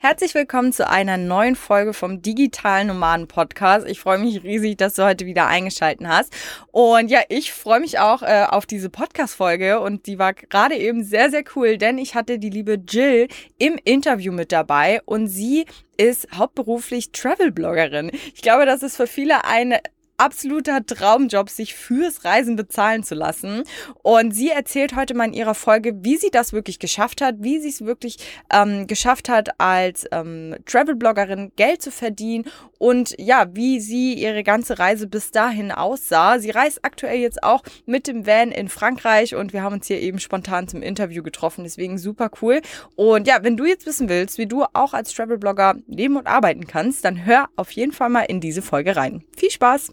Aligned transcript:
Herzlich 0.00 0.32
willkommen 0.36 0.72
zu 0.72 0.88
einer 0.88 1.16
neuen 1.16 1.56
Folge 1.56 1.92
vom 1.92 2.22
Digitalen 2.22 2.86
Nomaden 2.86 3.26
Podcast. 3.26 3.84
Ich 3.88 3.98
freue 3.98 4.18
mich 4.18 4.44
riesig, 4.44 4.76
dass 4.76 4.94
du 4.94 5.04
heute 5.04 5.26
wieder 5.26 5.48
eingeschaltet 5.48 6.06
hast. 6.06 6.32
Und 6.70 7.10
ja, 7.10 7.18
ich 7.28 7.52
freue 7.52 7.80
mich 7.80 7.98
auch 7.98 8.22
äh, 8.22 8.44
auf 8.48 8.64
diese 8.64 8.90
Podcast-Folge 8.90 9.80
und 9.80 10.06
die 10.06 10.20
war 10.20 10.34
gerade 10.34 10.76
eben 10.76 11.02
sehr, 11.02 11.30
sehr 11.30 11.42
cool, 11.56 11.78
denn 11.78 11.98
ich 11.98 12.14
hatte 12.14 12.38
die 12.38 12.48
liebe 12.48 12.74
Jill 12.74 13.26
im 13.58 13.76
Interview 13.82 14.32
mit 14.32 14.52
dabei 14.52 15.02
und 15.04 15.26
sie 15.26 15.66
ist 15.96 16.28
hauptberuflich 16.32 17.10
Travel-Bloggerin. 17.10 18.12
Ich 18.36 18.42
glaube, 18.42 18.66
das 18.66 18.84
ist 18.84 18.96
für 18.96 19.08
viele 19.08 19.46
eine 19.46 19.80
absoluter 20.18 20.84
Traumjob, 20.84 21.48
sich 21.48 21.74
fürs 21.74 22.24
Reisen 22.24 22.56
bezahlen 22.56 23.02
zu 23.02 23.14
lassen. 23.14 23.62
Und 24.02 24.32
sie 24.32 24.50
erzählt 24.50 24.94
heute 24.96 25.14
mal 25.14 25.26
in 25.26 25.32
ihrer 25.32 25.54
Folge, 25.54 26.04
wie 26.04 26.16
sie 26.16 26.30
das 26.30 26.52
wirklich 26.52 26.78
geschafft 26.78 27.20
hat, 27.20 27.36
wie 27.38 27.60
sie 27.60 27.68
es 27.68 27.84
wirklich 27.84 28.18
ähm, 28.52 28.86
geschafft 28.86 29.28
hat, 29.28 29.58
als 29.58 30.06
ähm, 30.12 30.56
Travel-Bloggerin 30.66 31.52
Geld 31.56 31.82
zu 31.82 31.90
verdienen 31.90 32.44
und 32.78 33.14
ja, 33.18 33.46
wie 33.54 33.80
sie 33.80 34.14
ihre 34.14 34.42
ganze 34.42 34.78
Reise 34.78 35.06
bis 35.06 35.30
dahin 35.30 35.72
aussah. 35.72 36.38
Sie 36.38 36.50
reist 36.50 36.84
aktuell 36.84 37.18
jetzt 37.18 37.42
auch 37.42 37.62
mit 37.86 38.06
dem 38.06 38.26
Van 38.26 38.50
in 38.52 38.68
Frankreich 38.68 39.34
und 39.34 39.52
wir 39.52 39.62
haben 39.62 39.74
uns 39.74 39.86
hier 39.86 40.00
eben 40.00 40.18
spontan 40.18 40.68
zum 40.68 40.82
Interview 40.82 41.22
getroffen, 41.22 41.64
deswegen 41.64 41.98
super 41.98 42.30
cool. 42.42 42.60
Und 42.96 43.26
ja, 43.26 43.38
wenn 43.42 43.56
du 43.56 43.64
jetzt 43.64 43.86
wissen 43.86 44.08
willst, 44.08 44.38
wie 44.38 44.46
du 44.46 44.64
auch 44.72 44.94
als 44.94 45.12
Travel-Blogger 45.14 45.76
leben 45.86 46.16
und 46.16 46.26
arbeiten 46.26 46.66
kannst, 46.66 47.04
dann 47.04 47.24
hör 47.24 47.48
auf 47.56 47.70
jeden 47.72 47.92
Fall 47.92 48.08
mal 48.08 48.22
in 48.22 48.40
diese 48.40 48.62
Folge 48.62 48.96
rein. 48.96 49.24
Viel 49.36 49.50
Spaß! 49.50 49.92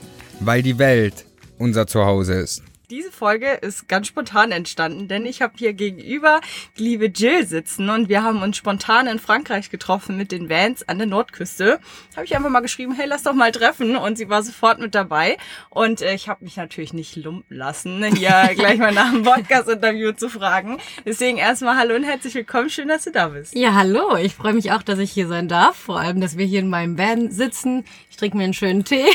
weil 0.41 0.63
die 0.63 0.77
Welt 0.79 1.25
unser 1.57 1.87
Zuhause 1.87 2.33
ist. 2.33 2.63
Diese 2.91 3.09
Folge 3.09 3.53
ist 3.53 3.87
ganz 3.87 4.07
spontan 4.07 4.51
entstanden, 4.51 5.07
denn 5.07 5.25
ich 5.25 5.41
habe 5.41 5.53
hier 5.55 5.71
gegenüber 5.71 6.41
die 6.77 6.83
liebe 6.83 7.05
Jill 7.05 7.47
sitzen 7.47 7.89
und 7.89 8.09
wir 8.09 8.21
haben 8.21 8.41
uns 8.41 8.57
spontan 8.57 9.07
in 9.07 9.17
Frankreich 9.17 9.69
getroffen 9.69 10.17
mit 10.17 10.33
den 10.33 10.49
Vans 10.49 10.85
an 10.89 10.97
der 10.97 11.07
Nordküste. 11.07 11.79
Habe 12.17 12.25
ich 12.25 12.35
einfach 12.35 12.49
mal 12.49 12.59
geschrieben, 12.59 12.93
hey, 12.93 13.05
lass 13.07 13.23
doch 13.23 13.31
mal 13.31 13.53
treffen 13.53 13.95
und 13.95 14.17
sie 14.17 14.27
war 14.27 14.43
sofort 14.43 14.79
mit 14.79 14.93
dabei 14.93 15.37
und 15.69 16.01
äh, 16.01 16.13
ich 16.13 16.27
habe 16.27 16.43
mich 16.43 16.57
natürlich 16.57 16.91
nicht 16.91 17.15
lumpen 17.15 17.55
lassen, 17.55 18.03
hier 18.13 18.51
gleich 18.55 18.77
mal 18.77 18.91
nach 18.91 19.11
dem 19.11 19.23
Podcast-Interview 19.23 20.11
zu 20.11 20.27
fragen. 20.27 20.77
Deswegen 21.05 21.37
erstmal 21.37 21.77
hallo 21.77 21.95
und 21.95 22.03
herzlich 22.03 22.35
willkommen, 22.35 22.69
schön, 22.69 22.89
dass 22.89 23.05
du 23.05 23.11
da 23.11 23.29
bist. 23.29 23.55
Ja, 23.55 23.73
hallo, 23.73 24.17
ich 24.17 24.35
freue 24.35 24.51
mich 24.51 24.73
auch, 24.73 24.83
dass 24.83 24.99
ich 24.99 25.13
hier 25.13 25.29
sein 25.29 25.47
darf, 25.47 25.77
vor 25.77 25.97
allem, 25.97 26.19
dass 26.19 26.35
wir 26.35 26.45
hier 26.45 26.59
in 26.59 26.69
meinem 26.69 26.97
Van 26.97 27.31
sitzen. 27.31 27.85
Ich 28.09 28.17
trinke 28.17 28.35
mir 28.35 28.43
einen 28.43 28.53
schönen 28.53 28.83
Tee. 28.83 29.05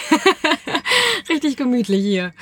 Richtig 1.29 1.59
gemütlich 1.59 2.03
hier. 2.03 2.33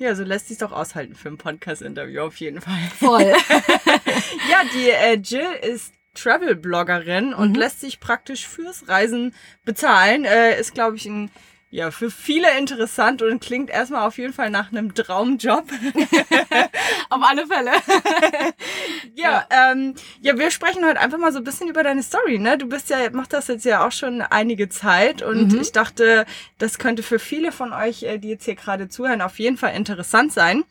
Ja, 0.00 0.14
so 0.14 0.24
lässt 0.24 0.48
sich 0.48 0.56
doch 0.56 0.72
aushalten 0.72 1.14
für 1.14 1.28
ein 1.28 1.36
Podcast-Interview 1.36 2.22
auf 2.22 2.36
jeden 2.36 2.62
Fall. 2.62 2.78
Voll. 2.98 3.20
ja, 4.50 4.62
die 4.72 4.88
äh, 4.88 5.16
Jill 5.16 5.52
ist 5.60 5.92
Travel-Bloggerin 6.14 7.34
und 7.34 7.50
mhm. 7.50 7.56
lässt 7.56 7.82
sich 7.82 8.00
praktisch 8.00 8.48
fürs 8.48 8.88
Reisen 8.88 9.34
bezahlen. 9.66 10.24
Äh, 10.24 10.58
ist, 10.58 10.72
glaube 10.72 10.96
ich, 10.96 11.04
ein 11.04 11.30
ja, 11.72 11.92
für 11.92 12.10
viele 12.10 12.58
interessant 12.58 13.22
und 13.22 13.40
klingt 13.40 13.70
erstmal 13.70 14.06
auf 14.06 14.18
jeden 14.18 14.32
Fall 14.32 14.50
nach 14.50 14.72
einem 14.72 14.92
Traumjob. 14.92 15.70
auf 17.10 17.22
alle 17.22 17.46
Fälle. 17.46 17.70
ja, 19.14 19.46
ja. 19.48 19.70
Ähm, 19.72 19.94
ja, 20.20 20.36
wir 20.36 20.50
sprechen 20.50 20.84
heute 20.84 20.98
einfach 20.98 21.18
mal 21.18 21.32
so 21.32 21.38
ein 21.38 21.44
bisschen 21.44 21.68
über 21.68 21.84
deine 21.84 22.02
Story, 22.02 22.40
ne? 22.40 22.58
Du 22.58 22.66
bist 22.66 22.90
ja, 22.90 23.08
machst 23.12 23.32
das 23.32 23.46
jetzt 23.46 23.64
ja 23.64 23.86
auch 23.86 23.92
schon 23.92 24.20
einige 24.20 24.68
Zeit 24.68 25.22
und 25.22 25.52
mhm. 25.52 25.60
ich 25.60 25.70
dachte, 25.70 26.26
das 26.58 26.78
könnte 26.78 27.04
für 27.04 27.20
viele 27.20 27.52
von 27.52 27.72
euch, 27.72 28.02
äh, 28.02 28.18
die 28.18 28.30
jetzt 28.30 28.46
hier 28.46 28.56
gerade 28.56 28.88
zuhören, 28.88 29.22
auf 29.22 29.38
jeden 29.38 29.56
Fall 29.56 29.74
interessant 29.76 30.32
sein. 30.32 30.64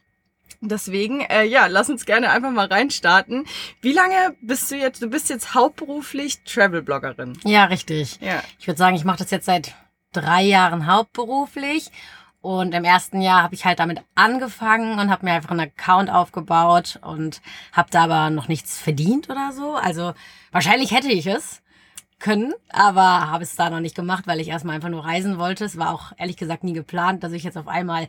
Deswegen, 0.59 1.21
äh, 1.21 1.45
ja, 1.45 1.67
lass 1.67 1.89
uns 1.89 2.05
gerne 2.05 2.29
einfach 2.31 2.51
mal 2.51 2.67
reinstarten. 2.67 3.45
Wie 3.81 3.93
lange 3.93 4.35
bist 4.41 4.69
du 4.69 4.75
jetzt, 4.75 5.01
du 5.01 5.07
bist 5.07 5.29
jetzt 5.29 5.53
hauptberuflich 5.53 6.43
Travel-Bloggerin? 6.43 7.39
Ja, 7.45 7.65
richtig. 7.65 8.19
Ja. 8.19 8.43
Ich 8.59 8.67
würde 8.67 8.77
sagen, 8.77 8.97
ich 8.97 9.05
mache 9.05 9.19
das 9.19 9.31
jetzt 9.31 9.45
seit 9.45 9.73
drei 10.11 10.43
Jahren 10.43 10.87
hauptberuflich. 10.87 11.91
Und 12.41 12.73
im 12.73 12.85
ersten 12.85 13.21
Jahr 13.21 13.43
habe 13.43 13.53
ich 13.53 13.65
halt 13.65 13.79
damit 13.79 14.01
angefangen 14.15 14.97
und 14.97 15.09
habe 15.09 15.25
mir 15.25 15.33
einfach 15.33 15.51
einen 15.51 15.59
Account 15.59 16.09
aufgebaut 16.09 16.97
und 17.03 17.41
habe 17.73 17.89
da 17.91 18.05
aber 18.05 18.29
noch 18.29 18.47
nichts 18.47 18.77
verdient 18.79 19.29
oder 19.29 19.51
so. 19.51 19.75
Also 19.75 20.13
wahrscheinlich 20.51 20.91
hätte 20.91 21.11
ich 21.11 21.27
es 21.27 21.61
können, 22.19 22.53
aber 22.69 23.01
habe 23.01 23.43
es 23.43 23.55
da 23.55 23.69
noch 23.69 23.79
nicht 23.79 23.95
gemacht, 23.95 24.27
weil 24.27 24.39
ich 24.39 24.49
erstmal 24.49 24.75
einfach 24.75 24.89
nur 24.89 25.05
reisen 25.05 25.37
wollte. 25.37 25.65
Es 25.65 25.77
war 25.77 25.93
auch 25.93 26.11
ehrlich 26.17 26.35
gesagt 26.35 26.63
nie 26.63 26.73
geplant, 26.73 27.23
dass 27.23 27.31
ich 27.31 27.43
jetzt 27.43 27.57
auf 27.57 27.67
einmal 27.67 28.07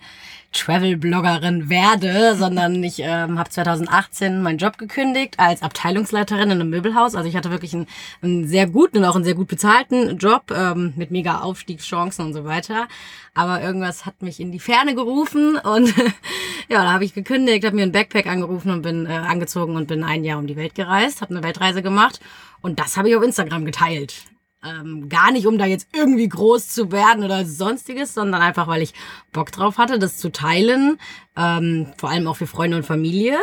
Travel-Bloggerin 0.53 1.71
werde, 1.71 2.35
sondern 2.35 2.83
ich 2.83 2.99
ähm, 2.99 3.39
habe 3.39 3.51
2018 3.51 4.43
meinen 4.43 4.59
Job 4.59 4.79
gekündigt 4.79 5.39
als 5.39 5.63
Abteilungsleiterin 5.63 6.51
in 6.51 6.61
einem 6.61 6.71
Möbelhaus. 6.71 7.15
Also 7.15 7.29
ich 7.29 7.37
hatte 7.37 7.51
wirklich 7.51 7.73
einen, 7.73 7.87
einen 8.21 8.49
sehr 8.49 8.67
guten 8.67 8.99
und 8.99 9.05
auch 9.05 9.15
einen 9.15 9.25
sehr 9.25 9.35
gut 9.35 9.47
bezahlten 9.47 10.19
Job 10.19 10.51
ähm, 10.51 10.93
mit 10.97 11.13
mega 11.13 11.41
Aufstiegschancen 11.41 12.27
und 12.27 12.33
so 12.33 12.45
weiter. 12.45 12.89
Aber 13.33 13.63
irgendwas 13.63 14.07
hat 14.07 14.23
mich 14.23 14.41
in 14.41 14.51
die 14.51 14.59
Ferne 14.59 14.97
gerufen 14.97 15.57
und 15.57 15.95
ja, 16.69 16.83
da 16.83 16.93
habe 16.93 17.05
ich 17.05 17.15
gekündigt, 17.15 17.65
habe 17.65 17.77
mir 17.77 17.85
ein 17.85 17.93
Backpack 17.93 18.27
angerufen 18.27 18.73
und 18.73 18.83
bin 18.83 19.07
äh, 19.07 19.11
angezogen 19.11 19.77
und 19.77 19.87
bin 19.87 20.03
ein 20.03 20.25
Jahr 20.25 20.41
um 20.41 20.49
die 20.49 20.57
Welt 20.57 20.75
gereist, 20.75 21.21
habe 21.23 21.33
eine 21.33 21.45
Weltreise 21.45 21.81
gemacht 21.81 22.19
und 22.63 22.79
das 22.79 22.97
habe 22.97 23.09
ich 23.09 23.17
auf 23.17 23.23
Instagram 23.23 23.65
geteilt. 23.65 24.25
Ähm, 24.63 25.09
gar 25.09 25.33
nicht, 25.33 25.47
um 25.47 25.57
da 25.57 25.65
jetzt 25.65 25.89
irgendwie 25.95 26.29
groß 26.29 26.69
zu 26.69 26.93
werden 26.93 27.25
oder 27.25 27.47
sonstiges, 27.47 28.13
sondern 28.13 28.43
einfach, 28.43 28.67
weil 28.67 28.83
ich 28.83 28.93
Bock 29.33 29.51
drauf 29.53 29.79
hatte, 29.79 29.99
das 29.99 30.19
zu 30.19 30.31
teilen. 30.31 30.99
Ähm, 31.37 31.87
vor 31.97 32.11
allem 32.11 32.27
auch 32.27 32.37
für 32.37 32.47
Freunde 32.47 32.77
und 32.77 32.85
Familie. 32.85 33.39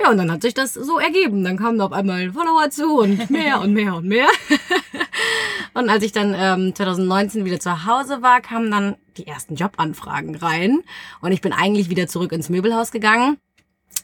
Ja, 0.00 0.10
und 0.10 0.18
dann 0.18 0.30
hat 0.30 0.42
sich 0.42 0.54
das 0.54 0.74
so 0.74 0.98
ergeben. 0.98 1.42
Dann 1.42 1.56
kamen 1.56 1.78
da 1.78 1.86
auf 1.86 1.92
einmal 1.92 2.32
Follower 2.32 2.70
zu 2.70 2.98
und 3.00 3.28
mehr 3.30 3.60
und 3.60 3.72
mehr 3.72 3.96
und 3.96 4.06
mehr. 4.06 4.28
und 5.74 5.88
als 5.88 6.04
ich 6.04 6.12
dann 6.12 6.34
ähm, 6.36 6.74
2019 6.74 7.44
wieder 7.44 7.58
zu 7.58 7.84
Hause 7.86 8.22
war, 8.22 8.40
kamen 8.40 8.70
dann 8.70 8.96
die 9.16 9.26
ersten 9.26 9.56
Jobanfragen 9.56 10.36
rein. 10.36 10.82
Und 11.20 11.32
ich 11.32 11.40
bin 11.40 11.52
eigentlich 11.52 11.90
wieder 11.90 12.06
zurück 12.06 12.32
ins 12.32 12.48
Möbelhaus 12.48 12.92
gegangen. 12.92 13.36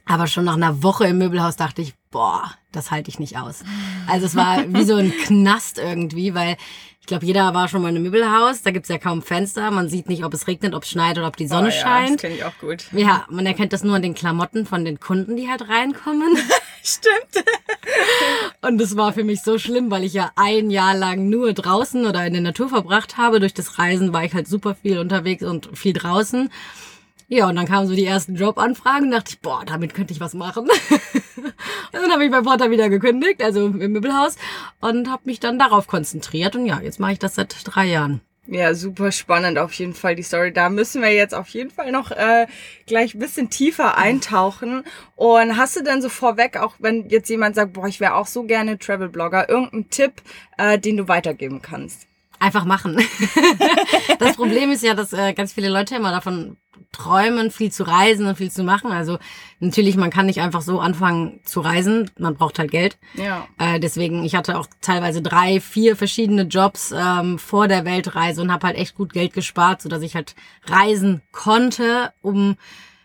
Aber 0.08 0.26
schon 0.26 0.44
nach 0.44 0.56
einer 0.56 0.82
Woche 0.82 1.06
im 1.06 1.18
Möbelhaus 1.18 1.56
dachte 1.56 1.82
ich, 1.82 1.94
boah, 2.10 2.50
das 2.72 2.90
halte 2.90 3.10
ich 3.10 3.18
nicht 3.18 3.36
aus. 3.36 3.62
Also 4.06 4.26
es 4.26 4.34
war 4.34 4.64
wie 4.72 4.84
so 4.84 4.96
ein 4.96 5.12
Knast 5.24 5.78
irgendwie, 5.78 6.34
weil 6.34 6.56
ich 7.00 7.06
glaube, 7.06 7.24
jeder 7.24 7.54
war 7.54 7.68
schon 7.68 7.82
mal 7.82 7.88
in 7.88 7.96
einem 7.96 8.04
Möbelhaus. 8.04 8.62
Da 8.62 8.70
gibt's 8.70 8.88
ja 8.88 8.98
kaum 8.98 9.22
Fenster. 9.22 9.70
Man 9.70 9.88
sieht 9.88 10.08
nicht, 10.08 10.24
ob 10.24 10.34
es 10.34 10.46
regnet, 10.46 10.74
ob 10.74 10.82
es 10.82 10.90
schneit 10.90 11.16
oder 11.16 11.26
ob 11.26 11.36
die 11.36 11.46
Sonne 11.46 11.68
oh, 11.68 11.70
ja, 11.70 11.80
scheint. 11.80 12.14
Das 12.16 12.20
kenne 12.22 12.34
ich 12.34 12.44
auch 12.44 12.58
gut. 12.58 12.84
Ja, 12.92 13.24
man 13.30 13.46
erkennt 13.46 13.72
das 13.72 13.82
nur 13.82 13.96
an 13.96 14.02
den 14.02 14.14
Klamotten 14.14 14.66
von 14.66 14.84
den 14.84 15.00
Kunden, 15.00 15.36
die 15.36 15.48
halt 15.48 15.68
reinkommen. 15.68 16.36
Stimmt. 16.82 17.46
Und 18.62 18.78
das 18.78 18.96
war 18.96 19.12
für 19.12 19.24
mich 19.24 19.42
so 19.42 19.58
schlimm, 19.58 19.90
weil 19.90 20.04
ich 20.04 20.14
ja 20.14 20.32
ein 20.36 20.70
Jahr 20.70 20.94
lang 20.94 21.28
nur 21.28 21.52
draußen 21.52 22.06
oder 22.06 22.26
in 22.26 22.32
der 22.32 22.42
Natur 22.42 22.68
verbracht 22.68 23.16
habe. 23.16 23.40
Durch 23.40 23.54
das 23.54 23.78
Reisen 23.78 24.12
war 24.12 24.24
ich 24.24 24.34
halt 24.34 24.48
super 24.48 24.74
viel 24.74 24.98
unterwegs 24.98 25.42
und 25.42 25.70
viel 25.76 25.92
draußen. 25.92 26.50
Ja, 27.30 27.46
und 27.46 27.56
dann 27.56 27.66
kamen 27.66 27.86
so 27.86 27.94
die 27.94 28.06
ersten 28.06 28.36
Jobanfragen 28.36 29.10
dachte 29.10 29.32
ich, 29.32 29.40
boah, 29.40 29.62
damit 29.66 29.92
könnte 29.92 30.14
ich 30.14 30.20
was 30.20 30.32
machen. 30.32 30.64
und 30.64 30.72
dann 31.92 32.10
habe 32.10 32.24
ich 32.24 32.30
bei 32.30 32.40
Porter 32.40 32.70
wieder 32.70 32.88
gekündigt, 32.88 33.42
also 33.42 33.66
im 33.66 33.92
Möbelhaus, 33.92 34.36
und 34.80 35.10
habe 35.10 35.22
mich 35.26 35.38
dann 35.38 35.58
darauf 35.58 35.86
konzentriert. 35.86 36.56
Und 36.56 36.64
ja, 36.64 36.80
jetzt 36.80 36.98
mache 36.98 37.12
ich 37.12 37.18
das 37.18 37.34
seit 37.34 37.54
drei 37.64 37.84
Jahren. 37.84 38.22
Ja, 38.50 38.72
super 38.72 39.12
spannend 39.12 39.58
auf 39.58 39.74
jeden 39.74 39.92
Fall 39.92 40.16
die 40.16 40.22
Story. 40.22 40.54
Da 40.54 40.70
müssen 40.70 41.02
wir 41.02 41.12
jetzt 41.12 41.34
auf 41.34 41.48
jeden 41.50 41.68
Fall 41.68 41.92
noch 41.92 42.12
äh, 42.12 42.46
gleich 42.86 43.14
ein 43.14 43.18
bisschen 43.18 43.50
tiefer 43.50 43.98
eintauchen. 43.98 44.84
Und 45.14 45.58
hast 45.58 45.76
du 45.76 45.82
denn 45.82 46.00
so 46.00 46.08
vorweg, 46.08 46.56
auch 46.56 46.76
wenn 46.78 47.10
jetzt 47.10 47.28
jemand 47.28 47.56
sagt, 47.56 47.74
boah, 47.74 47.86
ich 47.86 48.00
wäre 48.00 48.14
auch 48.14 48.26
so 48.26 48.44
gerne 48.44 48.78
Travel-Blogger, 48.78 49.50
irgendeinen 49.50 49.90
Tipp, 49.90 50.22
äh, 50.56 50.78
den 50.78 50.96
du 50.96 51.08
weitergeben 51.08 51.60
kannst? 51.60 52.07
Einfach 52.40 52.64
machen. 52.64 52.96
das 54.18 54.36
Problem 54.36 54.70
ist 54.70 54.82
ja, 54.82 54.94
dass 54.94 55.12
äh, 55.12 55.32
ganz 55.32 55.52
viele 55.52 55.68
Leute 55.68 55.96
immer 55.96 56.12
davon 56.12 56.56
träumen, 56.92 57.50
viel 57.50 57.70
zu 57.70 57.82
reisen 57.82 58.26
und 58.26 58.36
viel 58.36 58.50
zu 58.50 58.62
machen. 58.62 58.92
Also 58.92 59.18
natürlich, 59.60 59.96
man 59.96 60.10
kann 60.10 60.26
nicht 60.26 60.40
einfach 60.40 60.62
so 60.62 60.80
anfangen 60.80 61.40
zu 61.44 61.60
reisen. 61.60 62.10
Man 62.18 62.34
braucht 62.34 62.58
halt 62.58 62.70
Geld. 62.70 62.98
Ja. 63.14 63.46
Äh, 63.58 63.80
deswegen, 63.80 64.24
ich 64.24 64.34
hatte 64.34 64.58
auch 64.58 64.66
teilweise 64.80 65.20
drei, 65.20 65.60
vier 65.60 65.96
verschiedene 65.96 66.42
Jobs 66.42 66.94
ähm, 66.96 67.38
vor 67.38 67.68
der 67.68 67.84
Weltreise 67.84 68.40
und 68.40 68.52
habe 68.52 68.66
halt 68.68 68.76
echt 68.76 68.94
gut 68.94 69.12
Geld 69.12 69.32
gespart, 69.32 69.82
so 69.82 69.88
dass 69.88 70.02
ich 70.02 70.14
halt 70.14 70.34
reisen 70.66 71.22
konnte, 71.32 72.12
um 72.22 72.56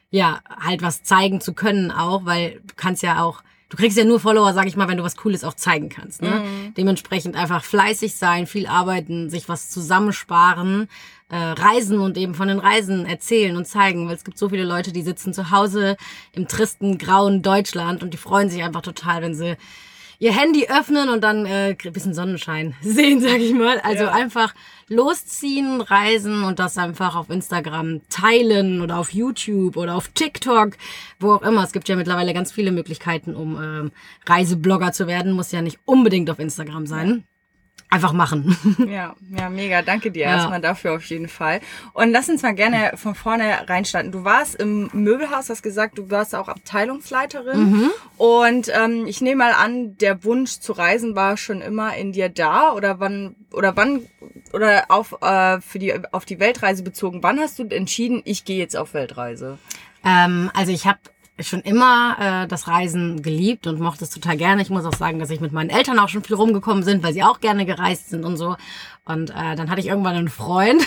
ja 0.09 0.41
halt 0.63 0.81
was 0.81 1.03
zeigen 1.03 1.41
zu 1.41 1.53
können 1.53 1.91
auch, 1.91 2.25
weil 2.25 2.61
du 2.65 2.75
kannst 2.75 3.03
ja 3.03 3.23
auch 3.23 3.43
du 3.69 3.77
kriegst 3.77 3.97
ja 3.97 4.03
nur 4.03 4.19
Follower, 4.19 4.53
sag 4.53 4.67
ich 4.67 4.75
mal, 4.75 4.87
wenn 4.87 4.97
du 4.97 5.03
was 5.03 5.15
Cooles 5.15 5.43
auch 5.43 5.53
zeigen 5.53 5.89
kannst. 5.89 6.21
Ne? 6.21 6.29
Mhm. 6.29 6.73
Dementsprechend 6.75 7.35
einfach 7.35 7.63
fleißig 7.63 8.15
sein, 8.15 8.47
viel 8.47 8.67
arbeiten, 8.67 9.29
sich 9.29 9.49
was 9.49 9.69
zusammensparen, 9.69 10.87
äh, 11.29 11.35
reisen 11.37 11.99
und 11.99 12.17
eben 12.17 12.35
von 12.35 12.47
den 12.47 12.59
Reisen 12.59 13.05
erzählen 13.05 13.57
und 13.57 13.65
zeigen, 13.65 14.07
weil 14.07 14.15
es 14.15 14.23
gibt 14.23 14.37
so 14.37 14.49
viele 14.49 14.63
Leute, 14.63 14.91
die 14.91 15.01
sitzen 15.01 15.33
zu 15.33 15.49
Hause 15.51 15.97
im 16.31 16.47
tristen, 16.47 16.97
grauen 16.97 17.41
Deutschland 17.41 18.03
und 18.03 18.13
die 18.13 18.17
freuen 18.17 18.49
sich 18.49 18.63
einfach 18.63 18.81
total, 18.81 19.21
wenn 19.21 19.33
sie 19.33 19.57
ihr 20.23 20.31
Handy 20.31 20.69
öffnen 20.69 21.09
und 21.09 21.21
dann 21.21 21.45
äh, 21.45 21.75
ein 21.83 21.91
bisschen 21.91 22.13
Sonnenschein 22.13 22.75
sehen, 22.81 23.19
sag 23.19 23.39
ich 23.39 23.53
mal. 23.53 23.79
Also 23.81 24.05
ja. 24.05 24.11
einfach 24.13 24.55
losziehen, 24.87 25.81
reisen 25.81 26.43
und 26.43 26.59
das 26.59 26.77
einfach 26.77 27.15
auf 27.15 27.29
Instagram 27.29 27.99
teilen 28.07 28.81
oder 28.81 28.99
auf 28.99 29.13
YouTube 29.13 29.75
oder 29.75 29.95
auf 29.95 30.07
TikTok, 30.07 30.77
wo 31.19 31.33
auch 31.33 31.41
immer. 31.41 31.63
Es 31.63 31.73
gibt 31.73 31.89
ja 31.89 31.97
mittlerweile 31.97 32.33
ganz 32.33 32.53
viele 32.53 32.71
Möglichkeiten, 32.71 33.35
um 33.35 33.61
ähm, 33.61 33.91
Reiseblogger 34.25 34.93
zu 34.93 35.07
werden. 35.07 35.33
Muss 35.33 35.51
ja 35.51 35.61
nicht 35.61 35.79
unbedingt 35.83 36.29
auf 36.29 36.39
Instagram 36.39 36.87
sein 36.87 37.25
einfach 37.93 38.13
machen. 38.13 38.57
Ja, 38.93 39.15
ja, 39.37 39.49
mega. 39.49 39.81
Danke 39.81 40.11
dir 40.11 40.23
ja. 40.23 40.35
erstmal 40.35 40.59
dafür 40.59 40.95
auf 40.95 41.03
jeden 41.05 41.27
Fall. 41.27 41.61
Und 41.93 42.11
lass 42.11 42.27
uns 42.29 42.41
mal 42.41 42.53
gerne 42.53 42.93
von 42.95 43.15
vorne 43.15 43.67
reinstarten. 43.67 44.11
Du 44.11 44.23
warst 44.23 44.55
im 44.55 44.89
Möbelhaus, 44.93 45.49
hast 45.49 45.63
gesagt, 45.63 45.97
du 45.97 46.09
warst 46.09 46.35
auch 46.35 46.47
Abteilungsleiterin. 46.47 47.71
Mhm. 47.71 47.91
Und 48.17 48.71
ähm, 48.73 49.05
ich 49.07 49.21
nehme 49.21 49.43
mal 49.43 49.53
an, 49.53 49.97
der 49.97 50.23
Wunsch 50.23 50.59
zu 50.59 50.73
reisen 50.73 51.15
war 51.15 51.37
schon 51.37 51.61
immer 51.61 51.95
in 51.95 52.11
dir 52.11 52.29
da 52.29 52.73
oder 52.73 52.99
wann 52.99 53.35
oder 53.51 53.75
wann 53.77 54.05
oder 54.53 54.85
auf 54.89 55.21
äh, 55.21 55.61
für 55.61 55.79
die 55.79 55.93
auf 56.11 56.25
die 56.25 56.39
Weltreise 56.39 56.83
bezogen. 56.83 57.23
Wann 57.23 57.39
hast 57.39 57.59
du 57.59 57.63
entschieden, 57.63 58.21
ich 58.25 58.43
gehe 58.45 58.57
jetzt 58.57 58.75
auf 58.75 58.93
Weltreise? 58.93 59.57
Ähm, 60.03 60.51
also 60.53 60.71
ich 60.71 60.85
habe 60.85 60.99
schon 61.39 61.61
immer 61.61 62.15
äh, 62.43 62.47
das 62.47 62.67
Reisen 62.67 63.23
geliebt 63.23 63.65
und 63.65 63.79
mochte 63.79 64.03
es 64.03 64.11
total 64.11 64.37
gerne. 64.37 64.61
Ich 64.61 64.69
muss 64.69 64.85
auch 64.85 64.95
sagen, 64.95 65.19
dass 65.19 65.31
ich 65.31 65.39
mit 65.39 65.51
meinen 65.51 65.71
Eltern 65.71 65.97
auch 65.97 66.09
schon 66.09 66.23
viel 66.23 66.35
rumgekommen 66.35 66.83
sind, 66.83 67.01
weil 67.01 67.13
sie 67.13 67.23
auch 67.23 67.39
gerne 67.39 67.65
gereist 67.65 68.09
sind 68.09 68.23
und 68.23 68.37
so. 68.37 68.55
Und 69.05 69.31
äh, 69.31 69.55
dann 69.55 69.69
hatte 69.69 69.81
ich 69.81 69.87
irgendwann 69.87 70.15
einen 70.15 70.29
Freund, 70.29 70.81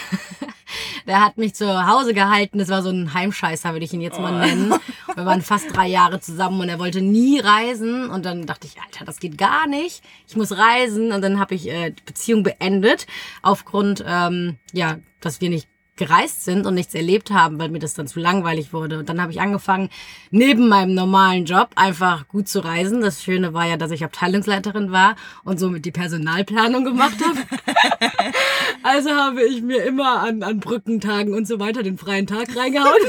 der 1.06 1.24
hat 1.24 1.36
mich 1.36 1.54
zu 1.54 1.86
Hause 1.88 2.14
gehalten. 2.14 2.58
Das 2.58 2.68
war 2.68 2.82
so 2.82 2.90
ein 2.90 3.12
Heimscheißer, 3.12 3.72
würde 3.72 3.84
ich 3.84 3.92
ihn 3.92 4.00
jetzt 4.00 4.20
mal 4.20 4.34
oh. 4.34 4.38
nennen. 4.38 4.74
Wir 5.14 5.26
waren 5.26 5.42
fast 5.42 5.74
drei 5.74 5.88
Jahre 5.88 6.20
zusammen 6.20 6.60
und 6.60 6.68
er 6.68 6.78
wollte 6.78 7.02
nie 7.02 7.40
reisen. 7.40 8.08
Und 8.08 8.24
dann 8.24 8.46
dachte 8.46 8.68
ich, 8.68 8.80
Alter, 8.80 9.04
das 9.04 9.18
geht 9.18 9.36
gar 9.36 9.66
nicht. 9.66 10.02
Ich 10.28 10.36
muss 10.36 10.56
reisen. 10.56 11.10
Und 11.10 11.22
dann 11.22 11.40
habe 11.40 11.56
ich 11.56 11.68
äh, 11.68 11.90
die 11.90 12.02
Beziehung 12.04 12.44
beendet 12.44 13.06
aufgrund, 13.42 14.04
ähm, 14.06 14.58
ja, 14.72 14.98
dass 15.20 15.40
wir 15.40 15.50
nicht 15.50 15.68
gereist 15.96 16.44
sind 16.44 16.66
und 16.66 16.74
nichts 16.74 16.94
erlebt 16.94 17.30
haben, 17.30 17.58
weil 17.58 17.70
mir 17.70 17.78
das 17.78 17.94
dann 17.94 18.06
zu 18.06 18.20
langweilig 18.20 18.72
wurde. 18.72 18.98
Und 18.98 19.08
dann 19.08 19.20
habe 19.20 19.32
ich 19.32 19.40
angefangen, 19.40 19.90
neben 20.30 20.68
meinem 20.68 20.94
normalen 20.94 21.44
Job 21.44 21.70
einfach 21.74 22.28
gut 22.28 22.48
zu 22.48 22.60
reisen. 22.60 23.00
Das 23.00 23.22
Schöne 23.22 23.54
war 23.54 23.66
ja, 23.66 23.76
dass 23.76 23.90
ich 23.90 24.04
Abteilungsleiterin 24.04 24.92
war 24.92 25.16
und 25.44 25.58
somit 25.58 25.84
die 25.84 25.92
Personalplanung 25.92 26.84
gemacht 26.84 27.16
habe. 27.24 27.38
also 28.82 29.10
habe 29.10 29.42
ich 29.44 29.62
mir 29.62 29.82
immer 29.84 30.20
an, 30.20 30.42
an 30.42 30.60
Brückentagen 30.60 31.34
und 31.34 31.46
so 31.48 31.58
weiter 31.58 31.82
den 31.82 31.98
freien 31.98 32.26
Tag 32.26 32.56
reingehauen 32.56 32.92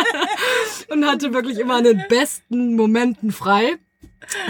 und 0.88 1.04
hatte 1.04 1.32
wirklich 1.32 1.58
immer 1.58 1.76
an 1.76 1.84
den 1.84 2.02
besten 2.08 2.76
Momenten 2.76 3.32
frei 3.32 3.78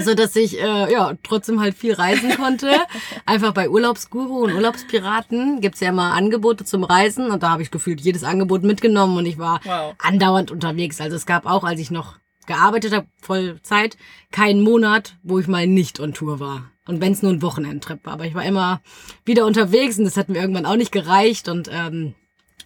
so 0.00 0.14
dass 0.14 0.36
ich 0.36 0.60
äh, 0.60 0.92
ja 0.92 1.12
trotzdem 1.22 1.60
halt 1.60 1.76
viel 1.76 1.94
reisen 1.94 2.36
konnte. 2.36 2.70
Einfach 3.26 3.52
bei 3.52 3.69
Urlaubsguru 3.69 4.44
und 4.44 4.54
Urlaubspiraten 4.54 5.60
gibt's 5.60 5.80
ja 5.80 5.90
immer 5.90 6.14
Angebote 6.14 6.64
zum 6.64 6.84
Reisen 6.84 7.30
und 7.30 7.42
da 7.42 7.50
habe 7.50 7.62
ich 7.62 7.70
gefühlt 7.70 8.00
jedes 8.00 8.24
Angebot 8.24 8.62
mitgenommen 8.62 9.16
und 9.16 9.26
ich 9.26 9.38
war 9.38 9.60
wow. 9.64 9.94
andauernd 9.98 10.50
unterwegs. 10.50 11.00
Also 11.00 11.16
es 11.16 11.26
gab 11.26 11.46
auch, 11.46 11.64
als 11.64 11.80
ich 11.80 11.90
noch 11.90 12.16
gearbeitet 12.46 12.92
habe, 12.92 13.06
Vollzeit, 13.20 13.96
keinen 14.30 14.62
Monat, 14.62 15.16
wo 15.22 15.38
ich 15.38 15.46
mal 15.46 15.66
nicht 15.66 16.00
on 16.00 16.14
Tour 16.14 16.40
war. 16.40 16.70
Und 16.86 17.00
wenn 17.00 17.12
es 17.12 17.22
nur 17.22 17.32
ein 17.32 17.42
Wochenendtrip 17.42 18.04
war. 18.04 18.14
Aber 18.14 18.24
ich 18.24 18.34
war 18.34 18.44
immer 18.44 18.80
wieder 19.24 19.46
unterwegs 19.46 19.98
und 19.98 20.04
das 20.04 20.16
hat 20.16 20.28
mir 20.28 20.40
irgendwann 20.40 20.66
auch 20.66 20.76
nicht 20.76 20.90
gereicht 20.90 21.48
und 21.48 21.70
ähm, 21.72 22.14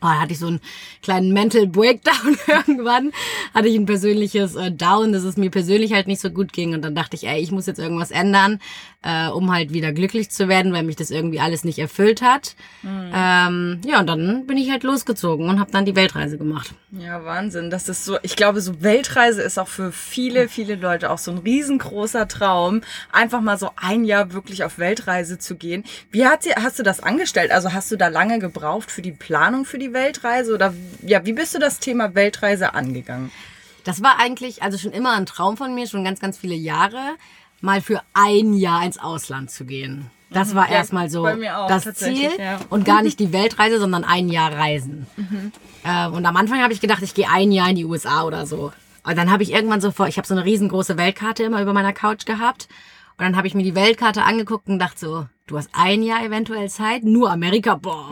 Oh, 0.02 0.06
da 0.06 0.20
hatte 0.20 0.32
ich 0.32 0.38
so 0.38 0.48
einen 0.48 0.60
kleinen 1.02 1.32
Mental 1.32 1.66
Breakdown 1.66 2.37
irgendwann. 2.46 3.12
Hatte 3.54 3.69
ich 3.69 3.76
ein 3.76 3.87
persönliches 3.87 4.54
äh, 4.54 4.70
Down, 4.70 5.12
dass 5.12 5.25
es 5.25 5.37
mir 5.37 5.50
persönlich 5.50 5.93
halt 5.93 6.06
nicht 6.06 6.20
so 6.20 6.31
gut 6.31 6.52
ging. 6.52 6.75
Und 6.75 6.82
dann 6.82 6.94
dachte 6.94 7.16
ich, 7.16 7.26
ey, 7.26 7.40
ich 7.40 7.50
muss 7.50 7.66
jetzt 7.66 7.78
irgendwas 7.78 8.10
ändern, 8.10 8.60
äh, 9.06 9.29
um 9.29 9.53
halt 9.53 9.73
wieder 9.73 9.93
glücklich 9.93 10.31
zu 10.31 10.49
werden, 10.49 10.73
weil 10.73 10.82
mich 10.82 10.97
das 10.97 11.11
irgendwie 11.11 11.38
alles 11.38 11.62
nicht 11.62 11.79
erfüllt 11.79 12.23
hat. 12.23 12.56
Mhm. 12.82 13.12
Ähm, 13.14 13.81
ja, 13.87 14.00
und 14.00 14.08
dann 14.08 14.47
bin 14.47 14.56
ich 14.56 14.73
halt 14.73 14.82
losgezogen 14.82 15.49
und 15.49 15.61
habe 15.61 15.70
dann 15.70 15.85
die 15.85 15.94
Weltreise 15.94 16.38
gemacht. 16.38 16.75
Ja, 16.91 17.25
Wahnsinn. 17.25 17.70
Das 17.70 17.88
ist 17.88 18.05
so, 18.05 18.19
ich 18.23 18.35
glaube, 18.35 18.61
so 18.61 18.82
Weltreise 18.82 19.43
ist 19.43 19.58
auch 19.58 19.69
für 19.69 19.93
viele, 19.93 20.49
viele 20.49 20.75
Leute 20.75 21.11
auch 21.11 21.19
so 21.19 21.31
ein 21.31 21.38
riesengroßer 21.38 22.26
Traum, 22.26 22.81
einfach 23.12 23.41
mal 23.41 23.58
so 23.58 23.70
ein 23.76 24.05
Jahr 24.05 24.32
wirklich 24.32 24.64
auf 24.64 24.79
Weltreise 24.79 25.38
zu 25.38 25.55
gehen. 25.55 25.85
Wie 26.11 26.26
hat 26.26 26.43
sie, 26.43 26.50
hast 26.56 26.81
du 26.81 26.82
das 26.82 26.99
angestellt? 27.00 27.53
Also 27.53 27.73
hast 27.73 27.93
du 27.93 27.97
da 27.97 28.08
lange 28.08 28.41
gebraucht 28.41 28.91
für 28.91 29.03
die 29.03 29.12
Planung 29.12 29.64
für 29.64 29.79
die 29.79 29.93
Weltreise? 29.93 30.53
Oder 30.53 30.75
ja, 31.03 31.25
wie 31.25 31.32
bist 31.32 31.55
du 31.55 31.61
das 31.61 31.79
Thema 31.79 32.17
Weltreise 32.17 32.75
angegangen? 32.75 33.31
Das 33.85 34.03
war 34.03 34.19
eigentlich 34.19 34.64
also 34.64 34.79
schon 34.79 34.91
immer 34.91 35.12
ein 35.12 35.26
Traum 35.26 35.56
von 35.56 35.73
mir, 35.73 35.87
schon 35.87 36.03
ganz, 36.03 36.19
ganz 36.19 36.38
viele 36.38 36.56
Jahre, 36.56 37.14
mal 37.61 37.81
für 37.81 38.03
ein 38.14 38.55
Jahr 38.55 38.85
ins 38.85 38.99
Ausland 38.99 39.50
zu 39.50 39.64
gehen. 39.64 40.11
Das 40.31 40.53
mhm. 40.53 40.56
war 40.56 40.69
ja, 40.69 40.76
erstmal 40.76 41.08
so 41.08 41.26
auch, 41.26 41.69
das 41.69 41.93
Ziel 41.94 42.31
ja. 42.38 42.58
und 42.70 42.85
gar 42.85 43.03
nicht 43.03 43.19
die 43.20 43.32
Weltreise, 43.32 43.79
sondern 43.79 44.05
ein 44.05 44.29
Jahr 44.29 44.53
Reisen. 44.53 45.06
Mhm. 45.17 45.53
Äh, 45.85 46.08
und 46.08 46.26
am 46.26 46.37
Anfang 46.37 46.62
habe 46.62 46.73
ich 46.73 46.81
gedacht, 46.81 47.03
ich 47.03 47.14
gehe 47.14 47.29
ein 47.31 47.53
Jahr 47.53 47.70
in 47.70 47.76
die 47.76 47.85
USA 47.85 48.25
oder 48.25 48.47
so. 48.47 48.73
Und 49.05 49.17
dann 49.17 49.31
habe 49.31 49.44
ich 49.44 49.53
irgendwann 49.53 49.81
so 49.81 49.93
vor, 49.93 50.08
ich 50.08 50.19
habe 50.19 50.26
so 50.26 50.35
eine 50.35 50.44
riesengroße 50.44 50.99
Weltkarte 50.99 51.44
immer 51.44 51.62
über 51.62 51.73
meiner 51.73 51.93
Couch 51.93 52.26
gehabt. 52.26 52.67
Und 53.19 53.25
dann 53.25 53.37
habe 53.37 53.47
ich 53.47 53.55
mir 53.55 53.62
die 53.62 53.76
Weltkarte 53.76 54.25
angeguckt 54.25 54.69
und 54.69 54.79
dachte 54.79 54.99
so, 54.99 55.26
du 55.46 55.56
hast 55.56 55.70
ein 55.72 56.02
Jahr 56.02 56.25
eventuell 56.25 56.69
Zeit, 56.69 57.04
nur 57.04 57.31
Amerika, 57.31 57.76
boah, 57.76 58.10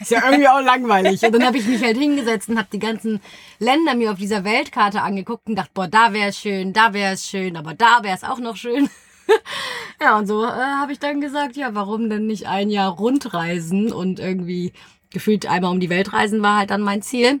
ist 0.00 0.10
ja 0.10 0.24
irgendwie 0.24 0.48
auch 0.48 0.60
langweilig. 0.60 1.22
Und 1.22 1.32
dann 1.32 1.44
habe 1.44 1.58
ich 1.58 1.66
mich 1.66 1.82
halt 1.82 1.96
hingesetzt 1.96 2.48
und 2.48 2.58
habe 2.58 2.68
die 2.72 2.78
ganzen 2.78 3.20
Länder 3.58 3.94
mir 3.94 4.12
auf 4.12 4.18
dieser 4.18 4.44
Weltkarte 4.44 5.02
angeguckt 5.02 5.48
und 5.48 5.56
dachte, 5.56 5.70
boah, 5.74 5.88
da 5.88 6.12
wäre 6.12 6.30
es 6.30 6.38
schön, 6.38 6.72
da 6.72 6.92
wäre 6.92 7.14
es 7.14 7.26
schön, 7.26 7.56
aber 7.56 7.74
da 7.74 8.02
wäre 8.02 8.16
es 8.16 8.24
auch 8.24 8.38
noch 8.38 8.56
schön. 8.56 8.88
ja, 10.00 10.18
und 10.18 10.26
so 10.26 10.44
äh, 10.44 10.48
habe 10.48 10.92
ich 10.92 10.98
dann 10.98 11.20
gesagt, 11.20 11.56
ja, 11.56 11.74
warum 11.74 12.08
denn 12.08 12.26
nicht 12.26 12.46
ein 12.46 12.70
Jahr 12.70 12.90
rundreisen 12.90 13.92
und 13.92 14.18
irgendwie 14.18 14.72
gefühlt 15.10 15.46
einmal 15.46 15.72
um 15.72 15.80
die 15.80 15.90
Welt 15.90 16.12
reisen 16.12 16.42
war 16.42 16.58
halt 16.58 16.70
dann 16.70 16.80
mein 16.80 17.02
Ziel. 17.02 17.40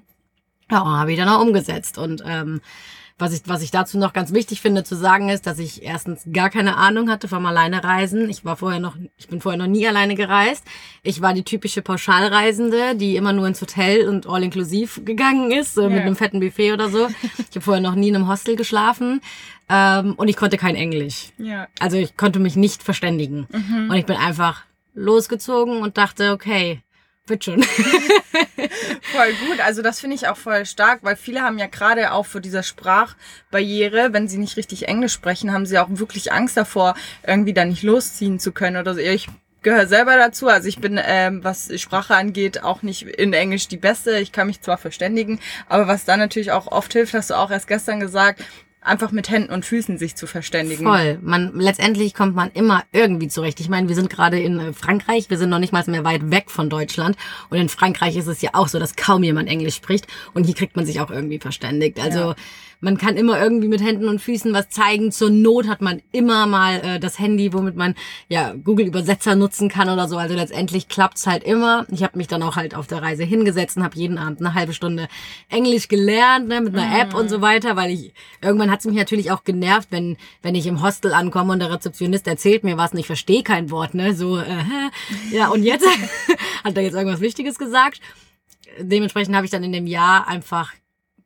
Ja, 0.70 0.84
habe 0.84 1.12
ich 1.12 1.18
dann 1.18 1.28
auch 1.28 1.40
umgesetzt 1.40 1.98
und 1.98 2.22
ähm, 2.26 2.60
was 3.22 3.32
ich, 3.32 3.42
was 3.46 3.62
ich 3.62 3.70
dazu 3.70 3.98
noch 3.98 4.12
ganz 4.12 4.32
wichtig 4.32 4.60
finde 4.60 4.84
zu 4.84 4.96
sagen 4.96 5.28
ist, 5.28 5.46
dass 5.46 5.58
ich 5.58 5.82
erstens 5.82 6.24
gar 6.32 6.50
keine 6.50 6.76
Ahnung 6.76 7.08
hatte 7.08 7.28
vom 7.28 7.46
Alleinereisen. 7.46 8.28
Ich 8.28 8.44
war 8.44 8.56
vorher 8.56 8.80
noch, 8.80 8.96
ich 9.16 9.28
bin 9.28 9.40
vorher 9.40 9.58
noch 9.58 9.68
nie 9.68 9.86
alleine 9.86 10.14
gereist. 10.14 10.64
Ich 11.02 11.22
war 11.22 11.32
die 11.32 11.44
typische 11.44 11.82
Pauschalreisende, 11.82 12.96
die 12.96 13.16
immer 13.16 13.32
nur 13.32 13.46
ins 13.46 13.60
Hotel 13.60 14.08
und 14.08 14.26
all 14.26 14.42
inklusiv 14.42 15.02
gegangen 15.04 15.52
ist, 15.52 15.74
so 15.74 15.82
yeah. 15.82 15.90
mit 15.90 16.02
einem 16.02 16.16
fetten 16.16 16.40
Buffet 16.40 16.72
oder 16.72 16.90
so. 16.90 17.08
Ich 17.48 17.56
habe 17.56 17.60
vorher 17.60 17.82
noch 17.82 17.94
nie 17.94 18.08
in 18.08 18.16
einem 18.16 18.28
Hostel 18.28 18.56
geschlafen. 18.56 19.20
Ähm, 19.68 20.14
und 20.16 20.28
ich 20.28 20.36
konnte 20.36 20.58
kein 20.58 20.74
Englisch. 20.74 21.30
Ja. 21.38 21.68
Also 21.78 21.96
ich 21.96 22.16
konnte 22.16 22.40
mich 22.40 22.56
nicht 22.56 22.82
verständigen. 22.82 23.46
Mhm. 23.50 23.88
Und 23.90 23.96
ich 23.96 24.06
bin 24.06 24.16
einfach 24.16 24.64
losgezogen 24.94 25.80
und 25.80 25.96
dachte, 25.96 26.32
okay, 26.32 26.82
wird 27.26 27.44
schon. 27.44 27.62
voll 29.02 29.32
gut. 29.46 29.60
Also 29.64 29.82
das 29.82 30.00
finde 30.00 30.16
ich 30.16 30.28
auch 30.28 30.36
voll 30.36 30.66
stark, 30.66 31.00
weil 31.02 31.16
viele 31.16 31.42
haben 31.42 31.58
ja 31.58 31.66
gerade 31.66 32.12
auch 32.12 32.26
vor 32.26 32.40
dieser 32.40 32.62
Sprachbarriere, 32.62 34.12
wenn 34.12 34.28
sie 34.28 34.38
nicht 34.38 34.56
richtig 34.56 34.88
Englisch 34.88 35.12
sprechen, 35.12 35.52
haben 35.52 35.66
sie 35.66 35.78
auch 35.78 35.88
wirklich 35.90 36.32
Angst 36.32 36.56
davor, 36.56 36.94
irgendwie 37.26 37.52
da 37.52 37.64
nicht 37.64 37.82
losziehen 37.82 38.40
zu 38.40 38.52
können 38.52 38.76
oder 38.76 38.94
so. 38.94 39.00
Ich 39.00 39.28
gehöre 39.62 39.86
selber 39.86 40.16
dazu. 40.16 40.48
Also 40.48 40.68
ich 40.68 40.78
bin, 40.78 41.00
ähm, 41.02 41.42
was 41.44 41.70
Sprache 41.80 42.14
angeht, 42.14 42.62
auch 42.62 42.82
nicht 42.82 43.02
in 43.02 43.32
Englisch 43.32 43.68
die 43.68 43.76
Beste. 43.76 44.18
Ich 44.18 44.32
kann 44.32 44.48
mich 44.48 44.60
zwar 44.60 44.78
verständigen, 44.78 45.40
aber 45.68 45.86
was 45.86 46.04
dann 46.04 46.18
natürlich 46.18 46.52
auch 46.52 46.66
oft 46.66 46.92
hilft, 46.92 47.14
hast 47.14 47.30
du 47.30 47.34
auch 47.34 47.50
erst 47.50 47.68
gestern 47.68 48.00
gesagt, 48.00 48.42
einfach 48.82 49.12
mit 49.12 49.30
Händen 49.30 49.52
und 49.52 49.64
Füßen 49.64 49.98
sich 49.98 50.16
zu 50.16 50.26
verständigen. 50.26 50.84
Voll. 50.84 51.18
Man, 51.22 51.52
letztendlich 51.54 52.14
kommt 52.14 52.34
man 52.34 52.50
immer 52.52 52.82
irgendwie 52.92 53.28
zurecht. 53.28 53.60
Ich 53.60 53.68
meine, 53.68 53.88
wir 53.88 53.94
sind 53.94 54.10
gerade 54.10 54.40
in 54.40 54.58
äh, 54.58 54.72
Frankreich, 54.72 55.30
wir 55.30 55.38
sind 55.38 55.50
noch 55.50 55.58
nicht 55.58 55.72
mal 55.72 55.82
mehr 55.86 56.04
weit 56.04 56.30
weg 56.30 56.50
von 56.50 56.70
Deutschland. 56.70 57.16
Und 57.50 57.58
in 57.58 57.68
Frankreich 57.68 58.16
ist 58.16 58.26
es 58.26 58.42
ja 58.42 58.50
auch 58.52 58.68
so, 58.68 58.78
dass 58.78 58.96
kaum 58.96 59.22
jemand 59.22 59.48
Englisch 59.48 59.76
spricht. 59.76 60.06
Und 60.34 60.44
hier 60.44 60.54
kriegt 60.54 60.76
man 60.76 60.86
sich 60.86 61.00
auch 61.00 61.10
irgendwie 61.10 61.38
verständigt. 61.38 62.00
Also 62.00 62.18
ja 62.18 62.34
man 62.82 62.98
kann 62.98 63.16
immer 63.16 63.40
irgendwie 63.40 63.68
mit 63.68 63.80
Händen 63.80 64.08
und 64.08 64.20
Füßen 64.20 64.52
was 64.52 64.68
zeigen. 64.68 65.12
Zur 65.12 65.30
Not 65.30 65.68
hat 65.68 65.80
man 65.80 66.02
immer 66.10 66.46
mal 66.46 66.80
äh, 66.80 67.00
das 67.00 67.20
Handy, 67.20 67.52
womit 67.52 67.76
man 67.76 67.94
ja 68.28 68.54
Google 68.54 68.86
Übersetzer 68.86 69.36
nutzen 69.36 69.68
kann 69.68 69.88
oder 69.88 70.08
so. 70.08 70.18
Also 70.18 70.34
letztendlich 70.34 70.88
klappt's 70.88 71.28
halt 71.28 71.44
immer. 71.44 71.86
Ich 71.92 72.02
habe 72.02 72.18
mich 72.18 72.26
dann 72.26 72.42
auch 72.42 72.56
halt 72.56 72.74
auf 72.74 72.88
der 72.88 73.00
Reise 73.00 73.22
hingesetzt 73.22 73.76
und 73.76 73.84
habe 73.84 73.96
jeden 73.96 74.18
Abend 74.18 74.40
eine 74.40 74.54
halbe 74.54 74.74
Stunde 74.74 75.06
Englisch 75.48 75.86
gelernt, 75.86 76.48
ne, 76.48 76.60
mit 76.60 76.74
einer 76.74 76.86
mhm. 76.86 77.00
App 77.00 77.14
und 77.14 77.28
so 77.28 77.40
weiter, 77.40 77.76
weil 77.76 77.92
ich 77.92 78.12
irgendwann 78.42 78.70
hat's 78.70 78.84
mich 78.84 78.96
natürlich 78.96 79.30
auch 79.30 79.44
genervt, 79.44 79.88
wenn 79.90 80.16
wenn 80.42 80.56
ich 80.56 80.66
im 80.66 80.82
Hostel 80.82 81.12
ankomme 81.12 81.52
und 81.52 81.60
der 81.60 81.70
Rezeptionist 81.70 82.26
erzählt 82.26 82.64
mir 82.64 82.76
was 82.78 82.92
und 82.92 82.98
ich 82.98 83.06
verstehe 83.06 83.44
kein 83.44 83.70
Wort, 83.70 83.94
ne, 83.94 84.12
so 84.12 84.38
äh, 84.38 84.64
ja 85.30 85.50
und 85.50 85.62
jetzt 85.62 85.86
hat 86.64 86.76
er 86.76 86.82
jetzt 86.82 86.94
irgendwas 86.94 87.20
Wichtiges 87.20 87.60
gesagt. 87.60 88.00
Dementsprechend 88.80 89.36
habe 89.36 89.44
ich 89.44 89.52
dann 89.52 89.62
in 89.62 89.72
dem 89.72 89.86
Jahr 89.86 90.26
einfach 90.26 90.72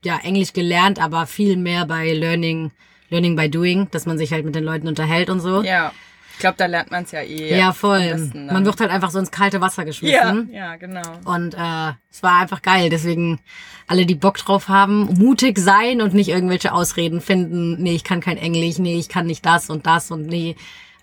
ja, 0.06 0.18
Englisch 0.22 0.52
gelernt, 0.52 1.00
aber 1.02 1.26
viel 1.26 1.56
mehr 1.56 1.84
bei 1.84 2.12
Learning 2.12 2.70
Learning 3.08 3.36
by 3.36 3.48
Doing, 3.48 3.88
dass 3.90 4.06
man 4.06 4.18
sich 4.18 4.32
halt 4.32 4.44
mit 4.44 4.54
den 4.54 4.64
Leuten 4.64 4.88
unterhält 4.88 5.30
und 5.30 5.40
so. 5.40 5.62
Ja. 5.62 5.92
Ich 6.32 6.40
glaube, 6.40 6.56
da 6.58 6.66
lernt 6.66 6.90
man 6.90 7.04
es 7.04 7.12
ja 7.12 7.20
eh. 7.22 7.58
Ja, 7.58 7.72
voll. 7.72 8.10
besten. 8.10 8.46
Man 8.46 8.66
wird 8.66 8.78
halt 8.78 8.90
einfach 8.90 9.10
so 9.10 9.18
ins 9.18 9.30
kalte 9.30 9.62
Wasser 9.62 9.82
ja, 9.82 9.86
geschmissen. 9.86 10.50
ja, 10.52 10.76
genau. 10.76 11.00
Und 11.24 11.54
äh, 11.54 11.92
es 12.10 12.22
war 12.22 12.42
einfach 12.42 12.60
geil. 12.60 12.90
Deswegen 12.90 13.40
alle, 13.86 14.04
die 14.04 14.16
Bock 14.16 14.36
drauf 14.36 14.68
haben, 14.68 15.06
mutig 15.14 15.58
sein 15.58 16.02
und 16.02 16.12
nicht 16.12 16.28
irgendwelche 16.28 16.72
Ausreden 16.72 17.22
finden. 17.22 17.82
Nee, 17.82 17.94
ich 17.94 18.04
kann 18.04 18.20
kein 18.20 18.36
Englisch, 18.36 18.78
nee, 18.78 18.98
ich 18.98 19.08
kann 19.08 19.26
nicht 19.26 19.46
das 19.46 19.70
und 19.70 19.86
das 19.86 20.10
und 20.10 20.26
nee, 20.26 20.56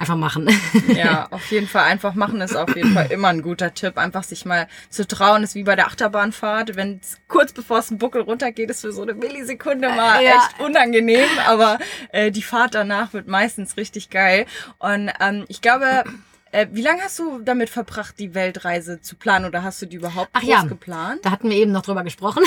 einfach 0.04 0.16
machen. 0.18 0.50
Ja, 0.96 1.28
auf 1.32 1.50
jeden 1.52 1.68
Fall 1.68 1.86
einfach 1.86 2.14
machen 2.14 2.42
ist 2.42 2.56
auf 2.56 2.76
jeden 2.76 2.94
Fall 2.94 3.12
immer 3.12 3.30
ein 3.30 3.42
guter 3.42 3.74
Tipp. 3.74 3.98
Einfach 3.98 4.24
sich 4.24 4.46
mal 4.46 4.68
zu 4.90 5.08
trauen, 5.08 5.44
ist 5.44 5.56
wie 5.56 5.64
bei 5.64 5.76
der 5.76 5.88
Achterbahnfahrt. 5.88 6.76
Wenn 6.76 7.00
es 7.02 7.20
kurz 7.28 7.54
bevor 7.54 7.80
es 7.80 7.90
einen 7.90 8.00
Buckel 8.00 8.22
runtergeht, 8.22 8.70
ist 8.70 8.82
für 8.82 8.92
so 8.92 9.02
eine 9.02 9.14
Millisekunde 9.14 9.90
mal 9.90 10.24
Ja. 10.24 10.32
echt 10.32 10.60
unangenehm. 10.60 11.28
Aber 11.48 11.80
äh, 12.12 12.32
die 12.32 12.44
Fahrt 12.44 12.76
danach 12.76 13.14
wird 13.14 13.28
meistens 13.28 13.78
richtig 13.78 14.10
geil. 14.10 14.46
Und 14.80 15.12
ähm, 15.20 15.46
ich 15.48 15.62
glaube, 15.62 16.04
äh, 16.54 16.68
wie 16.72 16.82
lange 16.82 17.02
hast 17.02 17.18
du 17.18 17.40
damit 17.40 17.70
verbracht, 17.70 18.20
die 18.20 18.36
Weltreise 18.36 19.02
zu 19.02 19.16
planen? 19.16 19.46
Oder 19.46 19.64
hast 19.64 19.82
du 19.82 19.88
die 19.88 19.96
überhaupt 19.96 20.30
Ach 20.34 20.42
groß 20.42 20.50
ja. 20.50 20.64
geplant? 20.64 21.26
Da 21.26 21.32
hatten 21.32 21.50
wir 21.50 21.58
eben 21.58 21.72
noch 21.72 21.82
drüber 21.82 22.04
gesprochen. 22.04 22.44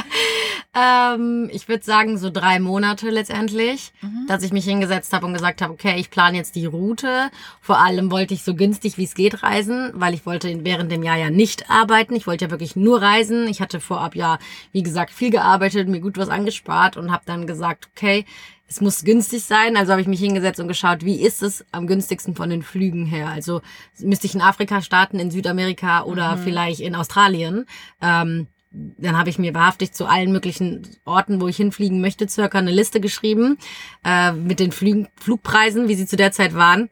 ähm, 0.74 1.48
ich 1.52 1.68
würde 1.68 1.84
sagen, 1.84 2.18
so 2.18 2.30
drei 2.30 2.58
Monate 2.58 3.08
letztendlich, 3.08 3.92
dass 4.26 4.42
ich 4.42 4.52
mich 4.52 4.64
hingesetzt 4.64 5.12
habe 5.12 5.26
und 5.26 5.32
gesagt 5.32 5.62
habe, 5.62 5.72
okay, 5.72 5.94
ich 5.98 6.10
plane 6.10 6.36
jetzt 6.36 6.56
die 6.56 6.66
Route. 6.66 7.30
Vor 7.60 7.78
allem 7.78 8.10
wollte 8.10 8.34
ich 8.34 8.42
so 8.42 8.56
günstig 8.56 8.98
wie 8.98 9.04
es 9.04 9.14
geht 9.14 9.44
reisen, 9.44 9.92
weil 9.94 10.12
ich 10.12 10.26
wollte 10.26 10.64
während 10.64 10.90
dem 10.90 11.04
Jahr 11.04 11.16
ja 11.16 11.30
nicht 11.30 11.70
arbeiten. 11.70 12.16
Ich 12.16 12.26
wollte 12.26 12.46
ja 12.46 12.50
wirklich 12.50 12.74
nur 12.74 13.00
reisen. 13.00 13.46
Ich 13.46 13.60
hatte 13.60 13.78
vorab 13.78 14.16
ja, 14.16 14.40
wie 14.72 14.82
gesagt, 14.82 15.12
viel 15.12 15.30
gearbeitet, 15.30 15.88
mir 15.88 16.00
gut 16.00 16.18
was 16.18 16.30
angespart 16.30 16.96
und 16.96 17.12
habe 17.12 17.22
dann 17.26 17.46
gesagt, 17.46 17.88
okay, 17.94 18.24
es 18.70 18.80
muss 18.80 19.02
günstig 19.02 19.44
sein, 19.44 19.76
also 19.76 19.90
habe 19.90 20.00
ich 20.00 20.06
mich 20.06 20.20
hingesetzt 20.20 20.60
und 20.60 20.68
geschaut, 20.68 21.04
wie 21.04 21.20
ist 21.20 21.42
es 21.42 21.66
am 21.72 21.88
günstigsten 21.88 22.36
von 22.36 22.50
den 22.50 22.62
Flügen 22.62 23.04
her. 23.04 23.26
Also 23.26 23.62
müsste 23.98 24.28
ich 24.28 24.34
in 24.36 24.40
Afrika 24.40 24.80
starten, 24.80 25.18
in 25.18 25.32
Südamerika 25.32 26.04
oder 26.04 26.38
vielleicht 26.38 26.78
in 26.78 26.94
Australien. 26.94 27.66
Ähm, 28.00 28.46
dann 28.70 29.18
habe 29.18 29.28
ich 29.28 29.40
mir 29.40 29.54
wahrhaftig 29.54 29.92
zu 29.92 30.06
allen 30.06 30.30
möglichen 30.30 30.86
Orten, 31.04 31.40
wo 31.40 31.48
ich 31.48 31.56
hinfliegen 31.56 32.00
möchte, 32.00 32.28
circa 32.28 32.58
eine 32.58 32.70
Liste 32.70 33.00
geschrieben 33.00 33.58
äh, 34.04 34.30
mit 34.30 34.60
den 34.60 34.70
Flügen, 34.70 35.08
Flugpreisen, 35.16 35.88
wie 35.88 35.96
sie 35.96 36.06
zu 36.06 36.14
der 36.14 36.30
Zeit 36.30 36.54
waren. 36.54 36.88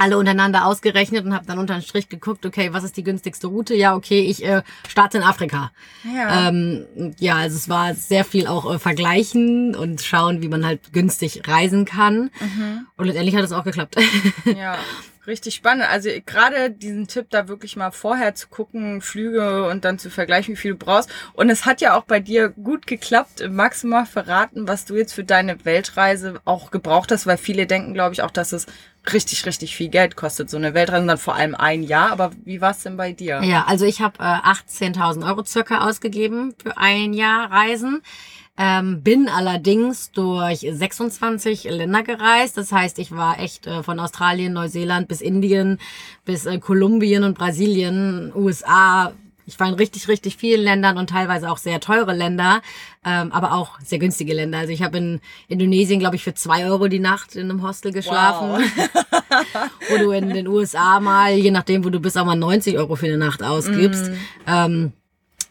Alle 0.00 0.16
untereinander 0.16 0.64
ausgerechnet 0.66 1.24
und 1.24 1.34
habe 1.34 1.44
dann 1.46 1.58
unter 1.58 1.74
den 1.74 1.82
Strich 1.82 2.08
geguckt, 2.08 2.46
okay, 2.46 2.72
was 2.72 2.84
ist 2.84 2.96
die 2.96 3.02
günstigste 3.02 3.48
Route? 3.48 3.74
Ja, 3.74 3.96
okay, 3.96 4.20
ich 4.20 4.44
äh, 4.44 4.62
starte 4.88 5.18
in 5.18 5.24
Afrika. 5.24 5.72
Ja. 6.14 6.48
Ähm, 6.48 7.14
ja, 7.18 7.36
also 7.36 7.56
es 7.56 7.68
war 7.68 7.94
sehr 7.94 8.24
viel 8.24 8.46
auch 8.46 8.72
äh, 8.72 8.78
vergleichen 8.78 9.74
und 9.74 10.00
schauen, 10.00 10.40
wie 10.40 10.48
man 10.48 10.64
halt 10.64 10.92
günstig 10.92 11.42
reisen 11.48 11.84
kann. 11.84 12.30
Und 12.96 13.06
letztendlich 13.06 13.34
hat 13.34 13.44
es 13.44 13.52
auch 13.52 13.64
geklappt. 13.64 13.96
Ja, 14.56 14.78
richtig 15.28 15.54
spannend. 15.54 15.84
Also 15.88 16.10
gerade 16.26 16.70
diesen 16.70 17.06
Tipp, 17.06 17.26
da 17.30 17.46
wirklich 17.46 17.76
mal 17.76 17.92
vorher 17.92 18.34
zu 18.34 18.48
gucken, 18.48 19.00
Flüge 19.00 19.68
und 19.68 19.84
dann 19.84 19.98
zu 19.98 20.10
vergleichen, 20.10 20.54
wie 20.54 20.58
viel 20.58 20.72
du 20.72 20.78
brauchst. 20.78 21.10
Und 21.34 21.50
es 21.50 21.66
hat 21.66 21.80
ja 21.80 21.96
auch 21.96 22.04
bei 22.04 22.18
dir 22.18 22.48
gut 22.48 22.86
geklappt. 22.86 23.48
Magst 23.48 23.84
du 23.84 23.88
mal 23.88 24.06
verraten, 24.06 24.66
was 24.66 24.84
du 24.84 24.96
jetzt 24.96 25.12
für 25.12 25.24
deine 25.24 25.64
Weltreise 25.64 26.40
auch 26.44 26.70
gebraucht 26.70 27.12
hast? 27.12 27.26
Weil 27.26 27.38
viele 27.38 27.66
denken, 27.66 27.94
glaube 27.94 28.14
ich, 28.14 28.22
auch, 28.22 28.30
dass 28.32 28.52
es 28.52 28.66
richtig, 29.12 29.46
richtig 29.46 29.76
viel 29.76 29.88
Geld 29.88 30.16
kostet. 30.16 30.50
So 30.50 30.56
eine 30.56 30.74
Weltreise 30.74 31.06
dann 31.06 31.18
vor 31.18 31.36
allem 31.36 31.54
ein 31.54 31.82
Jahr. 31.82 32.10
Aber 32.10 32.32
wie 32.44 32.60
war 32.60 32.72
es 32.72 32.82
denn 32.82 32.96
bei 32.96 33.12
dir? 33.12 33.42
Ja, 33.42 33.66
also 33.66 33.84
ich 33.84 34.00
habe 34.00 34.18
äh, 34.18 34.22
18.000 34.22 35.26
Euro 35.26 35.44
circa 35.44 35.88
ausgegeben 35.88 36.54
für 36.60 36.76
ein 36.76 37.12
Jahr 37.12 37.50
Reisen. 37.50 38.02
Ähm, 38.60 39.02
bin 39.02 39.28
allerdings 39.28 40.10
durch 40.10 40.66
26 40.68 41.64
Länder 41.64 42.02
gereist. 42.02 42.56
Das 42.56 42.72
heißt, 42.72 42.98
ich 42.98 43.12
war 43.12 43.38
echt 43.38 43.68
äh, 43.68 43.84
von 43.84 44.00
Australien, 44.00 44.52
Neuseeland 44.52 45.06
bis 45.06 45.20
Indien, 45.20 45.78
bis 46.24 46.44
äh, 46.44 46.58
Kolumbien 46.58 47.22
und 47.22 47.38
Brasilien, 47.38 48.32
USA. 48.34 49.12
Ich 49.46 49.58
war 49.60 49.68
in 49.68 49.74
richtig, 49.74 50.08
richtig 50.08 50.36
vielen 50.36 50.62
Ländern 50.62 50.98
und 50.98 51.08
teilweise 51.08 51.50
auch 51.50 51.56
sehr 51.56 51.80
teure 51.80 52.12
Länder, 52.12 52.60
ähm, 53.04 53.32
aber 53.32 53.52
auch 53.52 53.78
sehr 53.80 53.98
günstige 53.98 54.34
Länder. 54.34 54.58
Also 54.58 54.72
ich 54.72 54.82
habe 54.82 54.98
in 54.98 55.20
Indonesien, 55.46 56.00
glaube 56.00 56.16
ich, 56.16 56.24
für 56.24 56.34
zwei 56.34 56.66
Euro 56.66 56.88
die 56.88 56.98
Nacht 56.98 57.36
in 57.36 57.48
einem 57.48 57.62
Hostel 57.62 57.92
geschlafen. 57.92 58.50
Wow. 58.50 59.04
wo 59.88 59.98
du 59.98 60.10
in 60.10 60.30
den 60.30 60.48
USA 60.48 61.00
mal, 61.00 61.32
je 61.32 61.50
nachdem, 61.50 61.84
wo 61.84 61.90
du 61.90 62.00
bist, 62.00 62.18
auch 62.18 62.26
mal 62.26 62.34
90 62.34 62.76
Euro 62.76 62.96
für 62.96 63.06
eine 63.06 63.18
Nacht 63.18 63.42
ausgibst. 63.42 64.10
Ähm, 64.46 64.92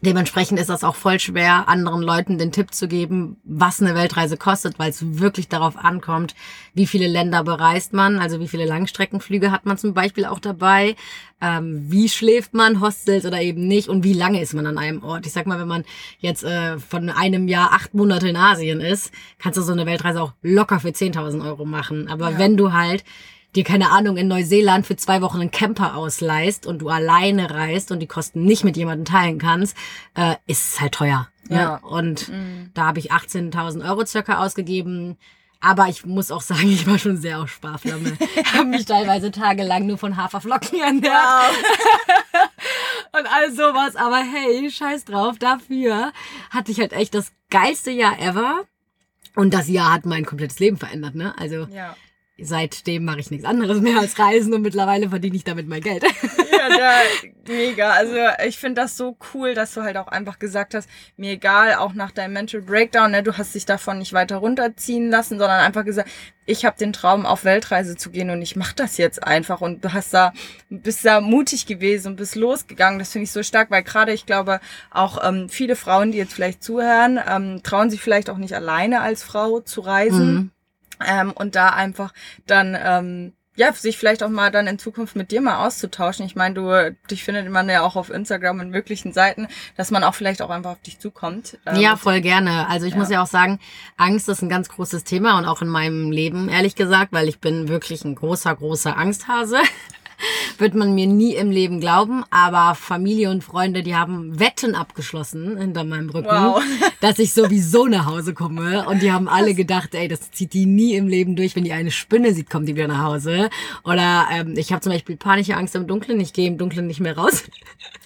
dementsprechend 0.01 0.59
ist 0.59 0.69
das 0.69 0.83
auch 0.83 0.95
voll 0.95 1.19
schwer, 1.19 1.67
anderen 1.67 2.01
Leuten 2.01 2.37
den 2.37 2.51
Tipp 2.51 2.73
zu 2.73 2.87
geben, 2.87 3.37
was 3.43 3.81
eine 3.81 3.95
Weltreise 3.95 4.37
kostet, 4.37 4.79
weil 4.79 4.89
es 4.89 5.19
wirklich 5.19 5.47
darauf 5.47 5.77
ankommt, 5.77 6.35
wie 6.73 6.87
viele 6.87 7.07
Länder 7.07 7.43
bereist 7.43 7.93
man, 7.93 8.19
also 8.19 8.39
wie 8.39 8.47
viele 8.47 8.65
Langstreckenflüge 8.65 9.51
hat 9.51 9.65
man 9.65 9.77
zum 9.77 9.93
Beispiel 9.93 10.25
auch 10.25 10.39
dabei, 10.39 10.95
ähm, 11.41 11.85
wie 11.89 12.09
schläft 12.09 12.53
man, 12.53 12.81
Hostels 12.81 13.25
oder 13.25 13.41
eben 13.41 13.67
nicht 13.67 13.89
und 13.89 14.03
wie 14.03 14.13
lange 14.13 14.41
ist 14.41 14.53
man 14.53 14.65
an 14.65 14.77
einem 14.77 15.03
Ort. 15.03 15.25
Ich 15.25 15.33
sag 15.33 15.47
mal, 15.47 15.59
wenn 15.59 15.67
man 15.67 15.83
jetzt 16.19 16.43
äh, 16.43 16.79
von 16.79 17.09
einem 17.09 17.47
Jahr 17.47 17.73
acht 17.73 17.93
Monate 17.93 18.29
in 18.29 18.37
Asien 18.37 18.81
ist, 18.81 19.11
kannst 19.39 19.57
du 19.57 19.61
so 19.61 19.71
eine 19.71 19.85
Weltreise 19.85 20.21
auch 20.21 20.33
locker 20.41 20.79
für 20.79 20.89
10.000 20.89 21.45
Euro 21.45 21.65
machen. 21.65 22.07
Aber 22.07 22.37
wenn 22.37 22.57
du 22.57 22.73
halt 22.73 23.03
dir 23.55 23.63
keine 23.63 23.91
Ahnung 23.91 24.17
in 24.17 24.27
Neuseeland 24.27 24.85
für 24.85 24.95
zwei 24.95 25.21
Wochen 25.21 25.41
einen 25.41 25.51
Camper 25.51 25.95
ausleihst 25.95 26.65
und 26.67 26.79
du 26.79 26.89
alleine 26.89 27.49
reist 27.49 27.91
und 27.91 27.99
die 27.99 28.07
Kosten 28.07 28.43
nicht 28.43 28.63
mit 28.63 28.77
jemandem 28.77 29.05
teilen 29.05 29.39
kannst, 29.39 29.75
äh, 30.15 30.35
ist 30.45 30.73
es 30.73 30.81
halt 30.81 30.93
teuer. 30.93 31.27
Ne? 31.49 31.57
Ja. 31.57 31.75
Und 31.77 32.31
da 32.73 32.85
habe 32.85 32.99
ich 32.99 33.11
18.000 33.11 33.87
Euro 33.87 34.05
circa 34.05 34.43
ausgegeben. 34.43 35.17
Aber 35.59 35.87
ich 35.87 36.05
muss 36.05 36.29
auch 36.29 36.41
sagen, 36.41 36.69
ich 36.71 36.85
war 36.85 36.99
schon 36.99 37.17
sehr 37.17 37.39
auf 37.41 37.49
Sparflamme. 37.49 38.17
habe 38.53 38.65
mich 38.65 38.85
teilweise 38.85 39.31
tagelang 39.31 39.87
nur 39.87 39.97
von 39.97 40.17
Haferflocken 40.17 40.79
ernährt 40.81 41.55
und 43.17 43.25
all 43.25 43.51
sowas. 43.51 43.95
Aber 43.95 44.17
hey, 44.17 44.69
scheiß 44.69 45.05
drauf, 45.05 45.39
dafür 45.39 46.11
hatte 46.51 46.71
ich 46.71 46.79
halt 46.79 46.93
echt 46.93 47.15
das 47.15 47.31
geilste 47.49 47.91
Jahr 47.91 48.19
ever. 48.19 48.65
Und 49.35 49.53
das 49.53 49.67
Jahr 49.67 49.93
hat 49.93 50.05
mein 50.05 50.25
komplettes 50.25 50.59
Leben 50.59 50.77
verändert, 50.77 51.15
ne? 51.15 51.33
Also 51.37 51.67
Ja. 51.71 51.95
Seitdem 52.39 53.05
mache 53.05 53.19
ich 53.19 53.31
nichts 53.31 53.45
anderes 53.45 53.81
mehr 53.81 53.99
als 53.99 54.17
Reisen 54.19 54.53
und 54.53 54.61
mittlerweile 54.61 55.09
verdiene 55.09 55.35
ich 55.35 55.43
damit 55.43 55.67
mein 55.67 55.81
Geld. 55.81 56.03
Ja, 56.03 56.69
da, 56.77 57.51
mega. 57.51 57.91
Also 57.91 58.15
ich 58.45 58.57
finde 58.57 58.81
das 58.81 58.97
so 58.97 59.17
cool, 59.33 59.53
dass 59.53 59.73
du 59.73 59.81
halt 59.81 59.97
auch 59.97 60.07
einfach 60.07 60.37
gesagt 60.37 60.73
hast, 60.73 60.87
mir 61.15 61.31
egal, 61.31 61.75
auch 61.75 61.93
nach 61.93 62.11
deinem 62.11 62.33
Mental 62.33 62.61
Breakdown, 62.61 63.11
ne, 63.11 63.23
du 63.23 63.37
hast 63.37 63.55
dich 63.55 63.65
davon 63.65 63.99
nicht 63.99 64.13
weiter 64.13 64.37
runterziehen 64.37 65.09
lassen, 65.09 65.39
sondern 65.39 65.61
einfach 65.61 65.85
gesagt, 65.85 66.09
ich 66.45 66.63
habe 66.63 66.77
den 66.77 66.93
Traum, 66.93 67.25
auf 67.25 67.43
Weltreise 67.43 67.97
zu 67.97 68.09
gehen 68.09 68.29
und 68.29 68.41
ich 68.41 68.55
mache 68.55 68.75
das 68.75 68.97
jetzt 68.97 69.21
einfach 69.21 69.59
und 69.59 69.83
du 69.83 69.91
hast 69.91 70.13
da, 70.13 70.31
bist 70.69 71.03
da 71.03 71.19
mutig 71.19 71.65
gewesen 71.65 72.09
und 72.09 72.15
bist 72.15 72.35
losgegangen. 72.35 72.99
Das 72.99 73.11
finde 73.11 73.23
ich 73.23 73.31
so 73.31 73.43
stark, 73.43 73.69
weil 73.69 73.83
gerade 73.83 74.13
ich 74.13 74.25
glaube, 74.25 74.61
auch 74.91 75.27
ähm, 75.27 75.49
viele 75.49 75.75
Frauen, 75.75 76.11
die 76.11 76.17
jetzt 76.17 76.33
vielleicht 76.33 76.63
zuhören, 76.63 77.19
ähm, 77.27 77.61
trauen 77.63 77.89
sich 77.89 78.01
vielleicht 78.01 78.29
auch 78.29 78.37
nicht 78.37 78.53
alleine 78.53 79.01
als 79.01 79.23
Frau 79.23 79.59
zu 79.59 79.81
reisen 79.81 80.17
Mhm. 80.17 80.51
Ähm, 81.05 81.31
und 81.31 81.55
da 81.55 81.69
einfach 81.69 82.13
dann 82.45 82.77
ähm, 82.79 83.33
ja 83.55 83.73
sich 83.73 83.97
vielleicht 83.97 84.21
auch 84.21 84.29
mal 84.29 84.51
dann 84.51 84.67
in 84.67 84.77
Zukunft 84.77 85.15
mit 85.15 85.31
dir 85.31 85.41
mal 85.41 85.65
auszutauschen. 85.65 86.25
Ich 86.27 86.35
meine, 86.35 86.53
du 86.53 86.95
dich 87.09 87.23
findet 87.23 87.49
man 87.49 87.67
ja 87.69 87.81
auch 87.81 87.95
auf 87.95 88.11
Instagram 88.11 88.59
und 88.59 88.69
möglichen 88.69 89.13
Seiten, 89.13 89.47
dass 89.75 89.89
man 89.89 90.03
auch 90.03 90.13
vielleicht 90.13 90.43
auch 90.43 90.51
einfach 90.51 90.71
auf 90.73 90.81
dich 90.81 90.99
zukommt. 90.99 91.57
Ähm, 91.65 91.77
Ja, 91.77 91.95
voll 91.97 92.21
gerne. 92.21 92.67
Also 92.69 92.85
ich 92.85 92.93
Ja. 92.93 92.99
muss 92.99 93.09
ja 93.09 93.23
auch 93.23 93.27
sagen, 93.27 93.59
Angst 93.97 94.29
ist 94.29 94.43
ein 94.43 94.49
ganz 94.49 94.69
großes 94.69 95.03
Thema 95.05 95.39
und 95.39 95.45
auch 95.45 95.63
in 95.63 95.69
meinem 95.69 96.11
Leben, 96.11 96.49
ehrlich 96.49 96.75
gesagt, 96.75 97.11
weil 97.13 97.27
ich 97.27 97.39
bin 97.39 97.67
wirklich 97.67 98.05
ein 98.05 98.13
großer, 98.13 98.55
großer 98.55 98.95
Angsthase. 98.95 99.57
Wird 100.57 100.73
man 100.75 100.95
mir 100.95 101.07
nie 101.07 101.35
im 101.35 101.51
Leben 101.51 101.79
glauben, 101.79 102.23
aber 102.31 102.75
Familie 102.75 103.29
und 103.29 103.43
Freunde, 103.43 103.83
die 103.83 103.95
haben 103.95 104.39
Wetten 104.39 104.75
abgeschlossen 104.75 105.57
hinter 105.57 105.83
meinem 105.83 106.09
Rücken, 106.09 106.27
Wow. 106.27 106.63
dass 107.01 107.19
ich 107.19 107.33
sowieso 107.33 107.85
nach 107.85 108.05
Hause 108.05 108.33
komme. 108.33 108.85
Und 108.87 109.01
die 109.01 109.11
haben 109.11 109.27
alle 109.27 109.53
gedacht, 109.53 109.93
ey, 109.93 110.07
das 110.07 110.31
zieht 110.31 110.53
die 110.53 110.65
nie 110.65 110.95
im 110.95 111.07
Leben 111.07 111.35
durch. 111.35 111.55
Wenn 111.55 111.63
die 111.63 111.73
eine 111.73 111.91
Spinne 111.91 112.33
sieht, 112.33 112.49
kommt 112.49 112.67
die 112.67 112.75
wieder 112.75 112.87
nach 112.87 113.03
Hause. 113.03 113.49
Oder 113.83 114.27
ähm, 114.31 114.55
ich 114.57 114.71
habe 114.71 114.81
zum 114.81 114.91
Beispiel 114.91 115.15
panische 115.17 115.55
Angst 115.55 115.75
im 115.75 115.87
Dunkeln, 115.87 116.19
ich 116.19 116.33
gehe 116.33 116.47
im 116.47 116.57
Dunkeln 116.57 116.87
nicht 116.87 116.99
mehr 116.99 117.17
raus. 117.17 117.43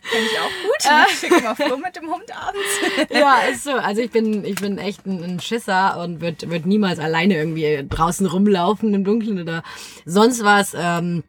Finde 0.01 0.27
ich 0.31 0.39
auch 0.39 0.45
gut. 0.45 0.71
Ich 1.11 1.19
schicke 1.19 1.41
mal 1.41 1.55
Flo 1.55 1.77
mit 1.77 1.95
dem 1.95 2.09
Hund 2.09 2.25
abends. 2.35 3.09
ja, 3.11 3.35
ist 3.51 3.63
so. 3.63 3.71
Also 3.71 4.01
ich 4.01 4.11
bin, 4.11 4.43
ich 4.43 4.55
bin 4.55 4.77
echt 4.77 5.05
ein, 5.05 5.23
ein 5.23 5.39
Schisser 5.39 5.99
und 6.01 6.21
wird, 6.21 6.49
wird 6.49 6.65
niemals 6.65 6.99
alleine 6.99 7.35
irgendwie 7.35 7.85
draußen 7.87 8.25
rumlaufen 8.25 8.93
im 8.93 9.03
Dunkeln 9.03 9.39
oder 9.41 9.63
sonst 10.05 10.43
was. 10.43 10.75
Ähm, 10.77 11.23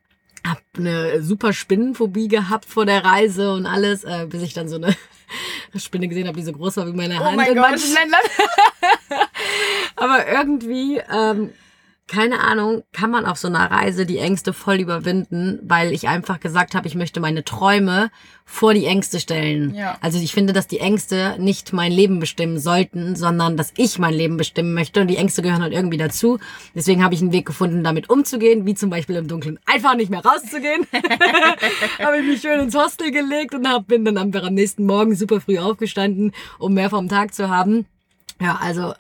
hab 0.46 0.61
eine 0.76 1.22
super 1.22 1.52
Spinnenphobie 1.52 2.28
gehabt 2.28 2.64
vor 2.64 2.87
der 2.87 3.04
Reise 3.04 3.52
und 3.52 3.66
alles, 3.66 4.04
äh, 4.04 4.26
bis 4.28 4.42
ich 4.42 4.54
dann 4.54 4.68
so 4.68 4.76
eine 4.76 4.94
Spinne 5.76 6.08
gesehen 6.08 6.26
habe, 6.26 6.37
die 6.38 6.44
so 6.44 6.52
groß 6.52 6.76
war 6.78 6.87
wie 6.87 6.92
meine 6.92 7.20
Oh 7.20 7.25
Hand 7.25 7.37
mein 7.37 7.49
in 7.50 7.54
Gott. 7.54 7.70
manchen 7.70 7.94
Ländern. 7.94 8.20
Aber 9.96 10.26
irgendwie 10.26 11.00
ähm, 11.12 11.50
keine 12.09 12.40
Ahnung, 12.40 12.82
kann 12.92 13.11
man 13.11 13.25
auf 13.25 13.38
so 13.38 13.49
einer 13.49 13.71
Reise 13.71 14.04
die 14.04 14.18
Ängste 14.18 14.52
voll 14.52 14.80
überwinden, 14.80 15.61
weil 15.62 15.92
ich 15.92 16.09
einfach 16.09 16.40
gesagt 16.40 16.75
habe, 16.75 16.87
ich 16.87 16.94
möchte 16.94 17.21
meine 17.21 17.44
Träume 17.44 18.11
vor 18.44 18.75
die 18.75 18.85
Ängste 18.85 19.18
stellen. 19.18 19.75
Ja. 19.75 19.97
Also 20.00 20.18
ich 20.18 20.32
finde, 20.35 20.52
dass 20.52 20.66
die 20.66 20.80
Ängste 20.80 21.37
nicht 21.38 21.73
mein 21.73 21.92
Leben 21.92 22.18
bestimmen 22.18 22.59
sollten, 22.59 23.16
sondern 23.16 23.56
dass 23.56 23.73
ich 23.76 23.99
mein 23.99 24.12
Leben 24.12 24.37
bestimmen 24.37 24.75
möchte 24.75 25.00
und 25.00 25.06
die 25.06 25.16
Ängste 25.16 25.42
gehören 25.42 25.62
halt 25.62 25.73
irgendwie 25.73 25.97
dazu. 25.97 26.38
Deswegen 26.75 27.02
habe 27.02 27.14
ich 27.14 27.23
einen 27.23 27.32
Weg 27.32 27.47
gefunden, 27.47 27.82
damit 27.82 28.11
umzugehen, 28.11 28.66
wie 28.66 28.75
zum 28.75 28.90
Beispiel 28.90 29.16
im 29.16 29.28
Dunkeln 29.28 29.59
einfach 29.64 29.94
nicht 29.94 30.11
mehr 30.11 30.25
rauszugehen. 30.25 30.87
habe 31.99 32.18
ich 32.18 32.26
mich 32.26 32.40
schön 32.42 32.61
ins 32.61 32.75
Hostel 32.75 33.11
gelegt 33.11 33.54
und 33.54 33.66
hab, 33.66 33.87
bin 33.87 34.04
dann 34.04 34.18
einfach 34.18 34.42
am 34.42 34.54
nächsten 34.54 34.85
Morgen 34.85 35.14
super 35.14 35.40
früh 35.40 35.59
aufgestanden, 35.59 36.32
um 36.59 36.75
mehr 36.75 36.90
vom 36.90 37.09
Tag 37.09 37.32
zu 37.32 37.49
haben. 37.49 37.87
Ja, 38.40 38.59
also 38.61 38.92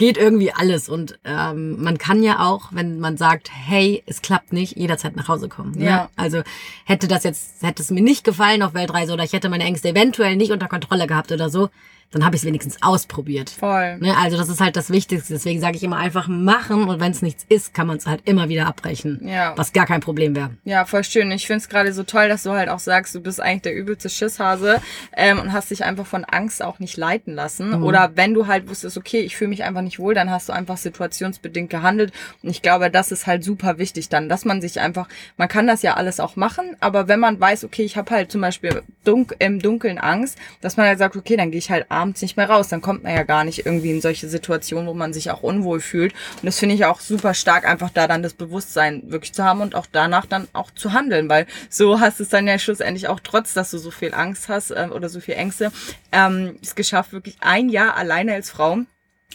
geht 0.00 0.16
irgendwie 0.16 0.50
alles. 0.50 0.88
Und 0.88 1.18
ähm, 1.24 1.76
man 1.82 1.98
kann 1.98 2.22
ja 2.22 2.40
auch, 2.40 2.70
wenn 2.72 3.00
man 3.00 3.18
sagt, 3.18 3.50
hey, 3.52 4.02
es 4.06 4.22
klappt 4.22 4.50
nicht, 4.50 4.78
jederzeit 4.78 5.14
nach 5.14 5.28
Hause 5.28 5.50
kommen. 5.50 5.72
Ne? 5.72 5.84
Ja. 5.84 6.08
Also 6.16 6.40
hätte 6.86 7.06
das 7.06 7.22
jetzt, 7.22 7.62
hätte 7.62 7.82
es 7.82 7.90
mir 7.90 8.00
nicht 8.00 8.24
gefallen 8.24 8.62
auf 8.62 8.72
Weltreise 8.72 9.12
oder 9.12 9.24
ich 9.24 9.34
hätte 9.34 9.50
meine 9.50 9.64
Ängste 9.64 9.90
eventuell 9.90 10.36
nicht 10.36 10.52
unter 10.52 10.68
Kontrolle 10.68 11.06
gehabt 11.06 11.32
oder 11.32 11.50
so, 11.50 11.68
dann 12.12 12.24
habe 12.24 12.34
ich 12.34 12.42
es 12.42 12.46
wenigstens 12.46 12.82
ausprobiert. 12.82 13.50
Voll. 13.50 13.98
Ne? 13.98 14.16
Also 14.16 14.36
das 14.36 14.48
ist 14.48 14.60
halt 14.60 14.76
das 14.76 14.90
Wichtigste. 14.90 15.32
Deswegen 15.32 15.60
sage 15.60 15.76
ich 15.76 15.84
immer 15.84 15.96
einfach 15.96 16.26
machen 16.26 16.88
und 16.88 17.00
wenn 17.00 17.12
es 17.12 17.22
nichts 17.22 17.46
ist, 17.48 17.72
kann 17.72 17.86
man 17.86 17.98
es 17.98 18.06
halt 18.06 18.22
immer 18.24 18.48
wieder 18.48 18.66
abbrechen. 18.66 19.20
Ja. 19.26 19.52
Was 19.56 19.72
gar 19.72 19.86
kein 19.86 20.00
Problem 20.00 20.34
wäre. 20.34 20.50
Ja, 20.64 20.84
voll 20.84 21.04
schön. 21.04 21.30
Ich 21.30 21.46
find's 21.46 21.68
gerade 21.68 21.92
so 21.92 22.02
toll, 22.02 22.28
dass 22.28 22.42
du 22.42 22.50
halt 22.50 22.68
auch 22.68 22.80
sagst, 22.80 23.14
du 23.14 23.20
bist 23.20 23.40
eigentlich 23.40 23.62
der 23.62 23.74
übelste 23.76 24.08
Schisshase 24.08 24.82
ähm, 25.16 25.38
und 25.38 25.52
hast 25.52 25.70
dich 25.70 25.84
einfach 25.84 26.06
von 26.06 26.24
Angst 26.24 26.62
auch 26.62 26.80
nicht 26.80 26.96
leiten 26.96 27.34
lassen. 27.34 27.78
Mhm. 27.78 27.84
Oder 27.84 28.12
wenn 28.16 28.34
du 28.34 28.48
halt 28.48 28.68
wusstest, 28.68 28.96
okay, 28.96 29.20
ich 29.20 29.36
fühle 29.36 29.50
mich 29.50 29.62
einfach 29.62 29.82
nicht 29.82 30.00
wohl, 30.00 30.14
dann 30.14 30.30
hast 30.30 30.48
du 30.48 30.52
einfach 30.52 30.78
situationsbedingt 30.78 31.70
gehandelt. 31.70 32.12
Und 32.42 32.50
ich 32.50 32.60
glaube, 32.60 32.90
das 32.90 33.12
ist 33.12 33.28
halt 33.28 33.44
super 33.44 33.78
wichtig 33.78 34.08
dann, 34.08 34.28
dass 34.28 34.44
man 34.44 34.60
sich 34.60 34.80
einfach, 34.80 35.08
man 35.36 35.48
kann 35.48 35.68
das 35.68 35.82
ja 35.82 35.94
alles 35.94 36.18
auch 36.18 36.34
machen, 36.34 36.76
aber 36.80 37.06
wenn 37.06 37.20
man 37.20 37.38
weiß, 37.38 37.64
okay, 37.64 37.82
ich 37.82 37.96
habe 37.96 38.10
halt 38.10 38.32
zum 38.32 38.40
Beispiel 38.40 38.82
dunk 39.04 39.36
im 39.38 39.60
Dunkeln 39.60 39.98
Angst, 39.98 40.38
dass 40.60 40.76
man 40.76 40.86
halt 40.86 40.98
sagt, 40.98 41.16
okay, 41.16 41.36
dann 41.36 41.50
gehe 41.50 41.58
ich 41.58 41.70
halt 41.70 41.86
abends 42.00 42.22
nicht 42.22 42.36
mehr 42.36 42.48
raus. 42.48 42.68
Dann 42.68 42.80
kommt 42.80 43.02
man 43.02 43.14
ja 43.14 43.22
gar 43.22 43.44
nicht 43.44 43.66
irgendwie 43.66 43.90
in 43.90 44.00
solche 44.00 44.28
Situationen, 44.28 44.86
wo 44.86 44.94
man 44.94 45.12
sich 45.12 45.30
auch 45.30 45.42
unwohl 45.42 45.80
fühlt. 45.80 46.12
Und 46.12 46.46
das 46.46 46.58
finde 46.58 46.74
ich 46.74 46.84
auch 46.84 47.00
super 47.00 47.34
stark, 47.34 47.66
einfach 47.66 47.90
da 47.90 48.08
dann 48.08 48.22
das 48.22 48.34
Bewusstsein 48.34 49.02
wirklich 49.06 49.32
zu 49.32 49.44
haben 49.44 49.60
und 49.60 49.74
auch 49.74 49.86
danach 49.90 50.26
dann 50.26 50.48
auch 50.52 50.70
zu 50.70 50.92
handeln, 50.92 51.28
weil 51.28 51.46
so 51.68 52.00
hast 52.00 52.20
es 52.20 52.28
dann 52.28 52.46
ja 52.46 52.58
schlussendlich 52.58 53.08
auch 53.08 53.20
trotz, 53.20 53.54
dass 53.54 53.70
du 53.70 53.78
so 53.78 53.90
viel 53.90 54.14
Angst 54.14 54.48
hast 54.48 54.70
ähm, 54.70 54.92
oder 54.92 55.08
so 55.08 55.20
viel 55.20 55.34
Ängste, 55.34 55.72
ähm, 56.12 56.58
es 56.62 56.74
geschafft, 56.74 57.12
wirklich 57.12 57.36
ein 57.40 57.68
Jahr 57.68 57.96
alleine 57.96 58.34
als 58.34 58.50
Frau 58.50 58.78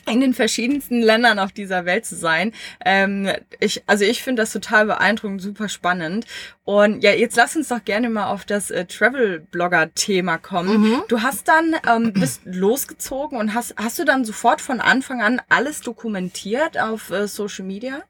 in 0.08 0.22
den 0.22 0.34
verschiedensten 0.34 1.02
Ländern 1.02 1.40
auf 1.40 1.52
dieser 1.52 1.86
Welt 1.86 2.06
zu 2.06 2.16
sein. 2.16 2.52
Ähm, 2.84 3.30
ich, 3.60 3.84
also 3.88 4.06
ich 4.06 4.22
finde 4.22 4.44
das 4.44 4.52
total 4.52 4.86
beeindruckend, 4.86 5.42
super 5.42 5.70
spannend. 5.70 6.26
Und 6.64 7.04
ja, 7.04 7.12
jetzt 7.12 7.36
lass 7.38 7.56
uns 7.56 7.70
doch 7.70 7.84
gerne 7.84 8.10
mal 8.10 8.28
auf 8.28 8.46
das 8.46 8.72
äh, 8.72 8.86
Travel-Blogger-Thema 8.86 10.38
kommen. 10.38 11.02
Du 11.08 11.22
hast 11.22 11.48
dann, 11.48 11.76
ähm, 11.88 12.14
bist 12.14 12.42
losgezogen 12.46 13.38
und 13.38 13.54
hast, 13.54 13.76
hast 13.78 14.00
du 14.00 14.06
dann 14.06 14.26
sofort 14.26 14.62
von 14.62 14.80
Anfang 14.80 15.22
an 15.22 15.42
alles 15.50 15.82
dokumentiert 15.82 16.80
auf 16.80 17.10
äh, 17.12 17.28
Social 17.28 17.66
Media? 17.66 18.02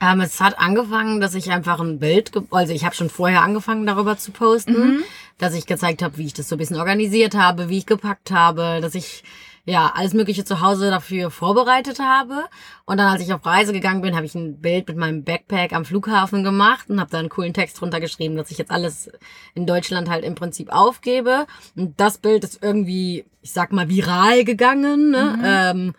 Ähm, 0.00 0.20
es 0.20 0.40
hat 0.40 0.58
angefangen, 0.58 1.20
dass 1.20 1.34
ich 1.34 1.50
einfach 1.50 1.80
ein 1.80 1.98
Bild, 1.98 2.30
also 2.50 2.72
ich 2.72 2.84
habe 2.84 2.94
schon 2.94 3.10
vorher 3.10 3.42
angefangen, 3.42 3.84
darüber 3.84 4.16
zu 4.16 4.30
posten, 4.30 5.02
dass 5.38 5.54
ich 5.54 5.66
gezeigt 5.66 6.02
habe, 6.02 6.18
wie 6.18 6.26
ich 6.26 6.34
das 6.34 6.48
so 6.48 6.54
ein 6.54 6.58
bisschen 6.58 6.76
organisiert 6.76 7.34
habe, 7.34 7.68
wie 7.68 7.78
ich 7.78 7.86
gepackt 7.86 8.30
habe, 8.30 8.78
dass 8.80 8.94
ich 8.94 9.24
ja 9.68 9.92
alles 9.94 10.14
Mögliche 10.14 10.44
zu 10.44 10.60
Hause 10.60 10.90
dafür 10.90 11.30
vorbereitet 11.30 11.98
habe. 11.98 12.44
Und 12.86 12.96
dann, 12.96 13.08
als 13.08 13.22
ich 13.22 13.32
auf 13.32 13.44
Reise 13.44 13.72
gegangen 13.72 14.00
bin, 14.00 14.16
habe 14.16 14.24
ich 14.24 14.34
ein 14.34 14.60
Bild 14.60 14.88
mit 14.88 14.96
meinem 14.96 15.24
Backpack 15.24 15.74
am 15.74 15.84
Flughafen 15.84 16.42
gemacht 16.42 16.88
und 16.88 17.00
habe 17.00 17.10
da 17.10 17.18
einen 17.18 17.28
coolen 17.28 17.52
Text 17.52 17.80
drunter 17.80 18.00
geschrieben, 18.00 18.36
dass 18.36 18.50
ich 18.50 18.58
jetzt 18.58 18.70
alles 18.70 19.10
in 19.54 19.66
Deutschland 19.66 20.08
halt 20.08 20.24
im 20.24 20.34
Prinzip 20.34 20.70
aufgebe. 20.72 21.46
Und 21.76 22.00
das 22.00 22.18
Bild 22.18 22.44
ist 22.44 22.62
irgendwie, 22.62 23.26
ich 23.42 23.52
sag 23.52 23.72
mal, 23.72 23.88
viral 23.88 24.44
gegangen. 24.44 25.10
Ne? 25.10 25.38
Ähm, 25.44 25.94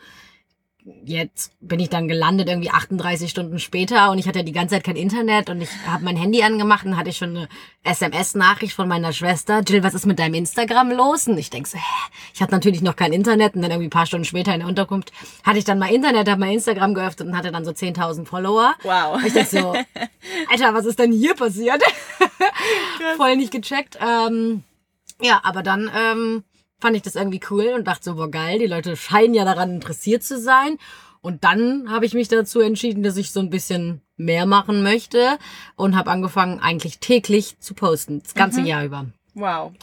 jetzt 1.05 1.51
bin 1.59 1.79
ich 1.79 1.89
dann 1.89 2.07
gelandet 2.07 2.47
irgendwie 2.47 2.69
38 2.69 3.29
Stunden 3.29 3.59
später 3.59 4.11
und 4.11 4.17
ich 4.17 4.27
hatte 4.27 4.43
die 4.43 4.51
ganze 4.51 4.75
Zeit 4.75 4.83
kein 4.83 4.95
Internet 4.95 5.49
und 5.49 5.61
ich 5.61 5.69
habe 5.87 6.03
mein 6.03 6.15
Handy 6.15 6.43
angemacht 6.43 6.85
und 6.85 6.97
hatte 6.97 7.09
ich 7.09 7.17
schon 7.17 7.35
eine 7.35 7.49
SMS-Nachricht 7.83 8.73
von 8.73 8.87
meiner 8.87 9.13
Schwester. 9.13 9.61
Jill, 9.67 9.83
was 9.83 9.93
ist 9.93 10.05
mit 10.05 10.19
deinem 10.19 10.35
Instagram 10.35 10.91
los? 10.91 11.27
Und 11.27 11.37
ich 11.37 11.49
denk 11.49 11.67
so, 11.67 11.77
hä? 11.77 12.11
Ich 12.33 12.41
hatte 12.41 12.51
natürlich 12.51 12.81
noch 12.81 12.95
kein 12.95 13.13
Internet 13.13 13.55
und 13.55 13.61
dann 13.61 13.71
irgendwie 13.71 13.87
ein 13.87 13.91
paar 13.91 14.05
Stunden 14.05 14.25
später 14.25 14.53
in 14.53 14.59
der 14.59 14.69
Unterkunft 14.69 15.11
hatte 15.43 15.57
ich 15.57 15.65
dann 15.65 15.79
mal 15.79 15.91
Internet, 15.91 16.29
habe 16.29 16.39
mein 16.39 16.53
Instagram 16.53 16.93
geöffnet 16.93 17.29
und 17.29 17.37
hatte 17.37 17.51
dann 17.51 17.65
so 17.65 17.71
10.000 17.71 18.25
Follower. 18.25 18.73
Wow. 18.83 19.15
Und 19.15 19.25
ich 19.25 19.33
dachte 19.33 19.61
so, 19.61 19.73
Alter, 20.49 20.73
was 20.73 20.85
ist 20.85 20.99
denn 20.99 21.11
hier 21.11 21.35
passiert? 21.35 21.81
Voll 23.17 23.35
nicht 23.35 23.51
gecheckt. 23.51 23.97
Ähm, 24.01 24.63
ja, 25.21 25.41
aber 25.43 25.63
dann 25.63 25.91
ähm, 25.95 26.43
fand 26.79 26.95
ich 26.95 27.01
das 27.01 27.15
irgendwie 27.15 27.41
cool 27.49 27.73
und 27.75 27.87
dachte 27.87 28.05
so, 28.05 28.15
boah, 28.15 28.29
geil, 28.29 28.59
die 28.59 28.67
Leute 28.67 28.95
scheinen 28.95 29.33
ja 29.33 29.45
daran 29.45 29.71
interessiert 29.71 30.23
zu 30.23 30.39
sein. 30.39 30.77
Und 31.21 31.43
dann 31.43 31.89
habe 31.89 32.05
ich 32.05 32.13
mich 32.13 32.29
dazu 32.29 32.61
entschieden, 32.61 33.03
dass 33.03 33.17
ich 33.17 33.31
so 33.31 33.41
ein 33.41 33.49
bisschen 33.49 34.01
mehr 34.15 34.45
machen 34.45 34.83
möchte 34.83 35.37
und 35.75 35.97
habe 35.97 36.11
angefangen, 36.11 36.59
eigentlich 36.59 36.99
täglich 36.99 37.59
zu 37.59 37.73
posten, 37.73 38.21
das 38.23 38.35
ganze 38.35 38.61
Jahr 38.61 38.85
über. 38.85 39.07
Wow. 39.33 39.73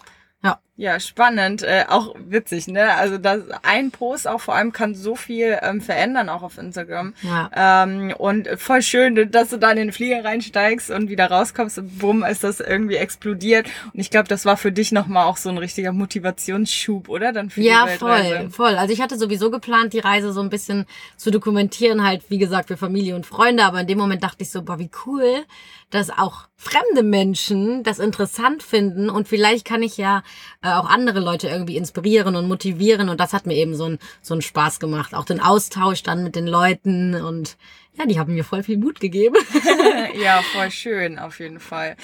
Ja. 0.42 0.60
Ja, 0.78 1.00
spannend, 1.00 1.62
äh, 1.62 1.84
auch 1.88 2.14
witzig, 2.18 2.68
ne? 2.68 2.94
Also 2.96 3.16
das 3.16 3.40
ein 3.62 3.90
Post 3.90 4.28
auch 4.28 4.42
vor 4.42 4.54
allem 4.54 4.72
kann 4.72 4.94
so 4.94 5.16
viel 5.16 5.58
ähm, 5.62 5.80
verändern, 5.80 6.28
auch 6.28 6.42
auf 6.42 6.58
Instagram. 6.58 7.14
Ja. 7.22 7.50
Ähm, 7.84 8.12
und 8.18 8.46
voll 8.58 8.82
schön, 8.82 9.30
dass 9.30 9.48
du 9.48 9.56
da 9.56 9.70
in 9.70 9.78
den 9.78 9.92
Flieger 9.92 10.22
reinsteigst 10.22 10.90
und 10.90 11.08
wieder 11.08 11.30
rauskommst 11.30 11.78
und 11.78 11.98
bumm, 11.98 12.24
ist 12.24 12.44
das 12.44 12.60
irgendwie 12.60 12.96
explodiert. 12.96 13.66
Und 13.94 14.00
ich 14.00 14.10
glaube, 14.10 14.28
das 14.28 14.44
war 14.44 14.58
für 14.58 14.70
dich 14.70 14.92
nochmal 14.92 15.24
auch 15.24 15.38
so 15.38 15.48
ein 15.48 15.56
richtiger 15.56 15.92
Motivationsschub, 15.92 17.08
oder? 17.08 17.32
Dann 17.32 17.48
für 17.48 17.62
Ja, 17.62 17.84
die 17.84 17.90
Weltreise. 17.92 18.36
voll, 18.36 18.50
voll. 18.50 18.74
Also 18.76 18.92
ich 18.92 19.00
hatte 19.00 19.16
sowieso 19.16 19.50
geplant, 19.50 19.94
die 19.94 20.00
Reise 20.00 20.32
so 20.34 20.42
ein 20.42 20.50
bisschen 20.50 20.84
zu 21.16 21.30
dokumentieren, 21.30 22.06
halt, 22.06 22.22
wie 22.28 22.38
gesagt, 22.38 22.68
für 22.68 22.76
Familie 22.76 23.16
und 23.16 23.24
Freunde, 23.24 23.64
aber 23.64 23.80
in 23.80 23.86
dem 23.86 23.96
Moment 23.96 24.22
dachte 24.22 24.42
ich 24.42 24.50
so, 24.50 24.60
boah, 24.60 24.78
wie 24.78 24.90
cool, 25.06 25.44
dass 25.90 26.10
auch 26.10 26.48
fremde 26.56 27.02
Menschen 27.02 27.82
das 27.84 27.98
interessant 27.98 28.62
finden 28.62 29.08
und 29.08 29.28
vielleicht 29.28 29.64
kann 29.64 29.82
ich 29.82 29.96
ja 29.98 30.22
äh, 30.66 30.72
auch 30.72 30.88
andere 30.88 31.20
Leute 31.20 31.48
irgendwie 31.48 31.76
inspirieren 31.76 32.34
und 32.34 32.48
motivieren 32.48 33.08
und 33.08 33.20
das 33.20 33.32
hat 33.32 33.46
mir 33.46 33.54
eben 33.54 33.76
so 33.76 33.88
ein 33.88 33.98
so 34.20 34.34
einen 34.34 34.42
Spaß 34.42 34.80
gemacht. 34.80 35.14
Auch 35.14 35.24
den 35.24 35.40
Austausch 35.40 36.02
dann 36.02 36.24
mit 36.24 36.34
den 36.34 36.46
Leuten 36.46 37.14
und 37.14 37.56
ja, 37.94 38.04
die 38.04 38.18
haben 38.18 38.34
mir 38.34 38.44
voll 38.44 38.64
viel 38.64 38.76
Mut 38.76 38.98
gegeben. 38.98 39.36
ja, 40.20 40.42
voll 40.52 40.70
schön, 40.72 41.18
auf 41.18 41.38
jeden 41.38 41.60
Fall. 41.60 41.96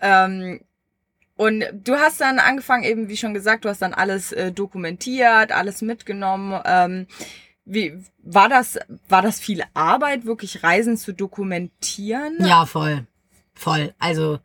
Ja. 0.00 0.24
Ähm, 0.26 0.60
und 1.36 1.64
du 1.72 1.94
hast 1.94 2.20
dann 2.20 2.38
angefangen, 2.40 2.82
eben 2.82 3.08
wie 3.08 3.16
schon 3.16 3.32
gesagt, 3.32 3.64
du 3.64 3.68
hast 3.68 3.80
dann 3.80 3.94
alles 3.94 4.32
äh, 4.32 4.50
dokumentiert, 4.50 5.52
alles 5.52 5.80
mitgenommen. 5.80 6.60
Ähm, 6.64 7.06
wie 7.64 7.94
war 8.18 8.48
das? 8.48 8.78
War 9.08 9.22
das 9.22 9.38
viel 9.38 9.62
Arbeit, 9.72 10.24
wirklich 10.24 10.64
Reisen 10.64 10.96
zu 10.96 11.12
dokumentieren? 11.12 12.38
Ja, 12.40 12.66
voll. 12.66 13.06
Voll. 13.54 13.94
Also 14.00 14.40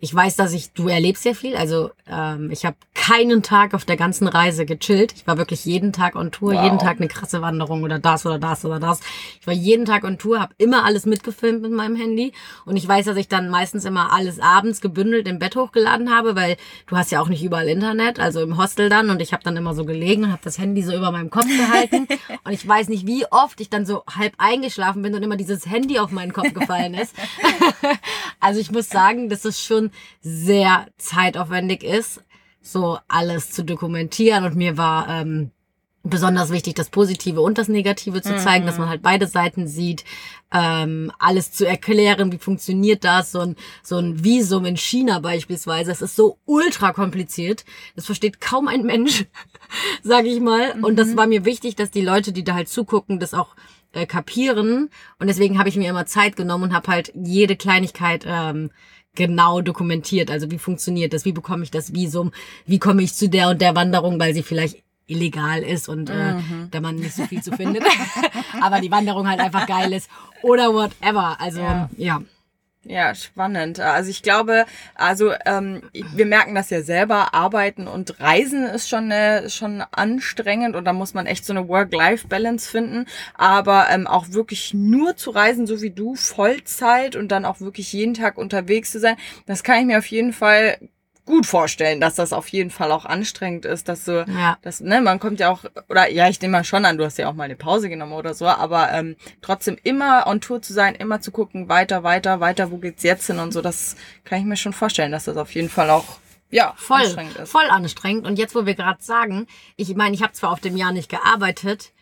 ich 0.00 0.14
weiß, 0.14 0.36
dass 0.36 0.52
ich, 0.52 0.72
du 0.72 0.88
erlebst 0.88 1.24
ja 1.24 1.34
viel. 1.34 1.56
Also 1.56 1.90
ähm, 2.08 2.50
ich 2.50 2.64
habe 2.64 2.76
keinen 2.94 3.42
Tag 3.42 3.74
auf 3.74 3.84
der 3.84 3.96
ganzen 3.96 4.28
Reise 4.28 4.64
gechillt. 4.64 5.12
Ich 5.14 5.26
war 5.26 5.36
wirklich 5.38 5.64
jeden 5.64 5.92
Tag 5.92 6.16
on 6.16 6.30
Tour, 6.30 6.54
Wow. 6.54 6.64
jeden 6.64 6.78
Tag 6.78 6.96
eine 6.98 7.08
krasse 7.08 7.42
Wanderung 7.42 7.82
oder 7.82 7.98
das 7.98 8.24
oder 8.26 8.38
das 8.38 8.64
oder 8.64 8.80
das. 8.80 9.00
Ich 9.40 9.46
war 9.46 9.54
jeden 9.54 9.84
Tag 9.84 10.04
on 10.04 10.18
Tour, 10.18 10.40
habe 10.40 10.54
immer 10.58 10.84
alles 10.84 11.06
mitgefilmt 11.06 11.62
mit 11.62 11.72
meinem 11.72 11.96
Handy. 11.96 12.32
Und 12.64 12.76
ich 12.76 12.86
weiß, 12.88 13.06
dass 13.06 13.16
ich 13.16 13.28
dann 13.28 13.48
meistens 13.50 13.84
immer 13.84 14.12
alles 14.12 14.40
abends 14.40 14.80
gebündelt 14.80 15.28
im 15.28 15.38
Bett 15.38 15.54
hochgeladen 15.56 16.14
habe, 16.14 16.34
weil 16.34 16.56
du 16.86 16.96
hast 16.96 17.10
ja 17.10 17.20
auch 17.20 17.28
nicht 17.28 17.44
überall 17.44 17.68
Internet, 17.68 18.18
also 18.18 18.40
im 18.40 18.56
Hostel 18.56 18.88
dann. 18.88 19.10
Und 19.10 19.20
ich 19.20 19.32
habe 19.32 19.42
dann 19.44 19.56
immer 19.56 19.74
so 19.74 19.84
gelegen 19.84 20.24
und 20.24 20.32
habe 20.32 20.42
das 20.42 20.58
Handy 20.58 20.82
so 20.82 20.94
über 20.96 21.10
meinem 21.12 21.30
Kopf 21.30 21.46
gehalten. 21.46 22.06
und 22.44 22.52
ich 22.52 22.66
weiß 22.66 22.88
nicht, 22.88 23.06
wie 23.06 23.26
oft 23.30 23.60
ich 23.60 23.68
dann 23.68 23.84
so 23.86 24.02
halb 24.06 24.32
eingeschlafen 24.38 25.02
bin 25.02 25.14
und 25.14 25.22
immer 25.22 25.36
dieses 25.36 25.66
Handy 25.66 25.98
auf 25.98 26.10
meinen 26.10 26.32
Kopf 26.32 26.54
gefallen 26.54 26.94
ist. 26.94 27.14
Also 28.40 28.58
ich 28.60 28.70
muss 28.70 28.88
sagen, 28.88 29.28
dass 29.28 29.44
es 29.44 29.62
schon 29.62 29.89
sehr 30.20 30.86
zeitaufwendig 30.98 31.82
ist, 31.82 32.22
so 32.60 32.98
alles 33.08 33.50
zu 33.50 33.64
dokumentieren. 33.64 34.44
Und 34.44 34.56
mir 34.56 34.76
war 34.76 35.08
ähm, 35.08 35.50
besonders 36.02 36.50
wichtig, 36.50 36.74
das 36.74 36.88
Positive 36.88 37.40
und 37.40 37.58
das 37.58 37.68
Negative 37.68 38.22
zu 38.22 38.36
zeigen, 38.38 38.64
dass 38.64 38.78
man 38.78 38.88
halt 38.88 39.02
beide 39.02 39.26
Seiten 39.26 39.66
sieht, 39.66 40.04
ähm, 40.50 41.12
alles 41.18 41.52
zu 41.52 41.66
erklären, 41.66 42.32
wie 42.32 42.38
funktioniert 42.38 43.04
das, 43.04 43.32
so 43.32 43.40
ein, 43.40 43.56
so 43.82 43.98
ein 43.98 44.24
Visum 44.24 44.64
in 44.64 44.76
China 44.78 45.20
beispielsweise, 45.20 45.92
es 45.92 46.00
ist 46.00 46.16
so 46.16 46.38
ultra 46.46 46.92
kompliziert, 46.92 47.64
das 47.96 48.06
versteht 48.06 48.40
kaum 48.40 48.66
ein 48.66 48.82
Mensch, 48.82 49.26
sage 50.02 50.28
ich 50.28 50.40
mal. 50.40 50.74
Und 50.82 50.98
das 50.98 51.16
war 51.16 51.26
mir 51.26 51.44
wichtig, 51.44 51.76
dass 51.76 51.90
die 51.90 52.02
Leute, 52.02 52.32
die 52.32 52.44
da 52.44 52.54
halt 52.54 52.68
zugucken, 52.68 53.20
das 53.20 53.34
auch 53.34 53.54
äh, 53.92 54.06
kapieren. 54.06 54.88
Und 55.18 55.26
deswegen 55.26 55.58
habe 55.58 55.68
ich 55.68 55.76
mir 55.76 55.90
immer 55.90 56.06
Zeit 56.06 56.34
genommen 56.34 56.64
und 56.64 56.72
habe 56.72 56.88
halt 56.88 57.12
jede 57.14 57.56
Kleinigkeit 57.56 58.24
ähm, 58.26 58.70
genau 59.14 59.60
dokumentiert. 59.60 60.30
Also 60.30 60.50
wie 60.50 60.58
funktioniert 60.58 61.12
das? 61.12 61.24
Wie 61.24 61.32
bekomme 61.32 61.64
ich 61.64 61.70
das 61.70 61.94
Visum? 61.94 62.32
Wie 62.66 62.78
komme 62.78 63.02
ich 63.02 63.14
zu 63.14 63.28
der 63.28 63.48
und 63.50 63.60
der 63.60 63.74
Wanderung, 63.74 64.18
weil 64.20 64.34
sie 64.34 64.42
vielleicht 64.42 64.82
illegal 65.06 65.62
ist 65.62 65.88
und 65.88 66.08
äh, 66.08 66.34
da 66.70 66.80
man 66.80 66.94
nicht 66.96 67.14
so 67.14 67.24
viel 67.26 67.42
zu 67.42 67.50
findet. 67.56 67.82
Aber 68.60 68.80
die 68.80 68.90
Wanderung 68.90 69.28
halt 69.28 69.40
einfach 69.40 69.66
geil 69.66 69.92
ist. 69.92 70.08
Oder 70.42 70.72
whatever. 70.72 71.40
Also, 71.40 71.60
Ja. 71.60 71.90
ja. 71.96 72.22
Ja, 72.84 73.14
spannend. 73.14 73.78
Also 73.78 74.08
ich 74.08 74.22
glaube, 74.22 74.64
also 74.94 75.34
ähm, 75.44 75.82
wir 75.92 76.24
merken 76.24 76.54
das 76.54 76.70
ja 76.70 76.80
selber, 76.82 77.34
Arbeiten 77.34 77.86
und 77.86 78.18
Reisen 78.20 78.64
ist 78.64 78.88
schon 78.88 79.10
äh, 79.10 79.50
schon 79.50 79.82
anstrengend 79.90 80.74
und 80.74 80.86
da 80.86 80.94
muss 80.94 81.12
man 81.12 81.26
echt 81.26 81.44
so 81.44 81.52
eine 81.52 81.68
Work-Life-Balance 81.68 82.70
finden. 82.70 83.04
Aber 83.34 83.88
ähm, 83.90 84.06
auch 84.06 84.30
wirklich 84.30 84.72
nur 84.72 85.14
zu 85.14 85.30
reisen, 85.30 85.66
so 85.66 85.82
wie 85.82 85.90
du, 85.90 86.14
Vollzeit 86.14 87.16
und 87.16 87.28
dann 87.28 87.44
auch 87.44 87.60
wirklich 87.60 87.92
jeden 87.92 88.14
Tag 88.14 88.38
unterwegs 88.38 88.92
zu 88.92 88.98
sein, 88.98 89.16
das 89.44 89.62
kann 89.62 89.80
ich 89.80 89.84
mir 89.84 89.98
auf 89.98 90.06
jeden 90.06 90.32
Fall 90.32 90.78
gut 91.30 91.46
vorstellen, 91.46 92.00
dass 92.00 92.16
das 92.16 92.32
auf 92.34 92.48
jeden 92.48 92.70
Fall 92.70 92.92
auch 92.92 93.04
anstrengend 93.06 93.64
ist, 93.64 93.88
dass 93.88 94.04
du, 94.04 94.24
Ja. 94.28 94.58
das, 94.62 94.80
ne, 94.80 95.00
man 95.00 95.18
kommt 95.18 95.40
ja 95.40 95.50
auch, 95.50 95.64
oder 95.88 96.10
ja, 96.10 96.28
ich 96.28 96.40
nehme 96.40 96.52
mal 96.58 96.64
schon 96.64 96.84
an, 96.84 96.98
du 96.98 97.04
hast 97.04 97.16
ja 97.18 97.28
auch 97.28 97.34
mal 97.34 97.44
eine 97.44 97.56
Pause 97.56 97.88
genommen 97.88 98.12
oder 98.12 98.34
so, 98.34 98.46
aber 98.46 98.90
ähm, 98.92 99.16
trotzdem 99.40 99.78
immer 99.82 100.26
on 100.26 100.40
Tour 100.40 100.60
zu 100.60 100.72
sein, 100.72 100.94
immer 100.94 101.20
zu 101.20 101.30
gucken, 101.30 101.68
weiter, 101.68 102.02
weiter, 102.02 102.40
weiter, 102.40 102.70
wo 102.70 102.76
geht's 102.76 103.02
jetzt 103.02 103.26
hin 103.26 103.38
und 103.38 103.52
so, 103.52 103.62
das 103.62 103.96
kann 104.24 104.40
ich 104.40 104.44
mir 104.44 104.56
schon 104.56 104.72
vorstellen, 104.72 105.12
dass 105.12 105.24
das 105.24 105.36
auf 105.36 105.54
jeden 105.54 105.70
Fall 105.70 105.88
auch, 105.90 106.18
ja, 106.50 106.74
voll, 106.76 106.98
anstrengend 107.02 107.36
ist. 107.36 107.50
voll 107.52 107.70
anstrengend. 107.70 108.26
Und 108.26 108.36
jetzt, 108.38 108.54
wo 108.54 108.66
wir 108.66 108.74
gerade 108.74 109.02
sagen, 109.02 109.46
ich 109.76 109.94
meine, 109.94 110.14
ich 110.14 110.22
habe 110.22 110.32
zwar 110.32 110.50
auf 110.50 110.60
dem 110.60 110.76
Jahr 110.76 110.92
nicht 110.92 111.08
gearbeitet, 111.08 111.92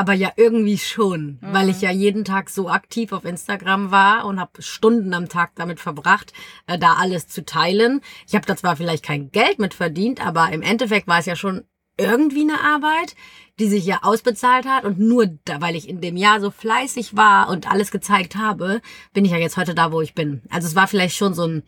aber 0.00 0.14
ja 0.14 0.32
irgendwie 0.36 0.78
schon, 0.78 1.38
weil 1.42 1.68
ich 1.68 1.82
ja 1.82 1.90
jeden 1.90 2.24
Tag 2.24 2.48
so 2.48 2.70
aktiv 2.70 3.12
auf 3.12 3.26
Instagram 3.26 3.90
war 3.90 4.24
und 4.24 4.40
habe 4.40 4.62
Stunden 4.62 5.12
am 5.12 5.28
Tag 5.28 5.50
damit 5.56 5.78
verbracht, 5.78 6.32
äh, 6.66 6.78
da 6.78 6.94
alles 6.94 7.28
zu 7.28 7.44
teilen. 7.44 8.00
Ich 8.26 8.34
habe 8.34 8.46
da 8.46 8.56
zwar 8.56 8.76
vielleicht 8.76 9.04
kein 9.04 9.30
Geld 9.30 9.58
mit 9.58 9.74
verdient, 9.74 10.24
aber 10.24 10.50
im 10.52 10.62
Endeffekt 10.62 11.06
war 11.06 11.18
es 11.18 11.26
ja 11.26 11.36
schon 11.36 11.64
irgendwie 11.98 12.40
eine 12.42 12.60
Arbeit, 12.60 13.14
die 13.58 13.68
sich 13.68 13.84
ja 13.84 13.98
ausbezahlt 14.02 14.64
hat 14.66 14.84
und 14.84 14.98
nur 14.98 15.26
da, 15.44 15.60
weil 15.60 15.76
ich 15.76 15.86
in 15.86 16.00
dem 16.00 16.16
Jahr 16.16 16.40
so 16.40 16.50
fleißig 16.50 17.14
war 17.14 17.50
und 17.50 17.70
alles 17.70 17.90
gezeigt 17.90 18.36
habe, 18.36 18.80
bin 19.12 19.26
ich 19.26 19.32
ja 19.32 19.36
jetzt 19.36 19.58
heute 19.58 19.74
da, 19.74 19.92
wo 19.92 20.00
ich 20.00 20.14
bin. 20.14 20.40
Also 20.48 20.66
es 20.66 20.74
war 20.74 20.88
vielleicht 20.88 21.16
schon 21.16 21.34
so 21.34 21.46
ein 21.46 21.62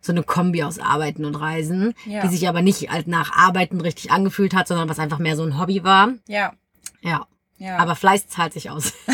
so 0.00 0.12
eine 0.12 0.22
Kombi 0.22 0.62
aus 0.62 0.78
Arbeiten 0.78 1.24
und 1.24 1.34
Reisen, 1.34 1.94
Ja. 2.06 2.20
die 2.22 2.28
sich 2.28 2.46
aber 2.48 2.60
nicht 2.60 2.90
halt 2.90 3.08
nach 3.08 3.32
Arbeiten 3.36 3.80
richtig 3.80 4.10
angefühlt 4.10 4.54
hat, 4.54 4.68
sondern 4.68 4.88
was 4.90 4.98
einfach 4.98 5.18
mehr 5.18 5.34
so 5.36 5.42
ein 5.44 5.58
Hobby 5.58 5.82
war. 5.84 6.12
Ja, 6.28 6.52
Ja. 7.02 7.26
Ja. 7.58 7.76
Aber 7.78 7.94
Fleiß 7.96 8.28
zahlt 8.28 8.52
sich 8.52 8.70
aus. 8.70 8.92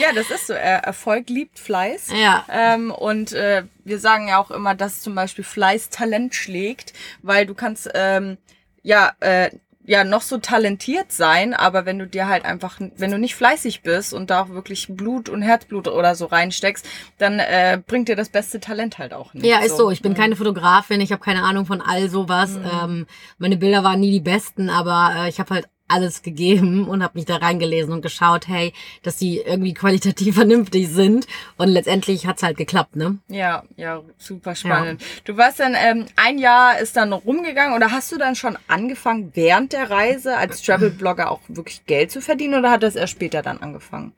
ja, 0.00 0.12
das 0.14 0.30
ist 0.30 0.46
so. 0.46 0.52
Er- 0.52 0.84
Erfolg 0.84 1.28
liebt 1.30 1.58
Fleiß. 1.58 2.08
Ja. 2.14 2.44
Ähm, 2.50 2.90
und 2.90 3.32
äh, 3.32 3.64
wir 3.84 3.98
sagen 3.98 4.28
ja 4.28 4.38
auch 4.38 4.50
immer, 4.50 4.74
dass 4.74 5.00
zum 5.00 5.14
Beispiel 5.14 5.44
Fleiß 5.44 5.90
Talent 5.90 6.34
schlägt, 6.34 6.92
weil 7.22 7.46
du 7.46 7.54
kannst 7.54 7.90
ähm, 7.94 8.36
ja 8.82 9.12
äh, 9.20 9.50
ja 9.86 10.02
noch 10.02 10.22
so 10.22 10.38
talentiert 10.38 11.12
sein, 11.12 11.52
aber 11.52 11.84
wenn 11.84 11.98
du 11.98 12.06
dir 12.06 12.26
halt 12.26 12.46
einfach, 12.46 12.80
wenn 12.96 13.10
du 13.10 13.18
nicht 13.18 13.34
fleißig 13.34 13.82
bist 13.82 14.14
und 14.14 14.30
da 14.30 14.42
auch 14.42 14.48
wirklich 14.48 14.86
Blut 14.88 15.28
und 15.28 15.42
Herzblut 15.42 15.88
oder 15.88 16.14
so 16.14 16.24
reinsteckst, 16.24 16.86
dann 17.18 17.38
äh, 17.38 17.78
bringt 17.86 18.08
dir 18.08 18.16
das 18.16 18.30
beste 18.30 18.60
Talent 18.60 18.96
halt 18.96 19.12
auch 19.12 19.34
nicht. 19.34 19.44
Ja, 19.44 19.58
ist 19.58 19.76
so. 19.76 19.90
Ich 19.90 20.00
bin 20.00 20.14
keine 20.14 20.36
Fotografin, 20.36 21.02
ich 21.02 21.12
habe 21.12 21.22
keine 21.22 21.42
Ahnung 21.42 21.66
von 21.66 21.82
all 21.82 22.08
sowas. 22.08 22.58
Ähm, 22.82 23.06
meine 23.36 23.58
Bilder 23.58 23.84
waren 23.84 24.00
nie 24.00 24.10
die 24.10 24.20
besten, 24.20 24.70
aber 24.70 25.24
äh, 25.24 25.28
ich 25.28 25.38
habe 25.38 25.54
halt 25.54 25.68
alles 25.94 26.22
gegeben 26.22 26.88
und 26.88 27.02
habe 27.02 27.16
mich 27.16 27.24
da 27.24 27.36
reingelesen 27.36 27.92
und 27.92 28.02
geschaut, 28.02 28.48
hey, 28.48 28.72
dass 29.02 29.16
die 29.16 29.38
irgendwie 29.38 29.74
qualitativ 29.74 30.34
vernünftig 30.36 30.88
sind. 30.88 31.26
Und 31.56 31.68
letztendlich 31.68 32.26
hat's 32.26 32.42
halt 32.42 32.56
geklappt, 32.56 32.96
ne? 32.96 33.18
Ja, 33.28 33.62
ja, 33.76 34.02
super 34.18 34.54
spannend. 34.54 35.02
Du 35.24 35.36
warst 35.36 35.60
dann, 35.60 35.74
ähm, 35.74 36.06
ein 36.16 36.38
Jahr 36.38 36.78
ist 36.78 36.96
dann 36.96 37.12
rumgegangen 37.12 37.76
oder 37.76 37.92
hast 37.92 38.10
du 38.12 38.18
dann 38.18 38.34
schon 38.34 38.58
angefangen, 38.68 39.30
während 39.34 39.72
der 39.72 39.90
Reise 39.90 40.36
als 40.36 40.62
Travel-Blogger 40.62 41.30
auch 41.30 41.40
wirklich 41.48 41.86
Geld 41.86 42.10
zu 42.10 42.20
verdienen 42.20 42.58
oder 42.58 42.72
hat 42.72 42.82
das 42.82 42.96
erst 42.96 43.12
später 43.12 43.42
dann 43.42 43.58
angefangen? 43.58 44.12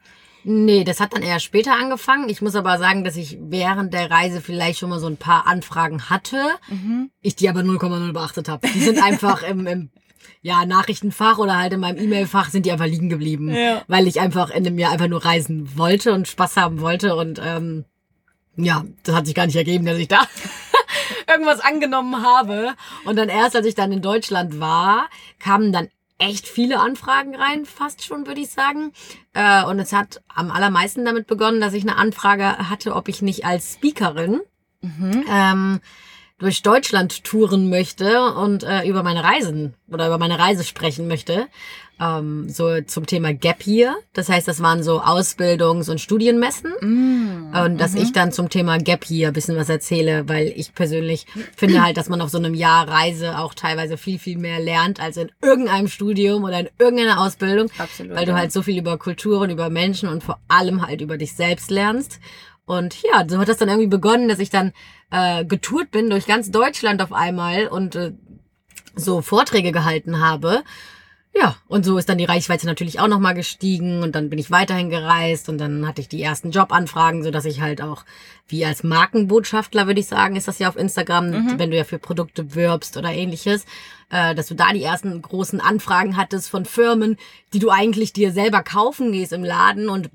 Nee, 0.49 0.85
das 0.85 1.01
hat 1.01 1.13
dann 1.13 1.23
eher 1.23 1.41
später 1.41 1.73
angefangen. 1.73 2.29
Ich 2.29 2.41
muss 2.41 2.55
aber 2.55 2.79
sagen, 2.79 3.03
dass 3.03 3.17
ich 3.17 3.37
während 3.41 3.93
der 3.93 4.13
Reise 4.13 4.41
vielleicht 4.41 4.79
schon 4.79 4.91
mal 4.91 5.01
so 5.01 5.09
ein 5.09 5.17
paar 5.17 5.49
Anfragen 5.49 6.09
hatte. 6.09 6.41
Ich 7.21 7.35
die 7.35 7.49
aber 7.49 7.63
0,0 7.63 8.13
beachtet 8.13 8.49
habe. 8.49 8.69
Die 8.69 8.81
sind 8.81 9.03
einfach 9.03 9.43
im, 9.49 9.67
im 9.67 9.91
ja, 10.43 10.65
Nachrichtenfach 10.65 11.39
oder 11.39 11.59
halt 11.59 11.73
in 11.73 11.81
meinem 11.81 12.03
E-Mail-Fach 12.03 12.51
sind 12.51 12.67
die 12.67 12.73
einfach 12.73 12.87
liegen 12.87 13.09
geblieben. 13.09 13.55
Ja. 13.55 13.83
Weil 13.89 14.07
ich 14.07 14.21
einfach 14.21 14.51
in 14.51 14.65
dem 14.65 14.79
Jahr 14.79 14.93
einfach 14.93 15.09
nur 15.09 15.25
reisen 15.25 15.77
wollte 15.77 16.13
und 16.13 16.29
Spaß 16.29 16.57
haben 16.57 16.81
wollte. 16.81 17.17
Und 17.17 17.41
ähm, 17.45 17.85
ja, 18.57 18.85
das 19.03 19.15
hat 19.15 19.27
sich 19.27 19.35
gar 19.35 19.47
nicht 19.47 19.57
ergeben, 19.57 19.87
dass 19.87 19.99
ich 19.99 20.09
da 20.09 20.27
irgendwas 21.29 21.61
angenommen 21.61 22.23
habe. 22.23 22.75
Und 23.05 23.17
dann 23.17 23.29
erst, 23.29 23.57
als 23.57 23.67
ich 23.67 23.75
dann 23.75 23.93
in 23.93 24.03
Deutschland 24.03 24.61
war, 24.61 25.09
kamen 25.39 25.73
dann 25.73 25.89
echt 26.19 26.49
viele 26.49 26.81
Anfragen 26.81 27.35
rein, 27.35 27.67
fast 27.67 28.05
schon, 28.05 28.27
würde 28.27 28.41
ich 28.41 28.51
sagen. 28.51 28.93
Äh, 29.35 29.65
und 29.65 29.79
es 29.79 29.93
hat 29.93 30.23
am 30.35 30.51
allermeisten 30.51 31.05
damit 31.05 31.27
begonnen, 31.27 31.61
dass 31.61 31.75
ich 31.75 31.83
eine 31.83 31.97
Anfrage 31.97 32.71
hatte, 32.71 32.95
ob 32.95 33.09
ich 33.09 33.21
nicht 33.21 33.45
als 33.45 33.75
Speakerin 33.75 34.41
ähm, 35.31 35.81
durch 36.39 36.63
Deutschland 36.63 37.25
touren 37.25 37.71
möchte 37.71 38.35
und 38.35 38.63
äh, 38.63 38.87
über 38.87 39.03
meine 39.03 39.25
Reisen 39.25 39.75
oder 39.89 40.07
über 40.07 40.19
meine 40.19 40.39
Reise 40.39 40.65
sprechen 40.65 41.09
möchte. 41.09 41.47
Ähm, 41.99 42.51
so 42.51 42.83
zum 42.83 43.07
Thema 43.07 43.33
Gap 43.33 43.67
Year. 43.67 43.97
Das 44.13 44.29
heißt, 44.29 44.47
das 44.47 44.61
waren 44.61 44.83
so 44.83 45.01
Ausbildungs- 45.01 45.91
und 45.91 45.99
Studienmessen. 45.99 46.75
Und 47.65 47.81
dass 47.81 47.95
ich 47.95 48.13
dann 48.13 48.33
zum 48.33 48.51
Thema 48.51 48.77
Gap 48.77 49.09
Year 49.09 49.29
ein 49.29 49.33
bisschen 49.33 49.57
was 49.57 49.71
erzähle, 49.71 50.29
weil 50.29 50.53
ich 50.55 50.75
persönlich 50.75 51.25
finde 51.57 51.83
halt, 51.83 51.97
dass 51.97 52.11
man 52.11 52.21
auf 52.21 52.29
so 52.29 52.37
einem 52.37 52.53
Jahr 52.53 52.87
Reise 52.87 53.39
auch 53.39 53.55
teilweise 53.55 53.97
viel, 53.97 54.19
viel 54.19 54.37
mehr 54.37 54.61
lernt 54.61 55.01
als 55.01 55.17
in 55.17 55.33
irgendeinem 55.41 55.89
Studium 55.89 56.45
oder 56.45 56.61
in 56.61 56.69
irgendeiner 56.79 57.19
Ausbildung. 57.19 57.71
Absolut, 57.79 58.15
Weil 58.15 58.27
du 58.27 58.33
ja. 58.33 58.39
halt 58.39 58.53
so 58.53 58.61
viel 58.61 58.77
über 58.77 58.99
Kulturen, 58.99 59.49
über 59.49 59.71
Menschen 59.71 60.11
und 60.11 60.23
vor 60.23 60.39
allem 60.49 60.87
halt 60.87 61.01
über 61.01 61.17
dich 61.17 61.33
selbst 61.33 61.71
lernst. 61.71 62.21
Und 62.67 63.01
ja, 63.03 63.25
so 63.29 63.39
hat 63.39 63.49
das 63.49 63.59
dann 63.59 63.69
irgendwie 63.69 63.89
begonnen, 63.89 64.29
dass 64.29 64.41
ich 64.41 64.51
dann 64.51 64.73
äh, 65.11 65.45
getourt 65.45 65.91
bin 65.93 66.11
durch 66.11 66.27
ganz 66.27 66.51
Deutschland 66.51 67.01
auf 67.01 67.13
einmal 67.13 67.69
und 67.69 67.95
äh, 67.95 68.13
so 68.97 69.23
Vorträge 69.23 69.73
gehalten 69.73 70.21
habe. 70.21 70.63
Ja, 71.39 71.55
und 71.69 71.85
so 71.85 71.99
ist 71.99 72.09
dann 72.09 72.17
die 72.17 72.25
Reichweite 72.25 72.65
natürlich 72.67 72.99
auch 72.99 73.09
nochmal 73.09 73.35
gestiegen 73.35 74.03
und 74.03 74.15
dann 74.15 74.31
bin 74.31 74.39
ich 74.39 74.51
weiterhin 74.51 74.89
gereist 74.89 75.51
und 75.51 75.59
dann 75.59 75.87
hatte 75.87 76.01
ich 76.01 76.09
die 76.09 76.23
ersten 76.23 76.51
Jobanfragen, 76.51 77.23
so 77.23 77.31
dass 77.31 77.45
ich 77.45 77.61
halt 77.61 77.83
auch 77.83 78.05
wie 78.49 78.65
als 78.65 78.83
Markenbotschafter, 78.83 79.87
würde 79.87 80.01
ich 80.01 80.07
sagen, 80.07 80.35
ist 80.35 80.49
das 80.49 80.59
ja 80.59 80.69
auf 80.69 80.77
Instagram, 80.77 81.59
wenn 81.59 81.71
du 81.71 81.77
ja 81.77 81.85
für 81.85 81.99
Produkte 81.99 82.55
wirbst 82.55 82.97
oder 82.97 83.13
ähnliches, 83.13 83.67
äh, 84.11 84.35
dass 84.35 84.47
du 84.47 84.55
da 84.55 84.73
die 84.73 84.83
ersten 84.83 85.21
großen 85.21 85.61
Anfragen 85.61 86.17
hattest 86.17 86.49
von 86.49 86.65
Firmen, 86.65 87.19
die 87.53 87.59
du 87.59 87.71
eigentlich 87.71 88.15
dir 88.15 88.33
selber 88.33 88.63
kaufen 88.63 89.13
gehst 89.13 89.35
im 89.35 89.45
Laden 89.45 89.91
und 89.91 90.09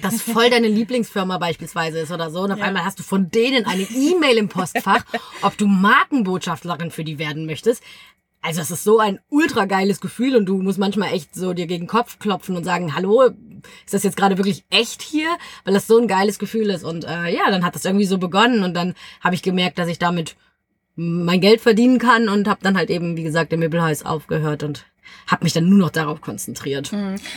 das 0.00 0.22
voll 0.22 0.48
deine 0.50 0.68
Lieblingsfirma 0.68 1.38
beispielsweise 1.38 2.00
ist 2.00 2.10
oder 2.10 2.30
so. 2.30 2.40
Und 2.40 2.52
auf 2.52 2.60
einmal 2.60 2.84
hast 2.84 2.98
du 2.98 3.02
von 3.02 3.30
denen 3.30 3.66
eine 3.66 3.82
E-Mail 3.82 4.38
im 4.38 4.48
Postfach, 4.48 5.04
ob 5.42 5.56
du 5.56 5.66
Markenbotschafterin 5.66 6.90
für 6.90 7.04
die 7.04 7.18
werden 7.18 7.46
möchtest. 7.46 7.82
Also 8.40 8.60
es 8.60 8.72
ist 8.72 8.82
so 8.82 8.98
ein 8.98 9.20
ultra 9.28 9.66
geiles 9.66 10.00
Gefühl 10.00 10.34
und 10.34 10.46
du 10.46 10.60
musst 10.62 10.78
manchmal 10.78 11.12
echt 11.12 11.34
so 11.34 11.52
dir 11.52 11.66
gegen 11.66 11.84
den 11.84 11.88
Kopf 11.88 12.18
klopfen 12.18 12.56
und 12.56 12.64
sagen, 12.64 12.94
hallo, 12.94 13.30
ist 13.84 13.94
das 13.94 14.02
jetzt 14.02 14.16
gerade 14.16 14.36
wirklich 14.36 14.64
echt 14.68 15.00
hier? 15.00 15.28
Weil 15.64 15.74
das 15.74 15.86
so 15.86 15.98
ein 15.98 16.08
geiles 16.08 16.40
Gefühl 16.40 16.70
ist. 16.70 16.82
Und 16.82 17.04
äh, 17.04 17.28
ja, 17.32 17.50
dann 17.50 17.64
hat 17.64 17.76
das 17.76 17.84
irgendwie 17.84 18.06
so 18.06 18.18
begonnen 18.18 18.64
und 18.64 18.74
dann 18.74 18.94
habe 19.20 19.36
ich 19.36 19.42
gemerkt, 19.42 19.78
dass 19.78 19.88
ich 19.88 20.00
damit 20.00 20.34
mein 20.96 21.40
Geld 21.40 21.60
verdienen 21.60 21.98
kann 21.98 22.28
und 22.28 22.48
habe 22.48 22.60
dann 22.62 22.76
halt 22.76 22.90
eben, 22.90 23.16
wie 23.16 23.22
gesagt, 23.22 23.52
im 23.52 23.60
Möbelhaus 23.60 24.02
aufgehört 24.04 24.64
und 24.64 24.84
habe 25.26 25.44
mich 25.44 25.52
dann 25.52 25.68
nur 25.68 25.78
noch 25.78 25.90
darauf 25.90 26.20
konzentriert. 26.20 26.90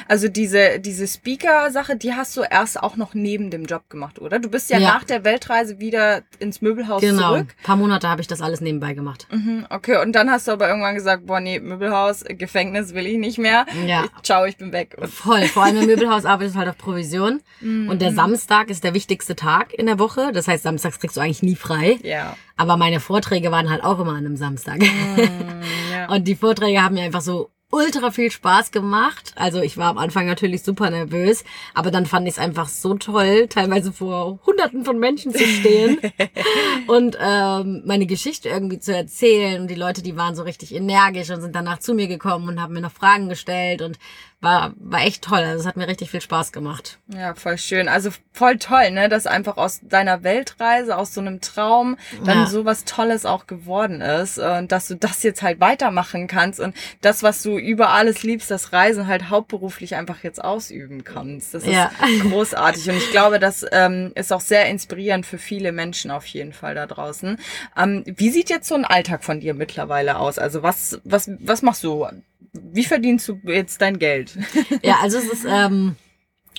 Also 0.08 0.28
diese, 0.28 0.80
diese 0.80 1.08
Speaker-Sache, 1.08 1.96
die 1.96 2.14
hast 2.14 2.36
du 2.38 2.42
erst 2.42 2.82
auch 2.82 2.96
noch 2.96 3.14
neben 3.14 3.50
dem 3.52 3.66
Job 3.66 3.90
gemacht, 3.90 4.20
oder? 4.20 4.40
Du 4.40 4.50
bist 4.50 4.70
ja, 4.70 4.78
Ja. 4.80 4.94
nach 4.96 5.04
der 5.04 5.24
Weltreise 5.24 5.80
wieder 5.80 6.22
ins 6.40 6.62
Möbelhaus 6.62 7.02
Genau. 7.02 7.34
zurück. 7.34 7.56
Ein 7.60 7.64
paar 7.64 7.76
Monate 7.76 8.10
habe 8.10 8.22
ich 8.22 8.28
das 8.28 8.42
alles 8.42 8.62
nebenbei 8.62 8.94
gemacht. 8.94 9.28
Mhm, 9.32 9.66
Okay, 9.70 9.98
und 10.02 10.14
dann 10.14 10.30
hast 10.32 10.48
du 10.48 10.52
aber 10.52 10.68
irgendwann 10.68 10.96
gesagt, 10.96 11.26
boah, 11.26 11.40
nee, 11.40 11.60
Möbelhaus, 11.60 12.22
äh, 12.24 12.36
Gefängnis 12.36 12.94
will 12.94 13.08
ich 13.08 13.18
nicht 13.18 13.38
mehr. 13.38 13.66
Ja. 13.86 14.06
Ich, 14.06 14.22
ciao, 14.24 14.46
ich 14.46 14.58
bin 14.58 14.72
weg. 14.72 14.96
Voll. 15.10 15.44
Vor 15.48 15.64
allem 15.64 15.78
im 15.78 15.86
Möbelhaus 15.88 16.26
arbeitest 16.26 16.56
du 16.56 16.60
halt 16.60 16.70
auf 16.70 16.78
Provision. 16.78 17.42
Und 17.62 18.02
der 18.02 18.14
Samstag 18.14 18.70
ist 18.70 18.84
der 18.84 18.94
wichtigste 18.94 19.36
Tag 19.36 19.74
in 19.74 19.86
der 19.88 19.98
Woche. 20.00 20.32
Das 20.34 20.48
heißt, 20.48 20.64
samstags 20.64 21.00
kriegst 21.00 21.18
du 21.18 21.22
eigentlich 21.22 21.44
nie 21.44 21.56
frei. 21.56 21.98
ja. 22.04 22.36
Aber 22.58 22.78
meine 22.78 23.00
Vorträge 23.00 23.52
waren 23.52 23.70
halt 23.70 23.84
auch 23.84 24.00
immer 24.00 24.12
an 24.12 24.26
einem 24.26 24.38
Samstag. 24.38 24.82
ja. 25.92 26.10
Und 26.10 26.28
die 26.28 26.36
Vorträge 26.36 26.82
haben 26.82 26.96
mir 26.96 27.04
einfach 27.04 27.22
so 27.22 27.52
ultra 27.72 28.12
viel 28.12 28.32
Spaß 28.32 28.72
gemacht. 28.72 29.34
Also 29.36 29.62
ich 29.62 29.78
war 29.78 29.90
am 29.90 29.98
Anfang 29.98 30.26
natürlich 30.26 30.64
super 30.64 30.90
nervös, 30.90 31.44
aber 31.74 31.92
dann 31.92 32.06
fand 32.06 32.28
ich 32.28 32.36
es 32.36 32.40
einfach 32.40 32.70
so 32.70 32.96
toll, 32.96 33.48
teilweise 33.50 33.92
vor 33.92 34.40
hunderten 34.46 34.86
von 34.86 34.98
Menschen 34.98 35.34
zu 35.34 35.46
stehen 35.46 36.00
und 36.88 37.18
ähm, 37.20 37.84
meine 37.86 38.06
Geschichte 38.06 38.50
irgendwie 38.50 38.80
zu 38.80 38.96
erzählen. 38.96 39.62
Und 39.62 39.68
die 39.70 39.76
Leute, 39.76 40.02
die 40.02 40.16
waren 40.16 40.36
so 40.36 40.44
richtig 40.44 40.74
energisch 40.74 41.30
und 41.32 41.42
sind 41.42 41.56
danach 41.56 41.80
zu 41.80 41.94
mir 41.94 42.08
gekommen 42.08 42.48
und 42.48 42.62
haben 42.62 42.74
mir 42.74 42.82
noch 42.82 42.92
Fragen 42.92 43.30
gestellt 43.30 43.82
und 43.82 43.98
war, 44.46 44.74
war 44.78 45.02
echt 45.02 45.24
toll. 45.24 45.40
Also 45.40 45.60
es 45.60 45.66
hat 45.68 45.76
mir 45.76 45.90
richtig 45.90 46.12
viel 46.12 46.22
Spaß 46.22 46.54
gemacht. 46.54 47.00
Ja, 47.08 47.36
voll 47.36 47.58
schön. 47.58 47.90
Also 47.90 48.12
voll 48.32 48.58
toll, 48.58 48.92
ne, 48.92 49.10
dass 49.10 49.28
einfach 49.28 49.58
aus 49.58 49.82
deiner 49.84 50.24
Weltreise, 50.24 50.96
aus 50.96 51.14
so 51.14 51.20
einem 51.20 51.42
Traum, 51.42 51.98
dann 52.24 52.40
Ja. 52.40 52.46
so 52.46 52.64
was 52.64 52.86
Tolles 52.86 53.26
auch 53.26 53.48
geworden 53.48 54.00
ist 54.00 54.38
und 54.40 54.72
dass 54.72 54.88
du 54.88 54.96
das 54.96 55.24
jetzt 55.24 55.42
halt 55.42 55.60
weitermachen 55.60 56.28
kannst 56.28 56.62
und 56.62 56.74
das, 57.02 57.24
was 57.24 57.42
du 57.44 57.58
über 57.58 57.90
alles 57.90 58.24
liebst, 58.24 58.50
das 58.50 58.72
Reisen 58.72 59.08
halt 59.08 59.30
hauptberuflich 59.30 59.96
einfach 59.96 60.24
jetzt 60.24 60.42
ausüben 60.42 61.04
kannst. 61.04 61.54
Das 61.54 61.64
ist 61.64 61.70
Ja. 61.74 61.92
großartig 62.22 62.90
und 62.90 62.98
ich 62.98 63.12
glaube, 63.12 63.40
das 63.40 63.66
ähm, 63.72 64.12
ist 64.16 64.32
auch 64.32 64.42
sehr 64.42 64.68
inspirierend 64.70 65.26
für 65.26 65.38
viele 65.40 65.72
Menschen 65.72 66.12
auf 66.12 66.26
jeden 66.28 66.54
Fall 66.54 66.76
da 66.76 66.86
draußen. 66.86 67.38
Ähm, 67.78 68.04
wie 68.06 68.30
sieht 68.30 68.50
jetzt 68.50 68.68
so 68.68 68.76
ein 68.76 68.86
Alltag 68.86 69.24
von 69.24 69.40
dir 69.40 69.54
mittlerweile 69.54 70.18
aus? 70.20 70.38
Also 70.38 70.62
was, 70.64 71.00
was, 71.04 71.30
was 71.40 71.62
machst 71.64 71.84
du? 71.84 72.06
Wie 72.54 72.84
verdienst 72.84 73.28
du 73.28 73.40
jetzt 73.44 73.82
dein 73.82 74.00
Geld? 74.00 74.38
Ja, 74.84 75.00
also 75.02 75.18
es 75.18 75.26
ist 75.26 75.46
ähm, 75.48 75.96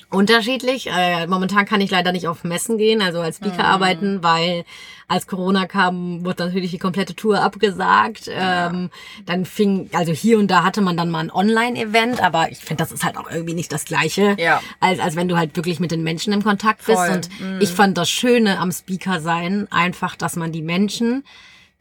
unterschiedlich. 0.09 0.87
Äh, 0.89 1.27
momentan 1.27 1.65
kann 1.65 1.81
ich 1.81 1.91
leider 1.91 2.11
nicht 2.11 2.27
auf 2.27 2.43
Messen 2.43 2.77
gehen, 2.77 3.01
also 3.01 3.19
als 3.19 3.37
Speaker 3.37 3.65
arbeiten, 3.65 4.23
weil 4.23 4.63
als 5.09 5.27
Corona 5.27 5.65
kam, 5.67 6.25
wurde 6.25 6.45
natürlich 6.45 6.71
die 6.71 6.77
komplette 6.79 7.15
Tour 7.15 7.41
abgesagt. 7.41 8.29
Ähm, 8.29 8.89
dann 9.25 9.45
fing, 9.45 9.89
also 9.93 10.11
hier 10.11 10.37
und 10.39 10.49
da 10.49 10.63
hatte 10.63 10.81
man 10.81 10.97
dann 10.97 11.09
mal 11.09 11.19
ein 11.19 11.31
Online-Event, 11.31 12.21
aber 12.21 12.51
ich 12.51 12.59
finde, 12.59 12.83
das 12.83 12.91
ist 12.91 13.03
halt 13.03 13.17
auch 13.17 13.29
irgendwie 13.29 13.53
nicht 13.53 13.71
das 13.71 13.85
Gleiche, 13.85 14.35
Ja. 14.39 14.61
als, 14.79 14.99
als 14.99 15.15
wenn 15.15 15.27
du 15.27 15.37
halt 15.37 15.55
wirklich 15.55 15.79
mit 15.79 15.91
den 15.91 16.03
Menschen 16.03 16.33
im 16.33 16.43
Kontakt 16.43 16.85
bist. 16.85 16.97
Voll. 16.99 17.09
Und 17.09 17.29
ich 17.61 17.69
fand 17.69 17.97
das 17.97 18.09
Schöne 18.09 18.59
am 18.59 18.71
Speaker 18.71 19.21
sein 19.21 19.67
einfach, 19.71 20.15
dass 20.15 20.35
man 20.35 20.51
die 20.51 20.61
Menschen 20.61 21.23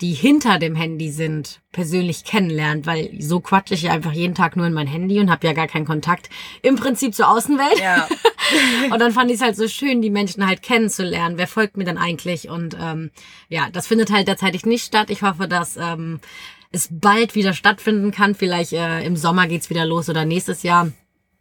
die 0.00 0.12
hinter 0.12 0.58
dem 0.58 0.74
Handy 0.74 1.10
sind, 1.10 1.60
persönlich 1.72 2.24
kennenlernt, 2.24 2.86
weil 2.86 3.10
so 3.18 3.40
quatsche 3.40 3.74
ich 3.74 3.82
ja 3.82 3.92
einfach 3.92 4.12
jeden 4.12 4.34
Tag 4.34 4.54
nur 4.56 4.66
in 4.66 4.74
mein 4.74 4.86
Handy 4.86 5.20
und 5.20 5.30
habe 5.30 5.46
ja 5.46 5.54
gar 5.54 5.68
keinen 5.68 5.86
Kontakt 5.86 6.28
im 6.62 6.76
Prinzip 6.76 7.14
zur 7.14 7.30
Außenwelt. 7.30 7.80
Ja. 7.80 8.06
Und 8.92 9.00
dann 9.00 9.10
fand 9.10 9.30
ich 9.30 9.38
es 9.38 9.42
halt 9.42 9.56
so 9.56 9.66
schön, 9.66 10.02
die 10.02 10.10
Menschen 10.10 10.46
halt 10.46 10.62
kennenzulernen. 10.62 11.36
Wer 11.36 11.48
folgt 11.48 11.76
mir 11.76 11.84
dann 11.84 11.98
eigentlich? 11.98 12.48
Und 12.48 12.76
ähm, 12.80 13.10
ja, 13.48 13.68
das 13.72 13.88
findet 13.88 14.12
halt 14.12 14.28
derzeitig 14.28 14.64
nicht 14.66 14.84
statt. 14.84 15.10
Ich 15.10 15.22
hoffe, 15.22 15.48
dass 15.48 15.76
ähm, 15.76 16.20
es 16.70 16.88
bald 16.90 17.34
wieder 17.34 17.54
stattfinden 17.54 18.12
kann. 18.12 18.36
Vielleicht 18.36 18.72
äh, 18.72 19.02
im 19.02 19.16
Sommer 19.16 19.48
geht's 19.48 19.68
wieder 19.68 19.84
los 19.84 20.08
oder 20.08 20.24
nächstes 20.24 20.62
Jahr 20.62 20.92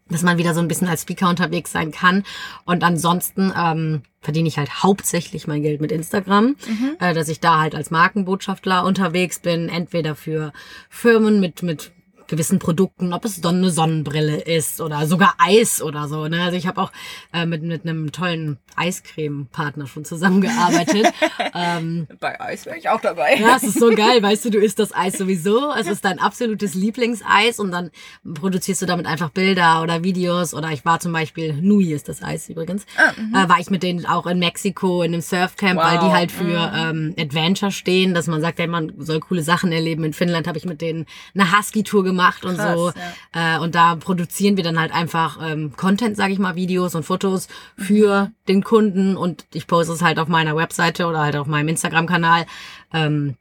dass 0.09 0.21
man 0.21 0.37
wieder 0.37 0.53
so 0.53 0.59
ein 0.59 0.67
bisschen 0.67 0.87
als 0.87 1.01
Speaker 1.01 1.29
unterwegs 1.29 1.71
sein 1.71 1.91
kann. 1.91 2.23
Und 2.65 2.83
ansonsten 2.83 3.51
ähm, 3.57 4.01
verdiene 4.21 4.47
ich 4.47 4.57
halt 4.57 4.83
hauptsächlich 4.83 5.47
mein 5.47 5.63
Geld 5.63 5.81
mit 5.81 5.91
Instagram, 5.91 6.55
äh, 6.99 7.13
dass 7.13 7.27
ich 7.27 7.39
da 7.39 7.59
halt 7.59 7.73
als 7.73 7.89
Markenbotschafter 7.89 8.85
unterwegs 8.85 9.39
bin, 9.39 9.67
entweder 9.67 10.15
für 10.15 10.53
Firmen 10.89 11.39
mit 11.39 11.63
mit 11.63 11.91
gewissen 12.27 12.59
Produkten, 12.59 13.13
ob 13.13 13.25
es 13.25 13.41
dann 13.41 13.57
eine 13.57 13.69
Sonnenbrille 13.69 14.37
ist 14.37 14.81
oder 14.81 15.05
sogar 15.07 15.35
Eis 15.37 15.81
oder 15.81 16.07
so. 16.07 16.27
Ne? 16.27 16.41
Also 16.43 16.57
ich 16.57 16.67
habe 16.67 16.81
auch 16.81 16.91
äh, 17.33 17.45
mit 17.45 17.63
mit 17.63 17.83
einem 17.85 18.11
tollen 18.11 18.57
Eiscreme-Partner 18.75 19.87
schon 19.87 20.05
zusammengearbeitet. 20.05 21.07
ähm, 21.53 22.07
Bei 22.19 22.39
Eis 22.39 22.65
wäre 22.65 22.77
ich 22.77 22.89
auch 22.89 23.01
dabei. 23.01 23.35
ja, 23.35 23.55
es 23.55 23.63
ist 23.63 23.79
so 23.79 23.89
geil, 23.89 24.21
weißt 24.21 24.45
du, 24.45 24.49
du 24.49 24.59
isst 24.59 24.79
das 24.79 24.93
Eis 24.93 25.17
sowieso. 25.17 25.71
Es 25.73 25.87
ist 25.87 26.05
dein 26.05 26.19
absolutes 26.19 26.73
Lieblingseis 26.73 27.59
und 27.59 27.71
dann 27.71 27.91
produzierst 28.33 28.81
du 28.81 28.85
damit 28.85 29.05
einfach 29.05 29.29
Bilder 29.29 29.81
oder 29.81 30.03
Videos. 30.03 30.53
Oder 30.53 30.71
ich 30.71 30.85
war 30.85 30.99
zum 30.99 31.13
Beispiel, 31.13 31.53
Nui 31.53 31.93
ist 31.93 32.09
das 32.09 32.21
Eis 32.21 32.49
übrigens, 32.49 32.83
äh, 32.83 33.49
war 33.49 33.59
ich 33.59 33.69
mit 33.69 33.83
denen 33.83 34.05
auch 34.05 34.25
in 34.25 34.39
Mexiko 34.39 35.03
in 35.03 35.13
einem 35.13 35.21
Surfcamp, 35.21 35.79
weil 35.79 35.99
die 35.99 36.05
Wow, 36.05 36.13
halt 36.13 36.31
für 36.31 36.71
ähm, 36.75 37.15
Adventure 37.17 37.71
stehen, 37.71 38.13
dass 38.13 38.27
man 38.27 38.41
sagt, 38.41 38.59
ey, 38.59 38.67
man 38.67 38.93
soll 38.97 39.19
coole 39.19 39.43
Sachen 39.43 39.71
erleben. 39.71 40.03
In 40.03 40.13
Finnland 40.13 40.47
habe 40.47 40.57
ich 40.57 40.65
mit 40.65 40.81
denen 40.81 41.05
eine 41.33 41.57
Husky-Tour 41.57 42.03
gemacht 42.03 42.14
und 42.45 42.57
Krass, 42.57 42.75
so. 42.75 42.91
Äh, 43.33 43.59
und 43.59 43.75
da 43.75 43.95
produzieren 43.95 44.57
wir 44.57 44.63
dann 44.63 44.79
halt 44.79 44.93
einfach 44.93 45.39
ähm, 45.41 45.73
Content, 45.75 46.17
sage 46.17 46.33
ich 46.33 46.39
mal, 46.39 46.55
Videos 46.55 46.95
und 46.95 47.03
Fotos 47.03 47.47
für 47.77 48.31
den 48.47 48.63
Kunden 48.63 49.17
und 49.17 49.45
ich 49.53 49.67
poste 49.67 49.93
es 49.93 50.01
halt 50.01 50.19
auf 50.19 50.27
meiner 50.27 50.55
Webseite 50.55 51.05
oder 51.05 51.19
halt 51.19 51.35
auf 51.35 51.47
meinem 51.47 51.69
Instagram-Kanal. 51.69 52.45
Ähm, 52.93 53.35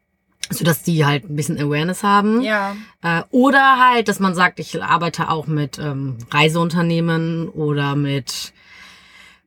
so 0.50 0.62
dass 0.64 0.82
die 0.82 1.06
halt 1.06 1.24
ein 1.24 1.36
bisschen 1.36 1.58
Awareness 1.58 2.02
haben. 2.02 2.42
Ja. 2.42 2.76
Äh, 3.02 3.22
oder 3.30 3.78
halt, 3.78 4.08
dass 4.08 4.20
man 4.20 4.34
sagt, 4.34 4.60
ich 4.60 4.82
arbeite 4.82 5.30
auch 5.30 5.46
mit 5.46 5.78
ähm, 5.78 6.18
Reiseunternehmen 6.30 7.48
oder 7.48 7.96
mit 7.96 8.52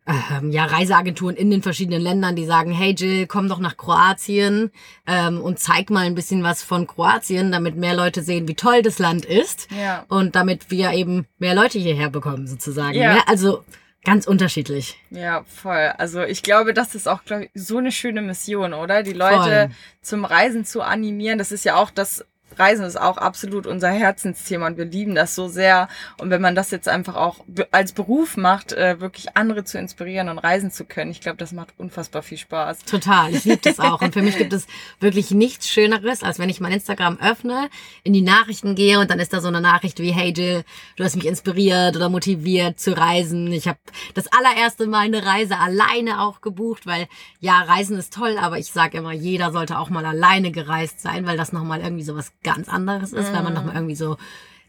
ähm, 0.08 0.52
ja, 0.52 0.66
Reiseagenturen 0.66 1.36
in 1.36 1.52
den 1.52 1.62
verschiedenen 1.62 2.02
Ländern, 2.02 2.36
die 2.36 2.46
sagen, 2.46 2.72
hey 2.72 2.96
Jill, 2.98 3.28
komm 3.28 3.50
doch 3.50 3.60
nach 3.60 3.78
Kroatien 3.78 4.72
ähm, 5.06 5.42
und 5.42 5.60
zeig 5.60 5.90
mal 5.90 6.06
ein 6.06 6.16
bisschen 6.16 6.44
was 6.44 6.64
von 6.64 6.88
Kroatien, 6.88 7.52
damit 7.52 7.76
mehr 7.76 7.96
Leute 7.96 8.22
sehen, 8.22 8.48
wie 8.48 8.56
toll 8.56 8.82
das 8.82 9.00
Land 9.00 9.26
ist. 9.26 9.68
Ja. 9.72 10.06
Und 10.08 10.36
damit 10.36 10.72
wir 10.72 10.94
eben 10.94 11.28
mehr 11.40 11.56
Leute 11.56 11.80
hierher 11.80 12.10
bekommen, 12.10 12.48
sozusagen. 12.48 12.96
Ja. 12.96 13.16
Ne? 13.16 13.28
Also 13.28 13.64
ganz 14.08 14.26
unterschiedlich. 14.26 14.98
Ja, 15.10 15.44
voll. 15.44 15.94
Also 15.98 16.24
ich 16.24 16.42
glaube, 16.42 16.74
das 16.74 16.96
ist 16.96 17.10
auch 17.10 17.22
ich, 17.26 17.50
so 17.54 17.78
eine 17.78 17.92
schöne 17.92 18.22
Mission, 18.22 18.74
oder? 18.74 19.04
Die 19.04 19.14
Leute 19.14 19.68
Voll. 19.68 19.70
zum 20.02 20.24
Reisen 20.24 20.64
zu 20.64 20.82
animieren. 20.82 21.38
Das 21.38 21.52
ist 21.52 21.66
ja 21.66 21.76
auch 21.76 21.92
das. 21.92 22.26
Reisen 22.60 22.86
ist 22.86 23.00
auch 23.00 23.18
absolut 23.18 23.68
unser 23.68 23.90
Herzensthema 23.90 24.68
und 24.68 24.78
wir 24.78 24.86
lieben 24.86 25.16
das 25.16 25.36
so 25.36 25.48
sehr. 25.48 25.88
Und 26.20 26.30
wenn 26.30 26.42
man 26.42 26.56
das 26.56 26.72
jetzt 26.72 26.88
einfach 26.90 27.16
auch 27.16 27.44
als 27.72 27.92
Beruf 27.92 28.38
macht, 28.38 28.74
äh, 28.74 29.00
wirklich 29.00 29.36
andere 29.36 29.64
zu 29.64 29.78
inspirieren 29.78 30.30
und 30.30 30.40
reisen 30.40 30.72
zu 30.72 30.86
können, 30.86 31.12
ich 31.12 31.22
glaube, 31.22 31.38
das 31.38 31.52
macht 31.52 31.74
unfassbar 31.78 32.24
viel 32.24 32.38
Spaß. 32.38 32.80
Total, 32.86 33.34
ich 33.34 33.46
liebe 33.46 33.62
das 33.62 33.80
auch. 33.80 34.02
Und 34.02 34.14
für 34.14 34.22
mich 34.22 34.38
gibt 34.38 34.54
es 34.54 34.68
wirklich 35.00 35.32
nichts 35.32 35.70
Schöneres, 35.70 36.24
als 36.24 36.40
wenn 36.40 36.50
ich 36.50 36.60
mein 36.60 36.72
Instagram 36.72 37.18
öffne, 37.20 37.70
in 38.04 38.14
die 38.14 38.22
Nachrichten 38.22 38.76
gehe 38.76 39.00
und 39.00 39.12
dann 39.12 39.20
ist 39.20 39.34
da 39.34 39.42
so 39.42 39.48
eine 39.48 39.62
Nachricht 39.62 40.00
wie, 40.00 40.12
hey 40.12 40.34
Jill, 40.36 40.64
du 40.96 41.04
hast 41.04 41.16
mich 41.16 41.26
inspiriert 41.26 41.96
oder 41.96 42.10
motiviert 42.10 42.80
zu 42.80 42.98
reisen. 42.98 43.52
Ich 43.52 43.68
habe 43.68 43.80
das 44.14 44.28
allererste 44.28 44.88
Mal 44.88 45.06
eine 45.06 45.26
Reise 45.26 45.58
alleine 45.58 46.22
auch 46.22 46.42
gebucht, 46.42 46.86
weil 46.86 47.08
ja, 47.40 47.62
Reisen 47.62 47.98
ist 47.98 48.14
toll, 48.14 48.38
aber 48.40 48.58
ich 48.58 48.72
sage 48.72 48.98
immer, 48.98 49.12
jeder 49.12 49.52
sollte 49.52 49.78
auch 49.80 49.90
mal 49.90 50.06
alleine 50.06 50.52
gereist 50.52 51.02
sein, 51.02 51.26
weil 51.26 51.38
das 51.38 51.54
nochmal 51.54 51.82
irgendwie 51.82 52.04
so 52.04 52.16
was 52.16 52.32
ganz 52.48 52.70
anderes 52.70 53.14
ist, 53.14 53.34
weil 53.34 53.44
man 53.44 53.54
nochmal 53.54 53.76
irgendwie 53.76 53.96
so 53.96 54.18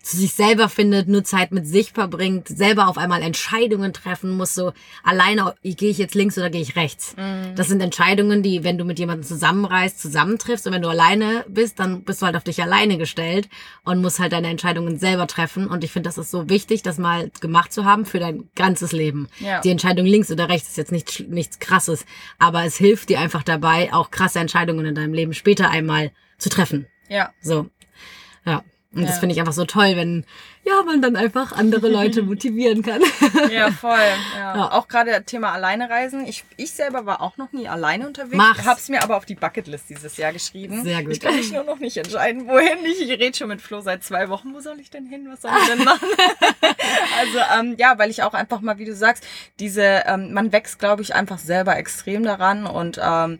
zu 0.03 0.17
sich 0.17 0.33
selber 0.33 0.69
findet, 0.69 1.09
nur 1.09 1.25
Zeit 1.25 1.53
mit 1.53 1.67
sich 1.67 1.93
verbringt, 1.93 2.49
selber 2.49 2.89
auf 2.89 2.97
einmal 2.97 3.21
Entscheidungen 3.21 3.93
treffen 3.93 4.37
muss, 4.37 4.55
so 4.55 4.73
alleine, 5.03 5.55
gehe 5.63 5.91
ich 5.91 5.99
jetzt 5.99 6.15
links 6.15 6.39
oder 6.39 6.51
gehe 6.51 6.63
ich 6.63 6.77
rechts. 6.77 7.15
Das 7.57 7.69
sind 7.69 7.83
Entscheidungen, 7.83 8.43
die, 8.43 8.65
wenn 8.65 8.79
du 8.79 8.85
mit 8.85 8.99
jemandem 8.99 9.27
zusammenreist, 9.27 10.01
zusammentriffst 10.01 10.67
und 10.67 10.73
wenn 10.73 10.83
du 10.83 10.89
alleine 10.89 11.45
bist, 11.49 11.79
dann 11.79 12.05
bist 12.05 12.23
du 12.23 12.27
halt 12.27 12.37
auf 12.37 12.45
dich 12.45 12.63
alleine 12.63 12.97
gestellt 12.97 13.49
und 13.85 14.01
musst 14.01 14.19
halt 14.19 14.33
deine 14.33 14.49
Entscheidungen 14.49 14.99
selber 14.99 15.27
treffen 15.27 15.67
und 15.67 15.85
ich 15.85 15.93
finde, 15.93 16.09
das 16.09 16.17
ist 16.17 16.31
so 16.31 16.49
wichtig, 16.49 16.83
das 16.83 16.97
mal 16.97 17.31
gemacht 17.41 17.73
zu 17.73 17.85
haben 17.85 18.07
für 18.07 18.21
dein 18.21 18.49
ganzes 18.55 18.93
Leben. 18.93 19.29
Ja. 19.41 19.61
Die 19.61 19.71
Entscheidung 19.71 20.07
links 20.07 20.31
oder 20.31 20.49
rechts 20.49 20.71
ist 20.71 20.79
jetzt 20.79 20.93
nicht, 20.93 21.29
nichts 21.29 21.59
krasses, 21.59 22.07
aber 22.39 22.65
es 22.65 22.77
hilft 22.77 23.09
dir 23.09 23.21
einfach 23.21 23.43
dabei, 23.43 23.93
auch 23.93 24.11
krasse 24.11 24.39
Entscheidungen 24.39 24.87
in 24.87 24.95
deinem 24.95 25.13
Leben 25.13 25.35
später 25.35 25.69
einmal 25.69 26.13
zu 26.39 26.49
treffen. 26.49 26.87
Ja. 27.09 27.33
So. 27.41 27.67
Ja. 28.45 28.63
Und 28.95 29.03
das 29.03 29.17
Ja. 29.17 29.21
finde 29.21 29.35
ich 29.35 29.41
einfach 29.41 29.53
so 29.53 29.67
toll, 29.67 29.97
wenn 29.97 30.25
ja 30.65 30.83
man 30.83 31.01
dann 31.03 31.15
einfach 31.15 31.53
andere 31.53 31.89
Leute 31.89 32.23
motivieren 32.23 32.83
kann. 32.83 33.03
Ja, 33.51 33.71
voll. 33.71 33.99
Ja. 34.37 34.57
Ja. 34.57 34.73
Auch 34.73 34.89
gerade 34.89 35.23
Thema 35.25 35.53
alleine 35.53 35.89
reisen. 35.91 36.27
Ich, 36.27 36.45
ich 36.57 36.73
selber 36.73 37.05
war 37.07 37.21
auch 37.21 37.37
noch 37.37 37.53
nie 37.53 37.69
alleine 37.69 38.07
unterwegs. 38.07 38.37
Mach's. 38.37 38.65
Hab's 38.67 38.89
mir 38.89 39.03
aber 39.03 39.17
auf 39.19 39.27
die 39.27 39.35
Bucketlist 39.35 39.91
dieses 39.91 40.17
Jahr 40.17 40.33
geschrieben. 40.33 40.83
Sehr 40.85 41.03
gut. 41.03 41.13
Ich 41.13 41.21
kann 41.21 41.37
mich 41.37 41.53
nur 41.53 41.65
noch 41.65 41.79
nicht 41.79 41.97
entscheiden, 41.99 42.49
wohin. 42.49 42.79
Ich 42.85 43.01
rede 43.09 43.37
schon 43.37 43.49
mit 43.49 43.61
Flo 43.61 43.81
seit 43.83 44.03
zwei 44.05 44.29
Wochen. 44.31 44.55
Wo 44.55 44.61
soll 44.61 44.81
ich 44.81 44.91
denn 44.91 45.07
hin? 45.07 45.29
Was 45.31 45.43
soll 45.43 45.51
ich 45.63 45.69
denn 45.69 45.85
machen? 45.85 46.09
also 47.19 47.39
ähm, 47.59 47.75
ja, 47.79 47.99
weil 47.99 48.11
ich 48.11 48.23
auch 48.23 48.35
einfach 48.35 48.61
mal, 48.63 48.79
wie 48.79 48.85
du 48.87 48.95
sagst, 48.95 49.25
diese, 49.61 50.03
ähm, 50.07 50.33
man 50.33 50.51
wächst, 50.53 50.79
glaube 50.79 51.03
ich, 51.03 51.15
einfach 51.15 51.39
selber 51.39 51.77
extrem 51.77 52.25
daran 52.25 52.67
und 52.67 52.99
ähm, 53.03 53.39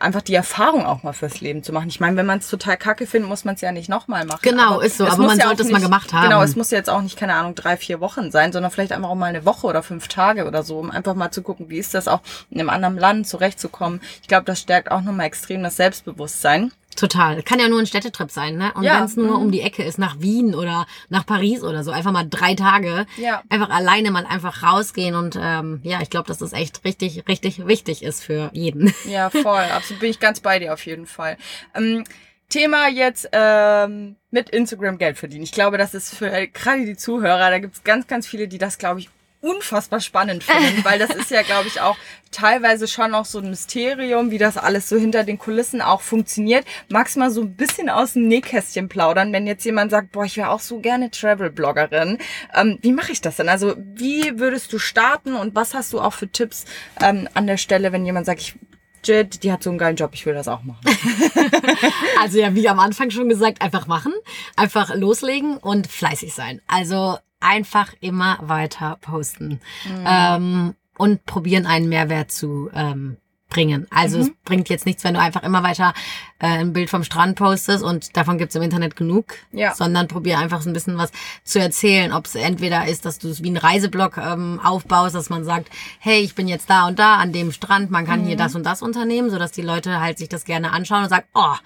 einfach 0.00 0.22
die 0.22 0.34
Erfahrung 0.34 0.86
auch 0.86 1.02
mal 1.02 1.12
fürs 1.12 1.40
Leben 1.40 1.62
zu 1.62 1.72
machen. 1.72 1.88
Ich 1.88 2.00
meine, 2.00 2.16
wenn 2.16 2.26
man 2.26 2.38
es 2.38 2.48
total 2.48 2.76
kacke 2.76 3.06
findet, 3.06 3.28
muss 3.28 3.44
man 3.44 3.54
es 3.54 3.60
ja 3.60 3.72
nicht 3.72 3.88
nochmal 3.88 4.24
machen. 4.24 4.40
Genau, 4.42 4.80
ist 4.80 4.96
so, 4.96 5.06
aber 5.06 5.24
man 5.24 5.38
ja 5.38 5.46
sollte 5.46 5.62
es 5.62 5.70
mal 5.70 5.80
gemacht 5.80 6.12
haben. 6.12 6.24
Genau, 6.24 6.42
es 6.42 6.56
muss 6.56 6.70
ja 6.70 6.78
jetzt 6.78 6.90
auch 6.90 7.02
nicht, 7.02 7.16
keine 7.16 7.34
Ahnung, 7.34 7.54
drei, 7.54 7.76
vier 7.76 8.00
Wochen 8.00 8.30
sein, 8.30 8.52
sondern 8.52 8.70
vielleicht 8.70 8.92
einfach 8.92 9.10
auch 9.10 9.14
mal 9.14 9.26
eine 9.26 9.44
Woche 9.44 9.66
oder 9.66 9.82
fünf 9.82 10.08
Tage 10.08 10.46
oder 10.46 10.62
so, 10.62 10.78
um 10.78 10.90
einfach 10.90 11.14
mal 11.14 11.30
zu 11.30 11.42
gucken, 11.42 11.68
wie 11.68 11.78
ist 11.78 11.94
das 11.94 12.08
auch 12.08 12.20
in 12.50 12.60
einem 12.60 12.70
anderen 12.70 12.96
Land 12.98 13.28
zurechtzukommen. 13.28 14.00
Ich 14.22 14.28
glaube, 14.28 14.44
das 14.44 14.60
stärkt 14.60 14.90
auch 14.90 15.02
nochmal 15.02 15.26
extrem 15.26 15.62
das 15.62 15.76
Selbstbewusstsein. 15.76 16.72
Total. 17.00 17.42
Kann 17.42 17.58
ja 17.58 17.68
nur 17.68 17.78
ein 17.78 17.86
Städtetrip 17.86 18.30
sein, 18.30 18.56
ne? 18.56 18.72
Und 18.74 18.82
Ja, 18.84 18.98
wenn 18.98 19.04
es 19.04 19.16
nur 19.16 19.38
mhm. 19.38 19.44
um 19.44 19.50
die 19.50 19.62
Ecke 19.62 19.82
ist, 19.82 19.98
nach 19.98 20.20
Wien 20.20 20.54
oder 20.54 20.86
nach 21.08 21.24
Paris 21.24 21.62
oder 21.62 21.82
so, 21.82 21.92
einfach 21.92 22.12
mal 22.12 22.26
drei 22.28 22.54
Tage, 22.54 23.06
Ja. 23.16 23.42
einfach 23.48 23.70
alleine 23.70 24.10
mal 24.10 24.26
einfach 24.26 24.62
rausgehen 24.62 25.14
und 25.14 25.38
ähm, 25.40 25.80
ja, 25.82 26.02
ich 26.02 26.10
glaube, 26.10 26.28
dass 26.28 26.36
das 26.38 26.52
echt 26.52 26.84
richtig, 26.84 27.24
richtig 27.26 27.66
wichtig 27.66 28.02
ist 28.02 28.22
für 28.22 28.50
jeden. 28.52 28.92
Ja, 29.08 29.30
voll. 29.30 29.64
Absolut 29.74 30.00
bin 30.00 30.10
ich 30.10 30.20
ganz 30.20 30.40
bei 30.40 30.58
dir 30.58 30.74
auf 30.74 30.84
jeden 30.84 31.06
Fall. 31.06 31.38
Ähm, 31.74 32.04
Thema 32.50 32.88
jetzt 32.88 33.28
ähm, 33.32 34.16
mit 34.30 34.50
Instagram 34.50 34.98
Geld 34.98 35.16
verdienen. 35.16 35.44
Ich 35.44 35.52
glaube, 35.52 35.78
das 35.78 35.94
ist 35.94 36.14
für 36.14 36.30
äh, 36.30 36.48
gerade 36.48 36.84
die 36.84 36.96
Zuhörer, 36.96 37.48
da 37.50 37.58
gibt 37.60 37.76
es 37.76 37.82
ganz, 37.82 38.06
ganz 38.08 38.26
viele, 38.26 38.46
die 38.46 38.58
das, 38.58 38.76
glaube 38.76 39.00
ich, 39.00 39.08
unfassbar 39.40 40.00
spannend 40.00 40.44
finden, 40.44 40.84
weil 40.84 40.98
das 40.98 41.10
ist 41.10 41.30
ja, 41.30 41.42
glaube 41.42 41.68
ich, 41.68 41.80
auch 41.80 41.96
teilweise 42.30 42.86
schon 42.86 43.14
auch 43.14 43.24
so 43.24 43.38
ein 43.38 43.50
Mysterium, 43.50 44.30
wie 44.30 44.38
das 44.38 44.56
alles 44.56 44.88
so 44.88 44.96
hinter 44.96 45.24
den 45.24 45.38
Kulissen 45.38 45.80
auch 45.80 46.00
funktioniert. 46.00 46.64
Magst 46.88 47.16
mal 47.16 47.30
so 47.30 47.42
ein 47.42 47.54
bisschen 47.54 47.88
aus 47.88 48.12
dem 48.12 48.28
Nähkästchen 48.28 48.88
plaudern, 48.88 49.32
wenn 49.32 49.46
jetzt 49.46 49.64
jemand 49.64 49.90
sagt, 49.90 50.12
boah, 50.12 50.24
ich 50.24 50.36
wäre 50.36 50.50
auch 50.50 50.60
so 50.60 50.80
gerne 50.80 51.10
Travel-Bloggerin. 51.10 52.18
Ähm, 52.54 52.78
wie 52.82 52.92
mache 52.92 53.12
ich 53.12 53.20
das 53.20 53.36
denn? 53.36 53.48
Also 53.48 53.74
wie 53.78 54.38
würdest 54.38 54.72
du 54.72 54.78
starten 54.78 55.34
und 55.34 55.54
was 55.54 55.74
hast 55.74 55.92
du 55.92 56.00
auch 56.00 56.12
für 56.12 56.28
Tipps 56.28 56.66
ähm, 57.00 57.28
an 57.34 57.46
der 57.46 57.56
Stelle, 57.56 57.92
wenn 57.92 58.04
jemand 58.04 58.26
sagt, 58.26 58.40
ich 58.40 58.54
Jit, 59.02 59.44
die 59.44 59.50
hat 59.50 59.62
so 59.62 59.70
einen 59.70 59.78
geilen 59.78 59.96
Job, 59.96 60.10
ich 60.12 60.26
will 60.26 60.34
das 60.34 60.46
auch 60.46 60.62
machen. 60.62 60.84
also 62.20 62.38
ja, 62.38 62.54
wie 62.54 62.68
am 62.68 62.78
Anfang 62.78 63.10
schon 63.10 63.30
gesagt, 63.30 63.62
einfach 63.62 63.86
machen, 63.86 64.12
einfach 64.56 64.94
loslegen 64.94 65.56
und 65.56 65.86
fleißig 65.86 66.34
sein. 66.34 66.60
Also 66.66 67.16
einfach 67.40 67.94
immer 68.00 68.38
weiter 68.42 68.98
posten 69.00 69.60
mhm. 69.84 70.04
ähm, 70.06 70.74
und 70.96 71.24
probieren 71.24 71.66
einen 71.66 71.88
Mehrwert 71.88 72.30
zu 72.30 72.70
ähm, 72.74 73.16
bringen. 73.50 73.86
Also 73.90 74.16
mhm. 74.16 74.22
es 74.22 74.30
bringt 74.44 74.68
jetzt 74.70 74.86
nichts, 74.86 75.04
wenn 75.04 75.14
du 75.14 75.20
einfach 75.20 75.42
immer 75.42 75.62
weiter 75.62 75.92
äh, 76.38 76.46
ein 76.46 76.72
Bild 76.72 76.88
vom 76.88 77.04
Strand 77.04 77.36
postest 77.36 77.84
und 77.84 78.16
davon 78.16 78.38
gibt's 78.38 78.54
im 78.54 78.62
Internet 78.62 78.96
genug, 78.96 79.34
ja. 79.52 79.74
sondern 79.74 80.08
probier 80.08 80.38
einfach 80.38 80.62
so 80.62 80.70
ein 80.70 80.72
bisschen 80.72 80.96
was 80.96 81.10
zu 81.44 81.58
erzählen. 81.58 82.12
Ob 82.12 82.26
es 82.26 82.34
entweder 82.36 82.86
ist, 82.86 83.04
dass 83.04 83.18
du 83.18 83.28
es 83.28 83.42
wie 83.42 83.50
ein 83.50 83.58
Reiseblog 83.58 84.16
ähm, 84.16 84.60
aufbaust, 84.62 85.14
dass 85.14 85.28
man 85.28 85.44
sagt, 85.44 85.68
hey, 85.98 86.20
ich 86.20 86.34
bin 86.34 86.48
jetzt 86.48 86.70
da 86.70 86.86
und 86.86 86.98
da 86.98 87.16
an 87.16 87.32
dem 87.32 87.52
Strand, 87.52 87.90
man 87.90 88.06
kann 88.06 88.22
mhm. 88.22 88.26
hier 88.26 88.36
das 88.36 88.54
und 88.54 88.64
das 88.64 88.80
unternehmen, 88.80 89.30
sodass 89.30 89.52
die 89.52 89.62
Leute 89.62 90.00
halt 90.00 90.18
sich 90.18 90.28
das 90.28 90.44
gerne 90.44 90.72
anschauen 90.72 91.02
und 91.02 91.10
sagen, 91.10 91.26
oh, 91.34 91.56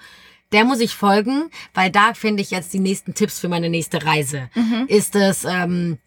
der 0.55 0.63
muss 0.63 0.79
ich 0.79 0.95
folgen, 0.95 1.51
weil 1.73 1.91
da 1.91 2.13
finde 2.13 2.41
ich 2.41 2.49
jetzt 2.49 2.73
die 2.73 2.79
nächsten 2.79 3.13
Tipps 3.13 3.39
für 3.39 3.49
meine 3.49 3.69
nächste 3.69 4.05
Reise. 4.05 4.49
Mhm. 4.55 4.85
Ist 4.87 5.15
es 5.15 5.43
ähm, 5.43 5.97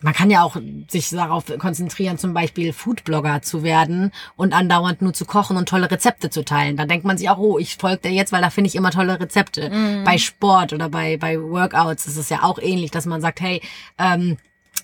man 0.00 0.14
kann 0.14 0.30
ja 0.30 0.42
auch 0.42 0.56
sich 0.88 1.10
darauf 1.10 1.46
konzentrieren, 1.58 2.18
zum 2.18 2.32
Beispiel 2.32 2.72
Foodblogger 2.72 3.42
zu 3.42 3.62
werden 3.62 4.12
und 4.36 4.52
andauernd 4.52 5.02
nur 5.02 5.12
zu 5.12 5.24
kochen 5.24 5.56
und 5.56 5.68
tolle 5.68 5.90
Rezepte 5.90 6.30
zu 6.30 6.44
teilen. 6.44 6.76
Da 6.76 6.84
denkt 6.84 7.04
man 7.04 7.18
sich 7.18 7.28
auch, 7.28 7.38
oh, 7.38 7.58
ich 7.58 7.76
folge 7.76 8.02
dir 8.04 8.12
jetzt, 8.12 8.30
weil 8.30 8.42
da 8.42 8.50
finde 8.50 8.68
ich 8.68 8.76
immer 8.76 8.92
tolle 8.92 9.18
Rezepte. 9.18 9.70
Mhm. 9.70 10.04
Bei 10.04 10.18
Sport 10.18 10.72
oder 10.72 10.88
bei, 10.88 11.16
bei 11.16 11.40
Workouts 11.40 12.06
ist 12.06 12.16
es 12.16 12.28
ja 12.28 12.44
auch 12.44 12.60
ähnlich, 12.60 12.90
dass 12.90 13.06
man 13.06 13.20
sagt, 13.20 13.40
hey, 13.40 13.60
ähm, 13.98 14.36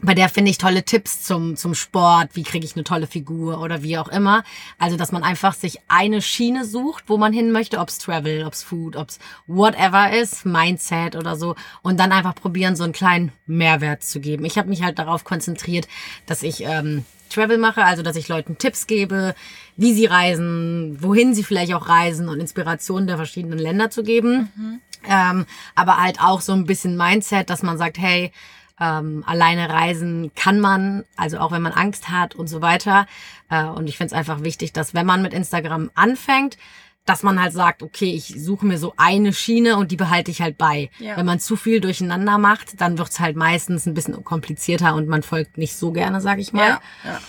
bei 0.05 0.15
der 0.15 0.29
finde 0.29 0.51
ich 0.51 0.59
tolle 0.59 0.85
Tipps 0.85 1.23
zum, 1.23 1.57
zum 1.57 1.75
Sport, 1.75 2.31
wie 2.35 2.43
kriege 2.43 2.65
ich 2.65 2.77
eine 2.77 2.85
tolle 2.85 3.07
Figur 3.07 3.61
oder 3.61 3.83
wie 3.83 3.99
auch 3.99 4.09
immer. 4.09 4.45
Also, 4.79 4.97
dass 4.97 5.13
man 5.13 5.23
einfach 5.23 5.55
sich 5.55 5.79
eine 5.89 6.23
Schiene 6.23 6.65
sucht, 6.65 7.05
wo 7.07 7.17
man 7.17 7.33
hin 7.33 7.53
möchte, 7.53 7.79
ob's 7.79 7.99
Travel, 7.99 8.45
ob's 8.45 8.63
Food, 8.63 8.97
ob's 8.97 9.19
whatever 9.47 10.13
ist, 10.13 10.45
Mindset 10.45 11.17
oder 11.17 11.37
so. 11.37 11.55
Und 11.83 11.99
dann 11.99 12.13
einfach 12.13 12.35
probieren, 12.35 12.77
so 12.77 12.85
einen 12.85 12.93
kleinen 12.93 13.33
Mehrwert 13.47 14.03
zu 14.03 14.21
geben. 14.21 14.45
Ich 14.45 14.59
habe 14.59 14.69
mich 14.69 14.83
halt 14.83 14.99
darauf 14.99 15.25
konzentriert, 15.25 15.89
dass 16.27 16.43
ich 16.43 16.65
ähm, 16.65 17.05
Travel 17.31 17.59
mache, 17.59 17.85
also 17.85 18.03
dass 18.03 18.17
ich 18.17 18.29
Leuten 18.29 18.59
Tipps 18.59 18.87
gebe, 18.87 19.35
wie 19.77 19.93
sie 19.95 20.07
reisen, 20.07 20.99
wohin 21.01 21.35
sie 21.35 21.43
vielleicht 21.43 21.75
auch 21.75 21.89
reisen 21.89 22.29
und 22.29 22.41
Inspirationen 22.41 23.07
der 23.07 23.17
verschiedenen 23.17 23.59
Länder 23.59 23.91
zu 23.91 24.03
geben. 24.03 24.53
Mhm. 24.55 24.81
Ähm, 25.07 25.47
aber 25.75 25.99
halt 25.99 26.21
auch 26.21 26.41
so 26.41 26.53
ein 26.53 26.65
bisschen 26.65 26.97
Mindset, 26.97 27.51
dass 27.51 27.63
man 27.63 27.77
sagt, 27.77 27.99
hey, 27.99 28.33
ähm, 28.81 29.23
alleine 29.27 29.69
reisen 29.69 30.33
kann 30.35 30.61
man, 30.61 31.05
also 31.17 31.39
auch 31.39 31.53
wenn 31.53 31.63
man 31.63 31.73
Angst 31.73 32.11
hat 32.11 32.35
und 32.35 32.49
so 32.49 32.61
weiter. 32.61 33.07
Äh, 33.51 33.65
und 33.65 33.89
ich 33.89 33.97
finde 33.97 34.15
es 34.15 34.19
einfach 34.19 34.43
wichtig, 34.43 34.73
dass 34.73 34.95
wenn 34.95 35.07
man 35.07 35.23
mit 35.23 35.33
Instagram 35.33 35.91
anfängt, 35.95 36.59
dass 37.05 37.23
man 37.23 37.41
halt 37.41 37.53
sagt, 37.53 37.83
okay, 37.83 38.13
ich 38.15 38.35
suche 38.39 38.65
mir 38.65 38.79
so 38.79 38.95
eine 38.97 39.33
Schiene 39.33 39.77
und 39.77 39.91
die 39.91 39.97
behalte 39.97 40.31
ich 40.31 40.41
halt 40.41 40.57
bei. 40.57 40.91
Ja. 40.99 41.17
Wenn 41.17 41.27
man 41.27 41.39
zu 41.39 41.55
viel 41.55 41.81
durcheinander 41.81 42.39
macht, 42.39 42.81
dann 42.81 42.97
wird's 42.99 43.21
halt 43.21 43.37
meistens 43.37 43.87
ein 43.87 43.95
bisschen 43.95 44.25
komplizierter 44.25 44.95
und 44.95 45.07
man 45.07 45.23
folgt 45.23 45.59
nicht 45.59 45.77
so 45.77 45.93
gerne, 45.93 46.21
sag 46.21 46.39
ich 46.39 46.53
mal. 46.53 46.69
Ja, 46.69 46.81
ja. 47.05 47.21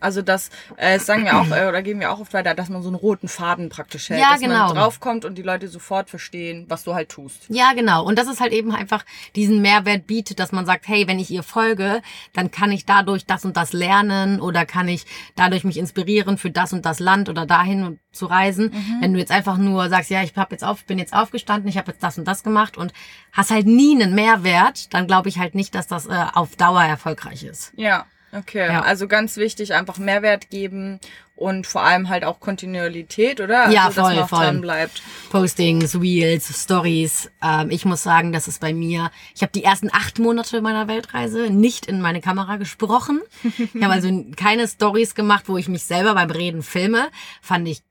Also 0.00 0.20
das 0.20 0.50
äh, 0.76 0.98
sagen 0.98 1.24
wir 1.24 1.40
auch, 1.40 1.50
äh, 1.50 1.66
oder 1.66 1.82
geben 1.82 2.00
wir 2.00 2.12
auch 2.12 2.20
oft 2.20 2.34
weiter, 2.34 2.54
dass 2.54 2.68
man 2.68 2.82
so 2.82 2.88
einen 2.88 2.96
roten 2.96 3.28
Faden 3.28 3.70
praktisch 3.70 4.10
hält. 4.10 4.20
Ja, 4.20 4.32
dass 4.32 4.40
genau. 4.40 4.66
man 4.66 4.76
draufkommt 4.76 5.24
und 5.24 5.36
die 5.36 5.42
Leute 5.42 5.68
sofort 5.68 6.10
verstehen, 6.10 6.66
was 6.68 6.84
du 6.84 6.94
halt 6.94 7.08
tust. 7.08 7.46
Ja, 7.48 7.72
genau. 7.72 8.04
Und 8.04 8.18
das 8.18 8.28
ist 8.28 8.40
halt 8.40 8.52
eben 8.52 8.72
einfach 8.74 9.04
diesen 9.34 9.62
Mehrwert 9.62 10.06
bietet, 10.06 10.40
dass 10.40 10.52
man 10.52 10.66
sagt, 10.66 10.88
hey, 10.88 11.08
wenn 11.08 11.18
ich 11.18 11.30
ihr 11.30 11.42
folge, 11.42 12.02
dann 12.34 12.50
kann 12.50 12.70
ich 12.70 12.84
dadurch 12.84 13.24
das 13.24 13.44
und 13.44 13.56
das 13.56 13.72
lernen 13.72 14.40
oder 14.40 14.66
kann 14.66 14.88
ich 14.88 15.06
dadurch 15.36 15.64
mich 15.64 15.78
inspirieren 15.78 16.36
für 16.36 16.50
das 16.50 16.72
und 16.72 16.84
das 16.84 17.00
Land 17.00 17.28
oder 17.28 17.46
dahin 17.46 17.98
zu 18.12 18.26
reisen. 18.26 18.72
Mhm. 18.74 18.96
Wenn 19.00 19.12
du 19.14 19.18
jetzt 19.18 19.32
einfach 19.32 19.56
nur 19.56 19.88
sagst, 19.88 20.10
ja, 20.10 20.22
ich 20.22 20.34
hab 20.36 20.52
jetzt 20.52 20.64
auf, 20.64 20.84
bin 20.84 20.98
jetzt 20.98 21.14
aufgestanden, 21.14 21.68
ich 21.68 21.78
habe 21.78 21.92
jetzt 21.92 22.02
das 22.02 22.18
und 22.18 22.26
das 22.26 22.42
gemacht 22.42 22.76
und 22.76 22.92
hast 23.32 23.50
halt 23.50 23.66
nie 23.66 23.94
einen 23.94 24.14
Mehrwert, 24.14 24.92
dann 24.92 25.06
glaube 25.06 25.28
ich 25.28 25.38
halt 25.38 25.54
nicht, 25.54 25.74
dass 25.74 25.86
das 25.86 26.06
äh, 26.06 26.26
auf 26.34 26.56
Dauer 26.56 26.82
erfolgreich 26.82 27.44
ist. 27.44 27.72
Ja. 27.76 28.06
Okay, 28.36 28.66
ja. 28.66 28.82
also 28.82 29.06
ganz 29.06 29.36
wichtig, 29.36 29.74
einfach 29.74 29.98
Mehrwert 29.98 30.50
geben 30.50 30.98
und 31.36 31.66
vor 31.66 31.82
allem 31.82 32.08
halt 32.08 32.24
auch 32.24 32.38
Kontinuität, 32.38 33.40
oder? 33.40 33.68
Ja, 33.70 33.86
also, 33.86 34.02
voll, 34.02 34.26
voll. 34.28 34.52
bleibt. 34.60 35.02
Postings, 35.30 36.00
Reels, 36.00 36.62
Stories. 36.62 37.28
Ähm, 37.42 37.70
ich 37.70 37.84
muss 37.84 38.04
sagen, 38.04 38.32
das 38.32 38.46
ist 38.46 38.60
bei 38.60 38.72
mir. 38.72 39.10
Ich 39.34 39.42
habe 39.42 39.50
die 39.52 39.64
ersten 39.64 39.90
acht 39.92 40.20
Monate 40.20 40.60
meiner 40.60 40.86
Weltreise 40.86 41.50
nicht 41.50 41.86
in 41.86 42.00
meine 42.00 42.20
Kamera 42.20 42.56
gesprochen. 42.56 43.20
Ich 43.42 43.82
habe 43.82 43.92
also 43.92 44.24
keine 44.36 44.68
Stories 44.68 45.16
gemacht, 45.16 45.44
wo 45.48 45.56
ich 45.56 45.68
mich 45.68 45.82
selber 45.82 46.14
beim 46.14 46.30
Reden 46.30 46.62
filme. 46.62 47.08
Fand 47.42 47.66
ich, 47.66 47.82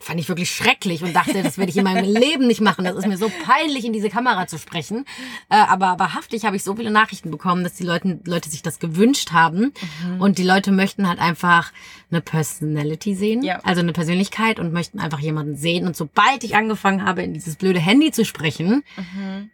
fand 0.00 0.18
ich 0.18 0.28
wirklich 0.30 0.50
schrecklich 0.50 1.02
und 1.02 1.14
dachte, 1.14 1.42
das 1.42 1.58
werde 1.58 1.70
ich 1.70 1.76
in 1.76 1.84
meinem 1.84 2.04
Leben 2.10 2.46
nicht 2.46 2.62
machen. 2.62 2.86
Das 2.86 2.96
ist 2.96 3.06
mir 3.06 3.18
so 3.18 3.30
peinlich, 3.44 3.84
in 3.84 3.92
diese 3.92 4.08
Kamera 4.08 4.46
zu 4.46 4.58
sprechen. 4.58 5.04
Äh, 5.50 5.56
aber 5.56 5.98
wahrhaftig 5.98 6.46
habe 6.46 6.56
ich 6.56 6.64
so 6.64 6.74
viele 6.76 6.90
Nachrichten 6.90 7.30
bekommen, 7.30 7.62
dass 7.62 7.74
die 7.74 7.84
Leute, 7.84 8.20
Leute 8.24 8.48
sich 8.48 8.62
das 8.62 8.78
gewünscht 8.78 9.32
haben. 9.32 9.74
Mhm. 10.04 10.20
Und 10.20 10.38
die 10.38 10.44
Leute 10.44 10.72
möchten 10.72 11.06
halt 11.06 11.18
einfach 11.18 11.72
eine 12.10 12.20
Personality 12.86 13.14
sehen, 13.14 13.42
ja. 13.42 13.60
also 13.62 13.80
eine 13.80 13.92
Persönlichkeit 13.92 14.58
und 14.58 14.72
möchten 14.72 15.00
einfach 15.00 15.20
jemanden 15.20 15.56
sehen. 15.56 15.86
Und 15.86 15.96
sobald 15.96 16.44
ich 16.44 16.56
angefangen 16.56 17.04
habe, 17.04 17.22
in 17.22 17.34
dieses 17.34 17.56
blöde 17.56 17.80
Handy 17.80 18.12
zu 18.12 18.24
sprechen, 18.24 18.84
mhm. 18.96 19.50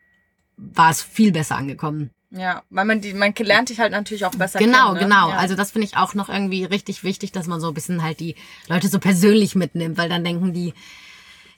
war 0.57 0.91
es 0.91 1.03
viel 1.03 1.33
besser 1.33 1.57
angekommen. 1.57 2.11
Ja, 2.31 2.63
weil 2.71 2.87
man 2.87 3.01
die, 3.03 3.13
man 3.13 3.35
lernt 3.39 3.69
dich 3.69 3.79
halt 3.79 3.93
natürlich 3.93 4.25
auch 4.25 4.35
besser 4.35 4.59
genau, 4.59 4.95
kennen. 4.95 5.01
Genau, 5.01 5.27
genau. 5.27 5.31
Ja. 5.31 5.37
Also 5.37 5.55
das 5.55 5.71
finde 5.71 5.87
ich 5.87 5.97
auch 5.97 6.15
noch 6.15 6.31
irgendwie 6.31 6.65
richtig 6.65 7.05
wichtig, 7.05 7.33
dass 7.33 7.47
man 7.47 7.61
so 7.61 7.69
ein 7.69 7.75
bisschen 7.75 8.03
halt 8.03 8.21
die 8.21 8.37
Leute 8.69 8.89
so 8.89 8.99
persönlich 8.99 9.55
mitnimmt, 9.55 9.99
weil 9.99 10.09
dann 10.09 10.25
denken 10.25 10.55
die, 10.55 10.73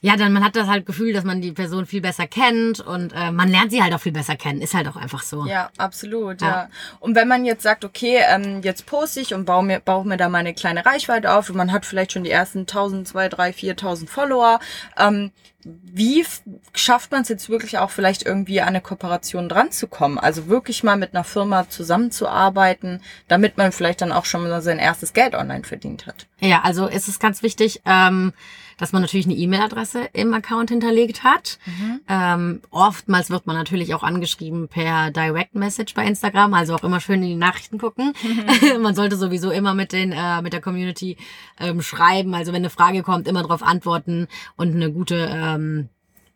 ja, 0.04 0.18
dann 0.18 0.34
man 0.34 0.44
hat 0.44 0.54
das 0.54 0.68
halt 0.68 0.84
Gefühl, 0.84 1.14
dass 1.14 1.24
man 1.24 1.40
die 1.40 1.52
Person 1.52 1.86
viel 1.86 2.02
besser 2.02 2.26
kennt 2.26 2.78
und 2.78 3.14
äh, 3.14 3.30
man 3.30 3.48
lernt 3.48 3.70
sie 3.70 3.82
halt 3.82 3.94
auch 3.94 4.00
viel 4.00 4.12
besser 4.12 4.36
kennen. 4.36 4.60
Ist 4.60 4.74
halt 4.74 4.86
auch 4.86 4.96
einfach 4.96 5.22
so. 5.22 5.46
Ja, 5.46 5.70
absolut, 5.78 6.42
ja. 6.42 6.46
ja. 6.46 6.68
Und 7.00 7.14
wenn 7.14 7.26
man 7.26 7.46
jetzt 7.46 7.62
sagt, 7.62 7.86
okay, 7.86 8.18
ähm, 8.28 8.60
jetzt 8.60 8.84
poste 8.84 9.20
ich 9.20 9.32
und 9.32 9.46
baue 9.46 9.64
mir, 9.64 9.80
baue 9.80 10.06
mir 10.06 10.18
da 10.18 10.28
meine 10.28 10.52
kleine 10.52 10.84
Reichweite 10.84 11.32
auf 11.32 11.48
und 11.48 11.56
man 11.56 11.72
hat 11.72 11.86
vielleicht 11.86 12.12
schon 12.12 12.22
die 12.22 12.30
ersten 12.30 12.60
1000, 12.60 13.08
2, 13.08 13.30
3, 13.30 13.52
4000 13.54 14.10
Follower, 14.10 14.60
ähm, 14.98 15.30
wie 15.64 16.26
schafft 16.74 17.10
man 17.10 17.22
es 17.22 17.30
jetzt 17.30 17.48
wirklich 17.48 17.78
auch 17.78 17.88
vielleicht 17.88 18.24
irgendwie 18.24 18.60
an 18.60 18.68
eine 18.68 18.82
Kooperation 18.82 19.48
dran 19.48 19.72
zu 19.72 19.86
kommen? 19.86 20.18
Also 20.18 20.48
wirklich 20.48 20.84
mal 20.84 20.98
mit 20.98 21.14
einer 21.14 21.24
Firma 21.24 21.70
zusammenzuarbeiten, 21.70 23.00
damit 23.28 23.56
man 23.56 23.72
vielleicht 23.72 24.02
dann 24.02 24.12
auch 24.12 24.26
schon 24.26 24.46
mal 24.46 24.60
sein 24.60 24.78
erstes 24.78 25.14
Geld 25.14 25.34
online 25.34 25.64
verdient 25.64 26.06
hat. 26.06 26.26
Ja, 26.40 26.60
also 26.62 26.88
ist 26.88 27.08
es 27.08 27.18
ganz 27.18 27.42
wichtig, 27.42 27.80
ähm, 27.86 28.34
dass 28.78 28.92
man 28.92 29.02
natürlich 29.02 29.26
eine 29.26 29.34
E-Mail-Adresse 29.34 30.08
im 30.12 30.32
Account 30.34 30.70
hinterlegt 30.70 31.24
hat. 31.24 31.58
Mhm. 31.66 32.00
Ähm, 32.08 32.60
oftmals 32.70 33.30
wird 33.30 33.46
man 33.46 33.56
natürlich 33.56 33.94
auch 33.94 34.02
angeschrieben 34.02 34.68
per 34.68 35.10
Direct 35.10 35.54
Message 35.54 35.94
bei 35.94 36.04
Instagram, 36.04 36.54
also 36.54 36.74
auch 36.74 36.84
immer 36.84 37.00
schön 37.00 37.22
in 37.22 37.28
die 37.28 37.34
Nachrichten 37.36 37.78
gucken. 37.78 38.12
Mhm. 38.22 38.80
man 38.82 38.94
sollte 38.94 39.16
sowieso 39.16 39.50
immer 39.50 39.74
mit 39.74 39.92
den 39.92 40.12
äh, 40.12 40.42
mit 40.42 40.52
der 40.52 40.60
Community 40.60 41.16
ähm, 41.58 41.82
schreiben, 41.82 42.34
also 42.34 42.52
wenn 42.52 42.62
eine 42.62 42.70
Frage 42.70 43.02
kommt, 43.02 43.28
immer 43.28 43.42
darauf 43.42 43.62
antworten 43.62 44.28
und 44.56 44.74
eine 44.74 44.92
gute, 44.92 45.28
ähm, 45.30 45.88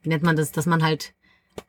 wie 0.02 0.08
nennt 0.08 0.22
man 0.22 0.36
das, 0.36 0.52
dass 0.52 0.66
man 0.66 0.82
halt 0.82 1.14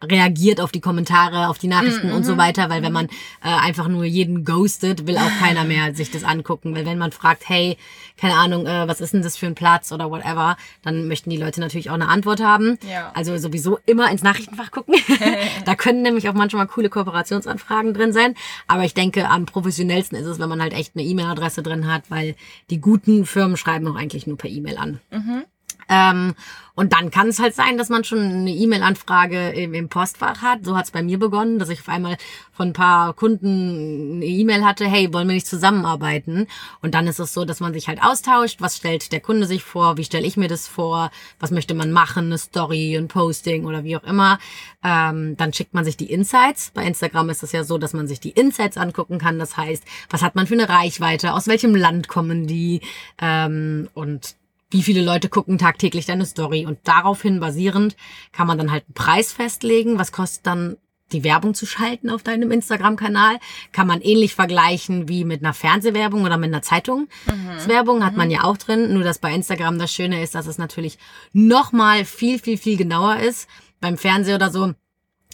reagiert 0.04 0.62
auf 0.62 0.72
die 0.72 0.82
Kommentare, 0.82 1.48
auf 1.48 1.58
die 1.58 1.68
Nachrichten 1.68 2.10
mm, 2.10 2.14
und 2.14 2.24
so 2.24 2.34
mhm. 2.34 2.38
weiter, 2.38 2.70
weil 2.70 2.82
wenn 2.82 2.94
man 2.94 3.08
äh, 3.08 3.10
einfach 3.42 3.88
nur 3.88 4.06
jeden 4.06 4.46
ghostet, 4.46 5.08
will 5.08 5.18
auch 5.18 5.32
keiner 5.40 5.64
mehr 5.64 5.94
sich 5.96 6.12
das 6.12 6.24
angucken, 6.24 6.76
weil 6.76 6.86
wenn 6.86 6.98
man 6.98 7.12
fragt, 7.12 7.48
hey, 7.48 7.78
keine 8.18 8.36
Ahnung, 8.36 8.66
äh, 8.66 8.88
was 8.88 9.02
ist 9.02 9.14
denn 9.14 9.22
das 9.22 9.38
für 9.38 9.46
ein 9.46 9.56
Platz 9.56 9.92
oder 9.92 10.10
whatever, 10.10 10.58
dann 10.84 11.08
möchten 11.08 11.30
die 11.30 11.38
Leute 11.38 11.60
natürlich 11.60 11.90
auch 11.90 11.96
eine 11.96 12.08
Antwort 12.08 12.42
haben. 12.42 12.78
Ja. 12.90 13.12
Also 13.14 13.38
sowieso 13.38 13.80
immer 13.86 14.12
ins 14.12 14.24
Nachrichtenfach 14.24 14.72
gucken. 14.72 14.96
da 15.66 15.76
können 15.76 16.02
nämlich 16.02 16.30
auch 16.30 16.34
manchmal 16.34 16.68
coole 16.68 16.90
Kooperationsanfragen 16.90 17.94
drin 17.94 18.14
sein, 18.14 18.36
aber 18.68 18.84
ich 18.84 18.94
denke, 18.94 19.30
am 19.30 19.46
professionellsten 19.46 20.18
ist 20.18 20.26
es, 20.26 20.40
wenn 20.40 20.50
man 20.50 20.62
halt 20.62 20.74
echt 20.74 20.96
eine 20.96 21.04
E-Mail-Adresse 21.04 21.64
drin 21.64 21.92
hat, 21.92 22.10
weil 22.10 22.36
die 22.70 22.80
guten 22.80 23.26
Firmen 23.26 23.58
schreiben 23.58 23.88
auch 23.88 23.96
eigentlich 23.96 24.28
nur 24.28 24.38
per 24.38 24.50
E-Mail 24.50 24.78
an. 24.78 25.00
Mhm. 25.12 25.46
Ähm, 25.90 26.36
und 26.80 26.94
dann 26.94 27.12
kann 27.12 27.28
es 27.28 27.40
halt 27.40 27.56
sein, 27.56 27.78
dass 27.78 27.90
man 27.90 28.06
schon 28.06 28.20
eine 28.20 28.52
E-Mail-Anfrage 28.52 29.50
im, 29.50 29.74
im, 29.74 29.90
Postfach 29.90 30.42
hat. 30.42 30.64
So 30.64 30.78
hat 30.78 30.86
es 30.86 30.92
bei 30.92 31.04
mir 31.04 31.20
begonnen, 31.20 31.60
dass 31.60 31.68
ich 31.68 31.82
auf 31.82 31.90
einmal 31.90 32.16
von 32.54 32.70
ein 32.70 32.74
paar 32.74 33.14
Kunden 33.14 34.14
eine 34.16 34.26
E-Mail 34.26 34.64
hatte, 34.64 34.88
hey, 34.88 35.12
wollen 35.12 35.28
wir 35.28 35.34
nicht 35.34 35.46
zusammenarbeiten? 35.46 36.48
Und 36.82 36.96
dann 36.96 37.06
ist 37.08 37.20
es 37.20 37.34
so, 37.34 37.44
dass 37.44 37.60
man 37.60 37.74
sich 37.74 37.90
halt 37.90 38.02
austauscht, 38.02 38.62
was 38.62 38.78
stellt 38.78 39.12
der 39.12 39.20
Kunde 39.20 39.46
sich 39.46 39.62
vor, 39.62 39.98
wie 39.98 40.06
stelle 40.06 40.26
ich 40.26 40.38
mir 40.38 40.48
das 40.48 40.70
vor, 40.70 41.12
was 41.38 41.52
möchte 41.52 41.74
man 41.74 41.92
machen, 41.92 42.28
eine 42.28 42.38
Story, 42.38 42.96
ein 42.96 43.10
Posting 43.10 43.66
oder 43.66 43.84
wie 43.84 43.98
auch 43.98 44.04
immer. 44.06 44.40
Ähm, 44.82 45.36
dann 45.36 45.52
schickt 45.52 45.74
man 45.74 45.84
sich 45.84 45.98
die 45.98 46.10
Insights. 46.10 46.72
Bei 46.74 46.86
Instagram 46.86 47.30
ist 47.30 47.44
es 47.44 47.52
ja 47.52 47.66
so, 47.66 47.78
dass 47.78 47.92
man 47.92 48.08
sich 48.08 48.22
die 48.22 48.32
Insights 48.32 48.78
angucken 48.78 49.20
kann. 49.20 49.38
Das 49.38 49.58
heißt, 49.58 49.84
was 50.10 50.22
hat 50.22 50.36
man 50.36 50.48
für 50.48 50.54
eine 50.54 50.70
Reichweite, 50.70 51.34
aus 51.34 51.48
welchem 51.48 51.76
Land 51.76 52.08
kommen 52.08 52.48
die 52.48 52.80
ähm, 53.22 53.90
und 53.94 54.39
wie 54.72 54.84
viele 54.84 55.02
Leute 55.02 55.30
gucken 55.30 55.58
tagtäglich 55.58 56.06
deine 56.06 56.26
Story 56.26 56.66
und 56.66 56.80
daraufhin 56.84 57.40
basierend 57.40 57.96
kann 58.32 58.48
man 58.48 58.58
dann 58.58 58.72
halt 58.72 58.86
einen 58.86 58.94
Preis 58.94 59.32
festlegen, 59.32 59.98
was 59.98 60.12
kostet 60.12 60.46
dann 60.46 60.78
die 61.12 61.24
Werbung 61.24 61.54
zu 61.54 61.66
schalten 61.66 62.10
auf 62.10 62.24
deinem 62.24 62.52
Instagram-Kanal. 62.52 63.40
Kann 63.72 63.88
man 63.88 64.02
ähnlich 64.02 64.36
vergleichen 64.36 65.08
wie 65.08 65.26
mit 65.26 65.44
einer 65.44 65.54
Fernsehwerbung 65.54 66.24
oder 66.24 66.38
mit 66.38 66.50
einer 66.54 66.62
Zeitungswerbung. 66.62 68.00
Mhm. 68.00 68.06
Hat 68.06 68.16
man 68.16 68.30
ja 68.30 68.44
auch 68.44 68.58
drin. 68.58 68.94
Nur 68.94 69.04
dass 69.04 69.18
bei 69.18 69.34
Instagram 69.34 69.80
das 69.80 69.92
Schöne 69.92 70.22
ist, 70.22 70.36
dass 70.36 70.46
es 70.46 70.58
natürlich 70.58 71.00
nochmal 71.34 72.06
viel, 72.06 72.40
viel, 72.40 72.58
viel 72.58 72.78
genauer 72.78 73.18
ist. 73.18 73.48
Beim 73.82 73.98
Fernsehen 73.98 74.36
oder 74.36 74.52
so 74.52 74.74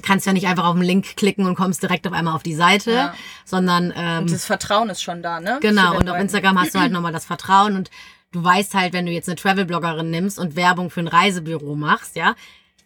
kannst 0.01 0.25
ja 0.25 0.33
nicht 0.33 0.47
einfach 0.47 0.65
auf 0.65 0.75
den 0.75 0.83
Link 0.83 1.15
klicken 1.15 1.45
und 1.45 1.55
kommst 1.55 1.81
direkt 1.81 2.05
auf 2.05 2.13
einmal 2.13 2.35
auf 2.35 2.43
die 2.43 2.53
Seite, 2.53 2.91
ja. 2.91 3.13
sondern 3.45 3.93
ähm, 3.95 4.23
und 4.23 4.31
das 4.31 4.45
Vertrauen 4.45 4.89
ist 4.89 5.01
schon 5.01 5.23
da, 5.23 5.39
ne? 5.39 5.57
Genau. 5.61 5.97
Und 5.97 6.09
auf 6.09 6.19
Instagram 6.19 6.59
hast 6.59 6.75
du 6.75 6.79
halt 6.79 6.91
nochmal 6.91 7.13
das 7.13 7.23
Vertrauen 7.23 7.77
und 7.77 7.89
du 8.31 8.43
weißt 8.43 8.73
halt, 8.73 8.93
wenn 8.93 9.05
du 9.05 9.11
jetzt 9.11 9.29
eine 9.29 9.35
Travel-Bloggerin 9.35 10.09
nimmst 10.09 10.39
und 10.39 10.55
Werbung 10.55 10.89
für 10.89 11.01
ein 11.01 11.07
Reisebüro 11.07 11.75
machst, 11.75 12.15
ja, 12.15 12.35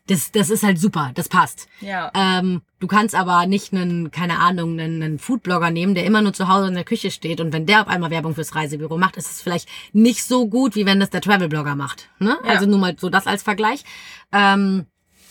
das, 0.10 0.32
das 0.32 0.50
ist 0.50 0.64
halt 0.64 0.80
super, 0.80 1.12
das 1.14 1.30
passt. 1.30 1.68
Ja. 1.82 2.12
Ähm, 2.16 2.62
du 2.80 2.88
kannst 2.88 3.14
aber 3.14 3.46
nicht 3.46 3.74
einen, 3.74 4.10
keine 4.10 4.40
Ahnung, 4.40 4.80
einen, 4.80 5.04
einen 5.04 5.20
Foodblogger 5.20 5.70
nehmen, 5.70 5.94
der 5.94 6.06
immer 6.06 6.22
nur 6.22 6.34
zu 6.34 6.48
Hause 6.48 6.68
in 6.68 6.74
der 6.74 6.84
Küche 6.84 7.12
steht 7.12 7.40
und 7.42 7.54
wenn 7.54 7.68
der 7.68 7.82
auf 7.82 7.88
einmal 7.88 8.10
Werbung 8.10 8.34
fürs 8.34 8.56
Reisebüro 8.56 8.98
macht, 8.98 9.18
ist 9.18 9.30
es 9.30 9.42
vielleicht 9.42 9.70
nicht 9.94 10.24
so 10.24 10.48
gut, 10.48 10.76
wie 10.76 10.86
wenn 10.86 11.00
das 11.00 11.12
der 11.12 11.22
Travel-Blogger 11.22 11.76
macht. 11.76 12.10
Ne? 12.18 12.38
Ja. 12.44 12.50
Also 12.50 12.66
nur 12.66 12.80
mal 12.80 12.96
so 12.98 13.10
das 13.10 13.28
als 13.28 13.44
Vergleich. 13.44 13.84
Ähm, 14.32 14.88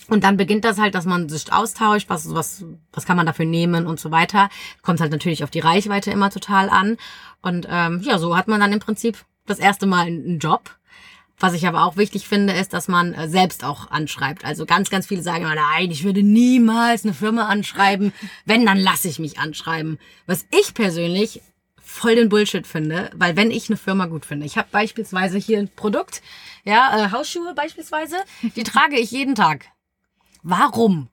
und 0.09 0.25
dann 0.25 0.37
beginnt 0.39 0.65
das 0.65 0.79
halt, 0.79 0.95
dass 0.95 1.05
man 1.05 1.29
sich 1.29 1.53
austauscht, 1.53 2.09
was, 2.09 2.35
was, 2.35 2.65
was 2.93 3.05
kann 3.05 3.17
man 3.17 3.27
dafür 3.27 3.45
nehmen 3.45 3.87
und 3.87 4.01
so 4.01 4.11
weiter. 4.11 4.49
Kommt 4.81 5.01
halt 5.01 5.13
natürlich 5.13 5.45
auf 5.45 5.51
die 5.51 5.61
Reichweite 5.61 6.11
immer 6.11 6.31
total 6.31 6.71
an. 6.71 6.97
Und 7.43 7.67
ähm, 7.71 8.01
ja, 8.03 8.19
so 8.19 8.37
hat 8.37 8.49
man 8.49 8.61
dann 8.61 8.73
im 8.73 8.81
Prinzip 8.81 9.19
das 9.49 9.59
erste 9.59 9.87
Mal 9.87 10.07
einen 10.07 10.39
Job. 10.39 10.75
Was 11.41 11.55
ich 11.55 11.69
aber 11.69 11.85
auch 11.85 11.97
wichtig 11.97 12.27
finde, 12.27 12.53
ist, 12.53 12.73
dass 12.73 12.89
man 12.89 13.15
äh, 13.15 13.29
selbst 13.29 13.63
auch 13.65 13.91
anschreibt. 13.91 14.45
Also 14.45 14.67
ganz, 14.67 14.91
ganz 14.91 15.07
viele 15.07 15.23
sagen 15.23 15.45
immer, 15.45 15.55
nein, 15.55 15.91
ich 15.91 16.03
würde 16.03 16.23
niemals 16.23 17.05
eine 17.05 17.15
Firma 17.15 17.47
anschreiben. 17.47 18.13
Wenn, 18.45 18.67
dann 18.67 18.79
lasse 18.79 19.09
ich 19.09 19.21
mich 19.21 19.39
anschreiben. 19.39 19.99
Was 20.27 20.47
ich 20.51 20.75
persönlich 20.75 21.41
voll 21.81 22.17
den 22.17 22.29
Bullshit 22.29 22.67
finde, 22.67 23.11
weil 23.15 23.37
wenn 23.37 23.51
ich 23.51 23.69
eine 23.69 23.77
Firma 23.77 24.07
gut 24.07 24.27
finde, 24.27 24.47
ich 24.47 24.59
habe 24.59 24.69
beispielsweise 24.71 25.39
hier 25.39 25.59
ein 25.59 25.71
Produkt, 25.75 26.23
ja, 26.65 27.07
äh, 27.07 27.13
Hausschuhe 27.13 27.55
beispielsweise, 27.55 28.17
die 28.57 28.65
trage 28.65 28.99
ich 28.99 29.11
jeden 29.11 29.35
Tag. 29.35 29.67
Warum? 30.43 31.09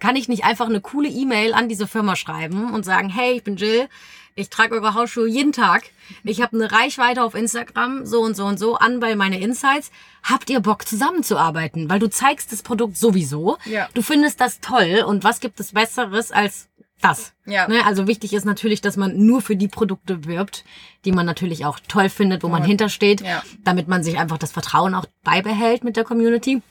Kann 0.00 0.16
ich 0.16 0.28
nicht 0.28 0.44
einfach 0.44 0.66
eine 0.66 0.80
coole 0.80 1.08
E-Mail 1.08 1.54
an 1.54 1.68
diese 1.68 1.86
Firma 1.86 2.16
schreiben 2.16 2.72
und 2.74 2.84
sagen, 2.84 3.08
hey, 3.08 3.34
ich 3.34 3.44
bin 3.44 3.56
Jill, 3.56 3.88
ich 4.34 4.48
trage 4.48 4.74
eure 4.74 4.94
Hausschuhe 4.94 5.28
jeden 5.28 5.52
Tag. 5.52 5.84
Ich 6.24 6.40
habe 6.40 6.56
eine 6.56 6.72
Reichweite 6.72 7.22
auf 7.22 7.34
Instagram, 7.34 8.06
so 8.06 8.20
und 8.20 8.34
so 8.34 8.46
und 8.46 8.58
so 8.58 8.76
an 8.76 8.98
bei 9.00 9.14
meine 9.14 9.40
Insights. 9.40 9.90
Habt 10.22 10.48
ihr 10.50 10.60
Bock 10.60 10.86
zusammenzuarbeiten? 10.88 11.90
Weil 11.90 11.98
du 11.98 12.08
zeigst 12.08 12.50
das 12.52 12.62
Produkt 12.62 12.96
sowieso. 12.96 13.58
Ja. 13.66 13.88
Du 13.94 14.02
findest 14.02 14.40
das 14.40 14.60
toll 14.60 15.04
und 15.06 15.24
was 15.24 15.40
gibt 15.40 15.60
es 15.60 15.72
Besseres 15.72 16.32
als 16.32 16.68
das? 17.02 17.32
Ja. 17.44 17.68
Ne? 17.68 17.84
Also 17.84 18.06
wichtig 18.06 18.32
ist 18.32 18.44
natürlich, 18.44 18.80
dass 18.80 18.96
man 18.96 19.26
nur 19.26 19.42
für 19.42 19.56
die 19.56 19.68
Produkte 19.68 20.24
wirbt, 20.24 20.64
die 21.04 21.12
man 21.12 21.26
natürlich 21.26 21.66
auch 21.66 21.78
toll 21.88 22.08
findet, 22.08 22.42
wo 22.42 22.48
man 22.48 22.62
hintersteht, 22.62 23.20
Ja. 23.22 23.42
damit 23.64 23.88
man 23.88 24.02
sich 24.02 24.18
einfach 24.18 24.38
das 24.38 24.52
Vertrauen 24.52 24.94
auch 24.94 25.06
beibehält 25.24 25.82
mit 25.84 25.96
der 25.96 26.04
Community. 26.04 26.62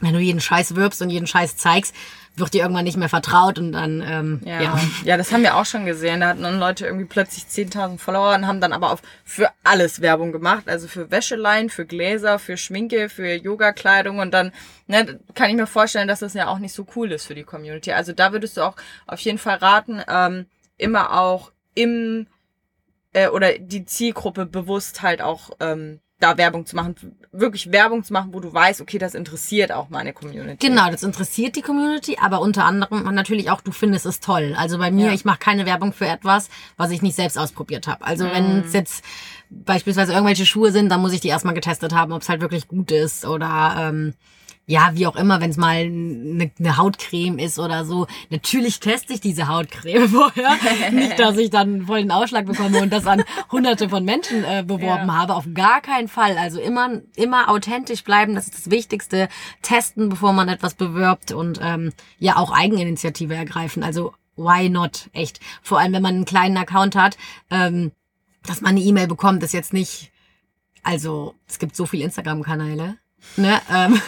Wenn 0.00 0.12
du 0.12 0.18
jeden 0.18 0.40
Scheiß 0.40 0.74
wirbst 0.74 1.00
und 1.02 1.10
jeden 1.10 1.26
Scheiß 1.28 1.56
zeigst, 1.56 1.94
wird 2.36 2.52
dir 2.52 2.62
irgendwann 2.62 2.84
nicht 2.84 2.96
mehr 2.96 3.08
vertraut 3.08 3.58
und 3.58 3.72
dann, 3.72 4.02
ähm, 4.06 4.40
Ja. 4.44 4.60
ja. 4.62 4.80
ja, 5.04 5.16
das 5.16 5.32
haben 5.32 5.42
wir 5.42 5.56
auch 5.56 5.66
schon 5.66 5.86
gesehen. 5.86 6.20
Da 6.20 6.28
hatten 6.28 6.42
dann 6.42 6.58
Leute 6.58 6.86
irgendwie 6.86 7.04
plötzlich 7.04 7.44
10.000 7.44 7.98
Follower 7.98 8.34
und 8.34 8.46
haben 8.46 8.60
dann 8.60 8.72
aber 8.72 8.90
auf 8.90 9.02
für 9.24 9.50
alles 9.62 10.00
Werbung 10.00 10.32
gemacht. 10.32 10.68
Also 10.68 10.88
für 10.88 11.10
Wäscheleien, 11.10 11.70
für 11.70 11.86
Gläser, 11.86 12.38
für 12.38 12.56
Schminke, 12.56 13.08
für 13.08 13.34
Yoga-Kleidung 13.34 14.18
und 14.18 14.32
dann 14.34 14.52
ne, 14.86 15.20
kann 15.34 15.50
ich 15.50 15.56
mir 15.56 15.66
vorstellen, 15.66 16.08
dass 16.08 16.20
das 16.20 16.34
ja 16.34 16.48
auch 16.48 16.58
nicht 16.58 16.74
so 16.74 16.86
cool 16.96 17.12
ist 17.12 17.26
für 17.26 17.34
die 17.34 17.44
Community. 17.44 17.92
Also 17.92 18.12
da 18.12 18.32
würdest 18.32 18.56
du 18.56 18.62
auch 18.62 18.74
auf 19.06 19.20
jeden 19.20 19.38
Fall 19.38 19.58
raten, 19.58 20.02
ähm, 20.08 20.46
immer 20.76 21.18
auch 21.20 21.52
im 21.74 22.26
äh, 23.12 23.28
oder 23.28 23.58
die 23.58 23.84
Zielgruppe 23.84 24.44
bewusst 24.44 25.02
halt 25.02 25.22
auch 25.22 25.50
ähm, 25.60 26.00
da 26.20 26.36
Werbung 26.38 26.64
zu 26.64 26.76
machen, 26.76 26.94
wirklich 27.32 27.72
Werbung 27.72 28.04
zu 28.04 28.12
machen, 28.12 28.32
wo 28.32 28.40
du 28.40 28.52
weißt, 28.52 28.80
okay, 28.80 28.98
das 28.98 29.14
interessiert 29.14 29.72
auch 29.72 29.88
meine 29.90 30.12
Community. 30.12 30.66
Genau, 30.68 30.88
das 30.90 31.02
interessiert 31.02 31.56
die 31.56 31.60
Community, 31.62 32.16
aber 32.20 32.40
unter 32.40 32.64
anderem 32.64 33.02
natürlich 33.14 33.50
auch, 33.50 33.60
du 33.60 33.72
findest 33.72 34.06
es 34.06 34.20
toll. 34.20 34.54
Also 34.56 34.78
bei 34.78 34.90
mir, 34.90 35.06
Ja. 35.06 35.12
ich 35.12 35.24
mache 35.24 35.38
keine 35.40 35.66
Werbung 35.66 35.92
für 35.92 36.06
etwas, 36.06 36.48
was 36.76 36.90
ich 36.92 37.02
nicht 37.02 37.16
selbst 37.16 37.36
ausprobiert 37.36 37.88
habe. 37.88 38.04
Also 38.04 38.24
wenn 38.30 38.58
Mhm. 38.58 38.64
es 38.64 38.72
jetzt 38.72 39.04
beispielsweise 39.50 40.12
irgendwelche 40.12 40.46
Schuhe 40.46 40.70
sind, 40.72 40.88
dann 40.88 41.00
muss 41.00 41.12
ich 41.12 41.20
die 41.20 41.28
erstmal 41.28 41.54
getestet 41.54 41.92
haben, 41.94 42.12
ob 42.12 42.22
es 42.22 42.28
halt 42.28 42.40
wirklich 42.40 42.68
gut 42.68 42.90
ist 42.92 43.24
oder 43.26 43.74
ähm, 43.78 44.14
ja, 44.66 44.90
wie 44.94 45.06
auch 45.06 45.16
immer, 45.16 45.40
wenn 45.40 45.50
es 45.50 45.56
mal 45.56 45.76
eine, 45.76 46.50
eine 46.58 46.76
Hautcreme 46.78 47.38
ist 47.38 47.58
oder 47.58 47.84
so. 47.84 48.06
Natürlich 48.30 48.80
teste 48.80 49.12
ich 49.12 49.20
diese 49.20 49.48
Hautcreme 49.48 50.08
vorher. 50.08 50.56
Nicht, 50.90 51.18
dass 51.18 51.36
ich 51.36 51.50
dann 51.50 51.86
voll 51.86 52.00
den 52.00 52.10
Ausschlag 52.10 52.46
bekomme 52.46 52.80
und 52.80 52.90
das 52.92 53.06
an 53.06 53.24
hunderte 53.52 53.88
von 53.90 54.04
Menschen 54.04 54.42
äh, 54.44 54.62
beworben 54.66 55.08
Ja. 55.08 55.14
habe. 55.16 55.34
Auf 55.34 55.44
gar 55.52 55.80
keinen 55.82 56.08
Fall. 56.08 56.38
Also 56.38 56.60
immer, 56.60 57.00
immer 57.16 57.50
authentisch 57.50 58.04
bleiben, 58.04 58.34
das 58.34 58.46
ist 58.46 58.54
das 58.56 58.70
Wichtigste. 58.70 59.28
Testen, 59.62 60.08
bevor 60.08 60.32
man 60.32 60.48
etwas 60.48 60.74
bewirbt 60.74 61.32
und 61.32 61.60
ähm, 61.62 61.92
ja 62.18 62.36
auch 62.36 62.50
Eigeninitiative 62.50 63.34
ergreifen. 63.34 63.82
Also 63.82 64.14
why 64.36 64.68
not? 64.70 65.10
Echt. 65.12 65.40
Vor 65.62 65.78
allem, 65.78 65.92
wenn 65.92 66.02
man 66.02 66.14
einen 66.14 66.24
kleinen 66.24 66.56
Account 66.56 66.96
hat, 66.96 67.16
ähm, 67.50 67.92
dass 68.46 68.60
man 68.62 68.70
eine 68.70 68.80
E-Mail 68.80 69.06
bekommt, 69.08 69.42
ist 69.42 69.52
jetzt 69.52 69.72
nicht. 69.72 70.10
Also, 70.82 71.34
es 71.48 71.58
gibt 71.58 71.76
so 71.76 71.86
viele 71.86 72.04
Instagram-Kanäle. 72.04 72.96
Ne? 73.36 73.60
Ähm, 73.72 74.00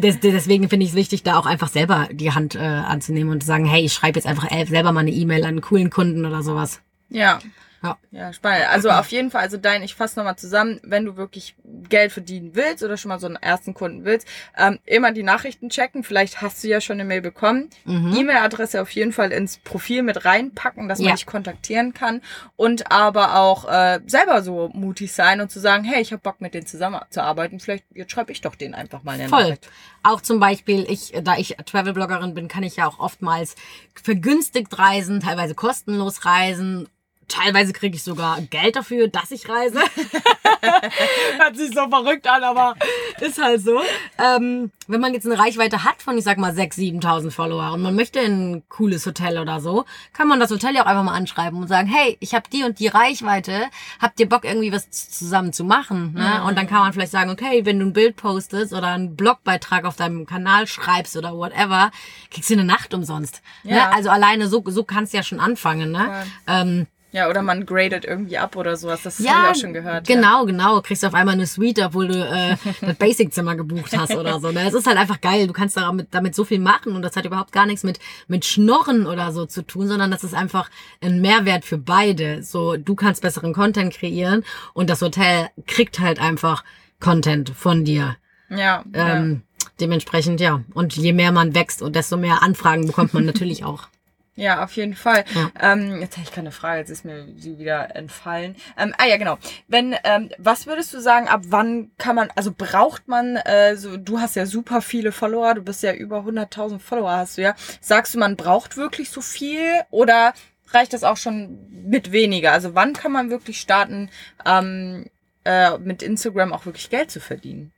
des, 0.00 0.20
deswegen 0.20 0.68
finde 0.68 0.84
ich 0.84 0.90
es 0.90 0.96
wichtig, 0.96 1.22
da 1.22 1.38
auch 1.38 1.46
einfach 1.46 1.68
selber 1.68 2.08
die 2.10 2.32
Hand 2.32 2.54
äh, 2.54 2.58
anzunehmen 2.58 3.32
und 3.32 3.40
zu 3.42 3.46
sagen, 3.46 3.64
hey, 3.64 3.84
ich 3.84 3.92
schreibe 3.92 4.18
jetzt 4.18 4.26
einfach 4.26 4.50
äh, 4.50 4.64
selber 4.66 4.92
mal 4.92 5.00
eine 5.00 5.10
E-Mail 5.10 5.42
an 5.42 5.48
einen 5.48 5.60
coolen 5.60 5.90
Kunden 5.90 6.24
oder 6.24 6.42
sowas. 6.42 6.80
Ja. 7.08 7.40
Ja. 7.82 7.98
Ja, 8.12 8.32
spannend. 8.32 8.68
Also 8.70 8.90
auf 8.90 9.08
jeden 9.08 9.30
Fall, 9.30 9.40
also 9.42 9.56
dein, 9.56 9.82
ich 9.82 9.94
fasse 9.94 10.18
nochmal 10.18 10.36
zusammen, 10.36 10.80
wenn 10.84 11.04
du 11.04 11.16
wirklich 11.16 11.56
Geld 11.88 12.12
verdienen 12.12 12.50
willst 12.54 12.82
oder 12.84 12.96
schon 12.96 13.08
mal 13.08 13.18
so 13.18 13.26
einen 13.26 13.36
ersten 13.36 13.74
Kunden 13.74 14.04
willst, 14.04 14.26
ähm, 14.56 14.78
immer 14.84 15.12
die 15.12 15.22
Nachrichten 15.22 15.68
checken. 15.70 16.04
Vielleicht 16.04 16.42
hast 16.42 16.62
du 16.62 16.68
ja 16.68 16.80
schon 16.80 16.94
eine 16.94 17.04
Mail 17.04 17.22
bekommen. 17.22 17.70
Mhm. 17.84 18.14
E-Mail-Adresse 18.16 18.80
auf 18.82 18.90
jeden 18.90 19.12
Fall 19.12 19.32
ins 19.32 19.56
Profil 19.58 20.02
mit 20.02 20.24
reinpacken, 20.24 20.88
dass 20.88 20.98
man 21.00 21.08
Ja. 21.08 21.14
dich 21.14 21.26
kontaktieren 21.26 21.92
kann. 21.94 22.20
Und 22.56 22.92
aber 22.92 23.36
auch 23.36 23.64
äh, 23.68 24.00
selber 24.06 24.42
so 24.42 24.70
mutig 24.74 25.12
sein 25.12 25.40
und 25.40 25.50
zu 25.50 25.58
sagen, 25.58 25.82
hey, 25.84 26.00
ich 26.00 26.12
habe 26.12 26.22
Bock 26.22 26.40
mit 26.40 26.54
denen 26.54 26.66
zusammenzuarbeiten. 26.66 27.58
Vielleicht, 27.60 27.84
jetzt 27.94 28.12
schreibe 28.12 28.30
ich 28.32 28.40
doch 28.42 28.54
denen 28.54 28.74
einfach 28.74 29.02
mal 29.02 29.12
eine 29.18 29.28
Voll. 29.28 29.42
Nachricht. 29.42 29.68
Auch 30.04 30.20
zum 30.20 30.38
Beispiel, 30.40 30.84
ich, 30.88 31.12
da 31.22 31.36
ich 31.36 31.56
Travel-Bloggerin 31.64 32.34
bin, 32.34 32.48
kann 32.48 32.62
ich 32.62 32.76
ja 32.76 32.86
auch 32.86 32.98
oftmals 32.98 33.54
vergünstigt 34.00 34.78
reisen, 34.78 35.20
teilweise 35.20 35.54
kostenlos 35.54 36.24
reisen. 36.24 36.88
Teilweise 37.32 37.72
kriege 37.72 37.96
ich 37.96 38.02
sogar 38.02 38.42
Geld 38.42 38.76
dafür, 38.76 39.08
dass 39.08 39.30
ich 39.30 39.48
reise. 39.48 39.80
Hört 41.38 41.56
sich 41.56 41.74
so 41.74 41.88
verrückt 41.88 42.26
an, 42.26 42.44
aber 42.44 42.74
ist 43.22 43.42
halt 43.42 43.62
so. 43.62 43.80
Ähm, 44.18 44.70
wenn 44.86 45.00
man 45.00 45.14
jetzt 45.14 45.24
eine 45.24 45.38
Reichweite 45.38 45.82
hat 45.82 46.02
von, 46.02 46.18
ich 46.18 46.24
sag 46.24 46.36
mal, 46.36 46.52
6.000, 46.52 47.02
7.000 47.02 47.30
Follower 47.30 47.72
und 47.72 47.80
man 47.80 47.96
möchte 47.96 48.20
in 48.20 48.52
ein 48.52 48.62
cooles 48.68 49.06
Hotel 49.06 49.38
oder 49.38 49.60
so, 49.60 49.86
kann 50.12 50.28
man 50.28 50.40
das 50.40 50.50
Hotel 50.50 50.74
ja 50.74 50.82
auch 50.82 50.86
einfach 50.86 51.04
mal 51.04 51.14
anschreiben 51.14 51.58
und 51.58 51.68
sagen, 51.68 51.88
hey, 51.88 52.18
ich 52.20 52.34
habe 52.34 52.50
die 52.52 52.64
und 52.64 52.78
die 52.78 52.88
Reichweite, 52.88 53.64
habt 53.98 54.20
ihr 54.20 54.28
Bock 54.28 54.44
irgendwie 54.44 54.70
was 54.70 54.90
zusammen 54.90 55.54
zu 55.54 55.64
machen? 55.64 56.12
Ne? 56.12 56.44
Und 56.44 56.58
dann 56.58 56.66
kann 56.66 56.80
man 56.80 56.92
vielleicht 56.92 57.12
sagen, 57.12 57.30
okay, 57.30 57.64
wenn 57.64 57.78
du 57.78 57.86
ein 57.86 57.92
Bild 57.94 58.16
postest 58.16 58.74
oder 58.74 58.88
einen 58.88 59.16
Blogbeitrag 59.16 59.86
auf 59.86 59.96
deinem 59.96 60.26
Kanal 60.26 60.66
schreibst 60.66 61.16
oder 61.16 61.34
whatever, 61.34 61.92
kriegst 62.30 62.50
du 62.50 62.54
eine 62.54 62.64
Nacht 62.64 62.92
umsonst. 62.92 63.40
Ja. 63.62 63.74
Ne? 63.74 63.94
Also 63.94 64.10
alleine 64.10 64.48
so, 64.48 64.62
so 64.66 64.84
kannst 64.84 65.14
du 65.14 65.16
ja 65.16 65.22
schon 65.22 65.40
anfangen. 65.40 65.92
Ne? 65.92 66.26
Ähm, 66.46 66.86
Ja, 67.12 67.28
oder 67.28 67.42
man 67.42 67.66
gradet 67.66 68.04
irgendwie 68.06 68.38
ab 68.38 68.56
oder 68.56 68.76
sowas. 68.76 69.02
Das 69.02 69.18
habe 69.18 69.28
ich 69.28 69.50
auch 69.50 69.60
schon 69.60 69.72
gehört. 69.74 70.08
ja. 70.08 70.14
Genau, 70.14 70.46
genau. 70.46 70.80
Kriegst 70.80 71.02
du 71.02 71.06
auf 71.06 71.14
einmal 71.14 71.34
eine 71.34 71.46
Suite, 71.46 71.80
obwohl 71.80 72.08
du 72.08 72.14
äh, 72.14 72.56
das 72.80 72.96
Basic-Zimmer 72.96 73.54
gebucht 73.54 73.96
hast 73.96 74.16
oder 74.16 74.40
so. 74.40 74.50
Ne? 74.50 74.66
Es 74.66 74.72
ist 74.72 74.86
halt 74.86 74.96
einfach 74.96 75.20
geil. 75.20 75.46
Du 75.46 75.52
kannst 75.52 75.76
damit, 75.76 76.08
damit 76.10 76.34
so 76.34 76.44
viel 76.44 76.58
machen 76.58 76.96
und 76.96 77.02
das 77.02 77.14
hat 77.14 77.26
überhaupt 77.26 77.52
gar 77.52 77.66
nichts 77.66 77.84
mit, 77.84 77.98
mit 78.28 78.44
Schnorren 78.46 79.06
oder 79.06 79.30
so 79.32 79.44
zu 79.44 79.62
tun, 79.62 79.88
sondern 79.88 80.10
das 80.10 80.24
ist 80.24 80.34
einfach 80.34 80.70
ein 81.02 81.20
Mehrwert 81.20 81.64
für 81.64 81.78
beide. 81.78 82.42
So, 82.42 82.76
du 82.76 82.94
kannst 82.94 83.20
besseren 83.20 83.52
Content 83.52 83.92
kreieren 83.92 84.42
und 84.72 84.88
das 84.88 85.02
Hotel 85.02 85.48
kriegt 85.66 86.00
halt 86.00 86.18
einfach 86.18 86.64
Content 86.98 87.50
von 87.50 87.84
dir. 87.84 88.16
Ja. 88.48 88.84
Ähm, 88.94 89.42
Dementsprechend, 89.80 90.40
ja. 90.40 90.62
Und 90.74 90.96
je 90.96 91.12
mehr 91.12 91.32
man 91.32 91.54
wächst 91.54 91.82
und 91.82 91.96
desto 91.96 92.16
mehr 92.16 92.42
Anfragen 92.42 92.86
bekommt 92.86 93.14
man 93.14 93.24
natürlich 93.26 93.64
auch. 93.64 93.88
Ja, 94.34 94.64
auf 94.64 94.76
jeden 94.76 94.94
Fall. 94.94 95.24
Ja. 95.34 95.72
Ähm, 95.72 96.00
jetzt 96.00 96.16
habe 96.16 96.26
ich 96.26 96.32
keine 96.32 96.52
Frage, 96.52 96.78
jetzt 96.78 96.90
ist 96.90 97.04
mir 97.04 97.26
sie 97.36 97.58
wieder 97.58 97.94
entfallen. 97.94 98.56
Ähm, 98.78 98.94
ah 98.96 99.06
ja, 99.06 99.18
genau. 99.18 99.36
Wenn, 99.68 99.94
ähm, 100.04 100.30
was 100.38 100.66
würdest 100.66 100.94
du 100.94 101.00
sagen, 101.00 101.28
ab 101.28 101.42
wann 101.48 101.90
kann 101.98 102.16
man, 102.16 102.30
also 102.34 102.50
braucht 102.56 103.08
man, 103.08 103.36
äh, 103.36 103.76
so, 103.76 103.98
du 103.98 104.20
hast 104.20 104.36
ja 104.36 104.46
super 104.46 104.80
viele 104.80 105.12
Follower, 105.12 105.54
du 105.54 105.62
bist 105.62 105.82
ja 105.82 105.92
über 105.92 106.20
100.000 106.20 106.78
Follower, 106.78 107.10
hast 107.10 107.36
du 107.36 107.42
ja. 107.42 107.54
Sagst 107.82 108.14
du, 108.14 108.18
man 108.18 108.36
braucht 108.36 108.78
wirklich 108.78 109.10
so 109.10 109.20
viel 109.20 109.82
oder 109.90 110.32
reicht 110.68 110.94
das 110.94 111.04
auch 111.04 111.18
schon 111.18 111.68
mit 111.70 112.10
weniger? 112.10 112.52
Also 112.52 112.74
wann 112.74 112.94
kann 112.94 113.12
man 113.12 113.28
wirklich 113.28 113.60
starten, 113.60 114.08
ähm, 114.46 115.10
äh, 115.44 115.76
mit 115.76 116.02
Instagram 116.02 116.54
auch 116.54 116.64
wirklich 116.64 116.88
Geld 116.88 117.10
zu 117.10 117.20
verdienen? 117.20 117.72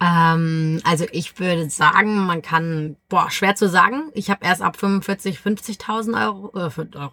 Ähm, 0.00 0.80
also 0.84 1.04
ich 1.12 1.38
würde 1.38 1.68
sagen, 1.68 2.24
man 2.26 2.40
kann, 2.40 2.96
boah, 3.08 3.30
schwer 3.30 3.54
zu 3.54 3.68
sagen. 3.68 4.10
Ich 4.14 4.30
habe 4.30 4.44
erst 4.44 4.62
ab 4.62 4.76
45, 4.76 5.38
50.000 5.38 6.26
Euro, 6.26 6.50
äh, 6.56 6.98
Euro 6.98 7.12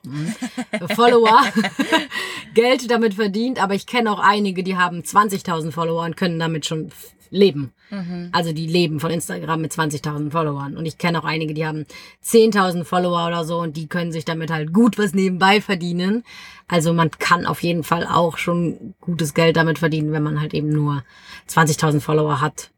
äh, 0.72 0.96
Follower 0.96 1.42
Geld 2.54 2.90
damit 2.90 3.16
verdient, 3.16 3.62
aber 3.62 3.76
ich 3.76 3.88
kenne 3.88 4.12
auch 4.12 4.20
einige, 4.20 4.64
die 4.64 4.78
haben 4.78 5.02
20.000 5.02 5.72
Follower 5.72 6.06
und 6.06 6.16
können 6.16 6.40
damit 6.40 6.66
schon 6.66 6.92
leben. 7.30 7.74
Mhm. 7.90 8.30
Also 8.32 8.54
die 8.54 8.68
leben 8.68 9.02
von 9.02 9.12
Instagram 9.12 9.62
mit 9.62 9.74
20.000 9.74 10.32
Followern. 10.32 10.78
Und 10.78 10.86
ich 10.86 10.98
kenne 10.98 11.20
auch 11.20 11.26
einige, 11.26 11.54
die 11.54 11.66
haben 11.66 11.86
10.000 12.24 12.86
Follower 12.86 13.28
oder 13.28 13.44
so 13.44 13.60
und 13.60 13.76
die 13.76 13.88
können 13.88 14.14
sich 14.14 14.24
damit 14.24 14.50
halt 14.50 14.74
gut 14.74 14.98
was 14.98 15.14
nebenbei 15.14 15.60
verdienen. 15.60 16.24
Also 16.70 16.94
man 16.94 17.12
kann 17.12 17.46
auf 17.46 17.64
jeden 17.64 17.84
Fall 17.84 18.06
auch 18.06 18.38
schon 18.38 18.96
gutes 19.02 19.34
Geld 19.34 19.58
damit 19.58 19.80
verdienen, 19.80 20.14
wenn 20.14 20.24
man 20.24 20.40
halt 20.40 20.54
eben 20.54 20.70
nur 20.70 21.04
20.000 21.50 22.00
Follower 22.00 22.40
hat. 22.40 22.72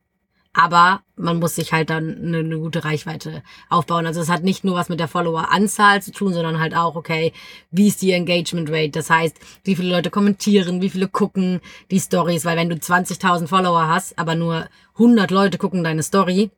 Aber 0.54 1.02
man 1.16 1.38
muss 1.38 1.56
sich 1.56 1.74
halt 1.74 1.90
dann 1.90 2.18
eine, 2.18 2.40
eine 2.40 2.58
gute 2.58 2.84
Reichweite 2.84 3.44
aufbauen. 3.70 4.08
Also 4.08 4.20
es 4.20 4.30
hat 4.30 4.44
nicht 4.44 4.64
nur 4.64 4.76
was 4.76 4.90
mit 4.90 5.00
der 5.00 5.08
Follower-Anzahl 5.08 6.02
zu 6.02 6.12
tun, 6.12 6.34
sondern 6.34 6.60
halt 6.60 6.76
auch, 6.76 6.96
okay, 6.96 7.34
wie 7.72 7.88
ist 7.88 8.02
die 8.02 8.12
Engagement 8.12 8.70
Rate? 8.72 8.92
Das 8.92 9.10
heißt, 9.10 9.38
wie 9.64 9.76
viele 9.76 9.92
Leute 9.92 10.10
kommentieren, 10.10 10.82
wie 10.82 10.90
viele 10.90 11.08
gucken 11.08 11.62
die 11.92 12.00
Stories, 12.00 12.46
weil 12.46 12.58
wenn 12.58 12.70
du 12.70 12.76
20.000 12.76 13.48
Follower 13.48 13.88
hast, 13.88 14.18
aber 14.18 14.36
nur 14.36 14.68
100 14.96 15.30
Leute 15.30 15.58
gucken 15.58 15.84
deine 15.84 16.04
Story, 16.04 16.50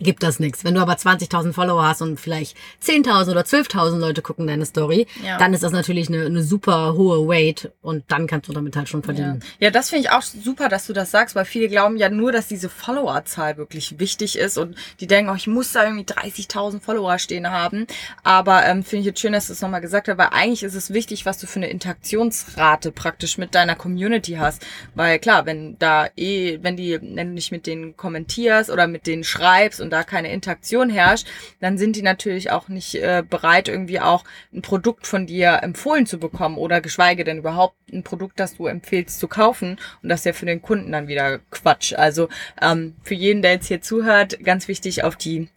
gibt 0.00 0.22
das 0.22 0.40
nichts. 0.40 0.64
Wenn 0.64 0.74
du 0.74 0.80
aber 0.80 0.94
20.000 0.94 1.52
Follower 1.52 1.86
hast 1.86 2.02
und 2.02 2.18
vielleicht 2.18 2.56
10.000 2.84 3.30
oder 3.30 3.42
12.000 3.42 3.98
Leute 3.98 4.22
gucken 4.22 4.46
deine 4.46 4.66
Story, 4.66 5.06
ja. 5.24 5.38
dann 5.38 5.54
ist 5.54 5.62
das 5.62 5.72
natürlich 5.72 6.08
eine, 6.08 6.26
eine 6.26 6.42
super 6.42 6.94
hohe 6.94 7.28
Weight 7.28 7.70
und 7.82 8.04
dann 8.08 8.26
kannst 8.26 8.48
du 8.48 8.52
damit 8.52 8.76
halt 8.76 8.88
schon 8.88 9.02
verdienen. 9.02 9.40
Ja, 9.58 9.66
ja 9.66 9.70
das 9.70 9.90
finde 9.90 10.06
ich 10.06 10.10
auch 10.10 10.22
super, 10.22 10.68
dass 10.68 10.86
du 10.86 10.92
das 10.92 11.10
sagst, 11.10 11.34
weil 11.34 11.44
viele 11.44 11.68
glauben 11.68 11.96
ja 11.96 12.08
nur, 12.08 12.32
dass 12.32 12.48
diese 12.48 12.68
Followerzahl 12.68 13.56
wirklich 13.56 13.98
wichtig 13.98 14.38
ist 14.38 14.58
und 14.58 14.76
die 15.00 15.06
denken, 15.06 15.30
oh, 15.30 15.34
ich 15.34 15.46
muss 15.46 15.72
da 15.72 15.84
irgendwie 15.84 16.04
30.000 16.04 16.80
Follower 16.80 17.18
stehen 17.18 17.50
haben. 17.50 17.86
Aber 18.22 18.64
ähm, 18.66 18.82
finde 18.82 19.00
ich 19.00 19.06
jetzt 19.06 19.20
schön, 19.20 19.32
dass 19.32 19.48
du 19.48 19.52
es 19.52 19.60
nochmal 19.60 19.80
gesagt 19.80 20.08
hast, 20.08 20.18
weil 20.18 20.28
eigentlich 20.32 20.62
ist 20.62 20.74
es 20.74 20.92
wichtig, 20.92 21.26
was 21.26 21.38
du 21.38 21.46
für 21.46 21.58
eine 21.58 21.68
Interaktionsrate 21.68 22.92
praktisch 22.92 23.38
mit 23.38 23.54
deiner 23.54 23.76
Community 23.76 24.34
hast. 24.34 24.64
Weil 24.94 25.18
klar, 25.18 25.46
wenn 25.46 25.78
da 25.78 26.08
eh, 26.16 26.58
wenn 26.62 26.76
die, 26.76 26.98
wenn 27.00 27.28
du 27.28 27.34
nicht 27.34 27.52
mit 27.52 27.66
denen 27.66 27.96
kommentierst 27.96 28.70
oder 28.70 28.86
mit 28.86 29.06
denen 29.06 29.24
schreibst 29.24 29.80
und 29.80 29.89
und 29.90 29.92
da 29.92 30.04
keine 30.04 30.32
Interaktion 30.32 30.88
herrscht, 30.88 31.26
dann 31.58 31.76
sind 31.76 31.96
die 31.96 32.02
natürlich 32.02 32.52
auch 32.52 32.68
nicht 32.68 32.94
äh, 32.94 33.24
bereit, 33.28 33.68
irgendwie 33.68 33.98
auch 33.98 34.24
ein 34.54 34.62
Produkt 34.62 35.06
von 35.06 35.26
dir 35.26 35.60
empfohlen 35.62 36.06
zu 36.06 36.18
bekommen 36.18 36.56
oder 36.56 36.80
geschweige 36.80 37.24
denn 37.24 37.38
überhaupt 37.38 37.74
ein 37.92 38.04
Produkt, 38.04 38.38
das 38.38 38.56
du 38.56 38.66
empfehlst 38.66 39.18
zu 39.18 39.26
kaufen. 39.26 39.78
Und 40.02 40.08
das 40.08 40.20
ist 40.20 40.26
ja 40.26 40.32
für 40.32 40.46
den 40.46 40.62
Kunden 40.62 40.92
dann 40.92 41.08
wieder 41.08 41.40
Quatsch. 41.50 41.92
Also 41.94 42.28
ähm, 42.62 42.94
für 43.02 43.14
jeden, 43.14 43.42
der 43.42 43.52
jetzt 43.52 43.66
hier 43.66 43.82
zuhört, 43.82 44.38
ganz 44.44 44.68
wichtig 44.68 45.02
auf 45.02 45.16
die 45.16 45.48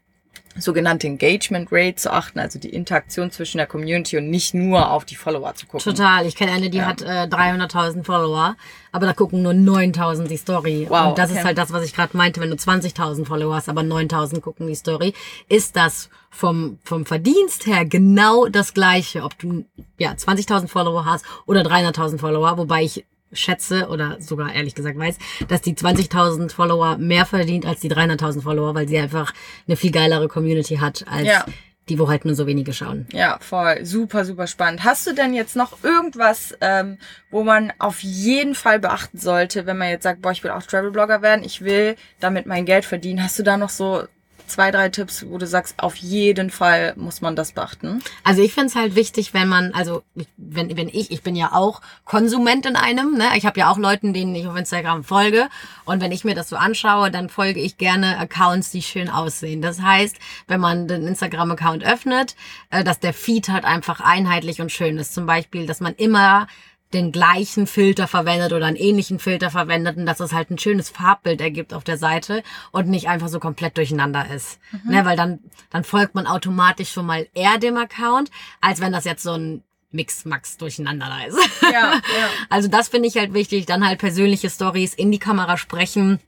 sogenannte 0.56 1.08
Engagement 1.08 1.70
Rate 1.72 1.95
zu 1.95 2.12
achten, 2.12 2.39
also 2.39 2.60
die 2.60 2.70
Interaktion 2.70 3.32
zwischen 3.32 3.58
der 3.58 3.68
Community 3.68 4.18
und 4.18 4.30
nicht 4.30 4.54
nur 4.54 4.91
auf 4.91 5.06
die 5.06 5.16
Follower 5.16 5.54
zu 5.56 5.66
gucken. 5.66 5.84
Total. 5.84 6.26
Ich 6.26 6.36
kenne 6.36 6.51
eine, 6.51 6.70
die 6.70 6.78
ja. 6.78 6.86
hat 6.86 7.01
äh, 7.01 7.28
300.000 7.28 8.04
Follower, 8.04 8.56
aber 8.91 9.06
da 9.06 9.14
gucken 9.14 9.41
nur 9.41 9.54
9.000 9.54 10.28
die 10.28 10.38
Story. 10.38 10.86
Wow, 10.89 11.10
und 11.10 11.18
das 11.18 11.30
okay. 11.30 11.39
ist 11.39 11.45
halt 11.45 11.58
das, 11.58 11.72
was 11.72 11.84
ich 11.84 11.93
gerade 11.93 12.16
meinte, 12.16 12.39
wenn 12.41 12.49
du 12.49 12.56
20.000 12.56 13.26
Follower 13.26 13.56
hast, 13.56 13.70
aber 13.70 13.82
9.000 13.82 14.41
gucken 14.41 14.68
die 14.68 14.76
Story, 14.76 15.14
ist 15.49 15.76
das 15.76 16.10
vom, 16.30 16.80
vom 16.84 17.06
Verdienst 17.06 17.66
her 17.68 17.86
genau 17.86 18.47
das 18.47 18.74
gleiche, 18.74 19.24
ob 19.24 19.38
du 19.39 19.66
ja 19.97 20.12
20.000 20.12 20.68
Follower 20.68 21.06
hast 21.06 21.26
oder 21.45 21.62
300.000 21.62 22.20
Follower, 22.20 22.58
wobei 22.58 22.84
ich 22.84 23.06
schätze 23.34 23.88
oder 23.88 24.17
sogar 24.19 24.53
ehrlich 24.53 24.75
gesagt 24.75 24.97
weiß, 24.97 25.17
dass 25.47 25.61
die 25.61 25.75
20.000 25.75 26.51
Follower 26.51 26.97
mehr 26.97 27.25
verdient 27.25 27.65
als 27.65 27.81
die 27.81 27.89
300.000 27.89 28.41
Follower, 28.41 28.75
weil 28.75 28.88
sie 28.88 28.97
einfach 28.97 29.34
eine 29.67 29.75
viel 29.75 29.91
geilere 29.91 30.27
Community 30.27 30.77
hat 30.77 31.05
als 31.07 31.27
ja. 31.27 31.45
die, 31.89 31.99
wo 31.99 32.09
halt 32.09 32.25
nur 32.25 32.36
so 32.36 32.47
wenige 32.47 32.73
schauen. 32.73 33.07
Ja, 33.11 33.38
voll. 33.41 33.86
Super, 33.86 34.25
super 34.25 34.47
spannend. 34.47 34.84
Hast 34.84 35.05
du 35.07 35.13
denn 35.13 35.34
jetzt 35.34 35.55
noch 35.55 35.84
irgendwas, 35.84 36.55
ähm, 36.61 36.97
wo 37.31 37.43
man 37.43 37.73
auf 37.79 38.01
jeden 38.01 38.55
Fall 38.55 38.79
beachten 38.79 39.17
sollte, 39.17 39.65
wenn 39.65 39.77
man 39.77 39.89
jetzt 39.89 40.03
sagt, 40.03 40.21
boah, 40.21 40.31
ich 40.31 40.43
will 40.43 40.51
auch 40.51 40.63
Travel-Blogger 40.63 41.21
werden, 41.21 41.43
ich 41.43 41.61
will 41.61 41.95
damit 42.19 42.45
mein 42.45 42.65
Geld 42.65 42.86
verdienen. 42.86 43.23
Hast 43.23 43.39
du 43.39 43.43
da 43.43 43.57
noch 43.57 43.69
so 43.69 44.03
zwei, 44.48 44.72
drei 44.72 44.89
Tipps, 44.89 45.26
wo 45.28 45.38
du 45.38 45.48
sagst, 45.48 45.76
auf 45.80 45.96
jeden 45.96 46.50
Fall 46.50 46.94
muss 46.96 47.22
man 47.22 47.36
das 47.36 47.52
beachten? 47.52 48.02
Also 48.24 48.41
ich 48.41 48.54
finde 48.54 48.68
es 48.68 48.76
halt 48.76 48.96
wichtig, 48.96 49.34
wenn 49.34 49.48
man, 49.48 49.74
also 49.74 50.04
wenn, 50.38 50.76
wenn 50.78 50.88
ich, 50.88 51.12
ich 51.12 51.24
bin 51.24 51.36
ja 51.36 51.52
auch 51.54 51.82
Konsument 52.06 52.66
in 52.66 52.76
einem, 52.76 53.18
ne? 53.18 53.26
Ich 53.36 53.46
habe 53.46 53.60
ja 53.60 53.72
auch 53.72 53.78
Leuten, 53.78 54.14
denen 54.14 54.36
ich 54.36 54.48
auf 54.48 54.56
Instagram 54.56 55.04
folge. 55.04 55.50
Und 55.86 56.02
wenn 56.02 56.12
ich 56.12 56.24
mir 56.24 56.36
das 56.36 56.50
so 56.50 56.56
anschaue, 56.56 57.12
dann 57.12 57.30
folge 57.30 57.60
ich 57.60 57.78
gerne 57.78 58.18
Accounts, 58.18 58.72
die 58.72 58.82
schön 58.82 59.10
aussehen. 59.10 59.62
Das 59.62 59.82
heißt, 59.82 60.18
wenn 60.48 60.60
man 60.60 60.88
den 60.88 61.08
Instagram-Account 61.08 61.84
öffnet, 61.84 62.36
äh, 62.70 62.84
dass 62.84 63.00
der 63.00 63.14
Feed 63.14 63.50
halt 63.50 63.66
einfach 63.66 64.00
einheitlich 64.00 64.62
und 64.62 64.72
schön 64.72 64.98
ist. 64.98 65.14
Zum 65.14 65.26
Beispiel, 65.26 65.66
dass 65.66 65.80
man 65.80 65.96
immer 65.96 66.48
den 66.94 67.12
gleichen 67.12 67.68
Filter 67.68 68.08
verwendet 68.08 68.54
oder 68.54 68.66
einen 68.66 68.78
ähnlichen 68.78 69.20
Filter 69.20 69.50
verwendet 69.50 69.98
und 69.98 70.06
dass 70.06 70.20
es 70.20 70.34
halt 70.34 70.50
ein 70.52 70.58
schönes 70.58 70.89
Farbbild 70.89 71.41
ergibt 71.41 71.74
auf 71.74 71.84
der 71.84 71.98
Seite 71.98 72.44
und 72.72 72.88
nicht 72.88 73.08
einfach 73.08 73.28
so 73.28 73.39
komplett 73.39 73.78
durcheinander 73.78 74.30
ist. 74.34 74.60
Mhm. 74.72 74.91
Ne, 74.91 75.06
weil 75.06 75.18
dann, 75.18 75.39
dann 75.70 75.84
folgt 75.84 76.16
man 76.16 76.28
automatisch 76.28 76.91
schon 76.91 77.06
mal 77.06 77.28
eher 77.34 77.58
dem 77.58 77.78
Account, 77.78 78.32
als 78.62 78.80
wenn 78.82 78.91
das 78.91 79.06
jetzt 79.06 79.24
so 79.24 79.34
ein 79.34 79.64
Mix-Max 79.91 80.58
durcheinander 80.58 81.08
da 81.08 81.26
ist. 81.26 81.38
Ja, 81.62 81.70
ja. 81.94 82.30
Also 82.50 82.68
das 82.68 82.89
finde 82.89 83.08
ich 83.08 83.18
halt 83.18 83.34
wichtig. 83.34 83.66
Dann 83.66 83.88
halt 83.88 84.00
persönliche 84.00 84.50
Stories 84.50 84.94
in 84.94 85.12
die 85.12 85.20
Kamera 85.20 85.58
sprechen 85.58 86.20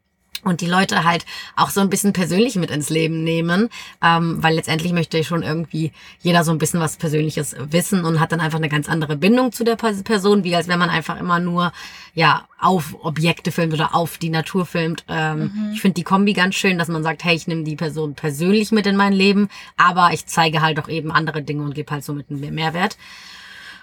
und 0.45 0.61
die 0.61 0.67
Leute 0.67 1.03
halt 1.03 1.25
auch 1.55 1.69
so 1.69 1.81
ein 1.81 1.89
bisschen 1.89 2.13
persönlich 2.13 2.55
mit 2.55 2.71
ins 2.71 2.89
Leben 2.89 3.23
nehmen, 3.23 3.69
ähm, 4.01 4.41
weil 4.41 4.55
letztendlich 4.55 4.93
möchte 4.93 5.23
schon 5.23 5.43
irgendwie 5.43 5.91
jeder 6.21 6.43
so 6.43 6.51
ein 6.51 6.57
bisschen 6.57 6.79
was 6.79 6.97
Persönliches 6.97 7.55
wissen 7.59 8.05
und 8.05 8.19
hat 8.19 8.31
dann 8.31 8.39
einfach 8.39 8.59
eine 8.59 8.69
ganz 8.69 8.87
andere 8.87 9.17
Bindung 9.17 9.51
zu 9.51 9.63
der 9.63 9.75
Person, 9.75 10.43
wie 10.43 10.55
als 10.55 10.67
wenn 10.67 10.79
man 10.79 10.89
einfach 10.89 11.19
immer 11.19 11.39
nur 11.39 11.73
ja 12.13 12.47
auf 12.59 12.95
Objekte 13.01 13.51
filmt 13.51 13.73
oder 13.73 13.93
auf 13.93 14.17
die 14.17 14.29
Natur 14.29 14.65
filmt. 14.65 15.03
Ähm, 15.07 15.51
mhm. 15.53 15.71
Ich 15.73 15.81
finde 15.81 15.95
die 15.95 16.03
Kombi 16.03 16.33
ganz 16.33 16.55
schön, 16.55 16.77
dass 16.77 16.87
man 16.87 17.03
sagt, 17.03 17.23
hey, 17.23 17.35
ich 17.35 17.47
nehme 17.47 17.63
die 17.63 17.75
Person 17.75 18.15
persönlich 18.15 18.71
mit 18.71 18.87
in 18.87 18.95
mein 18.95 19.13
Leben, 19.13 19.49
aber 19.77 20.11
ich 20.13 20.25
zeige 20.25 20.61
halt 20.61 20.79
auch 20.79 20.87
eben 20.87 21.11
andere 21.11 21.41
Dinge 21.41 21.63
und 21.63 21.75
gebe 21.75 21.91
halt 21.91 22.03
so 22.03 22.13
mit 22.13 22.29
einem 22.29 22.55
Mehrwert. 22.55 22.97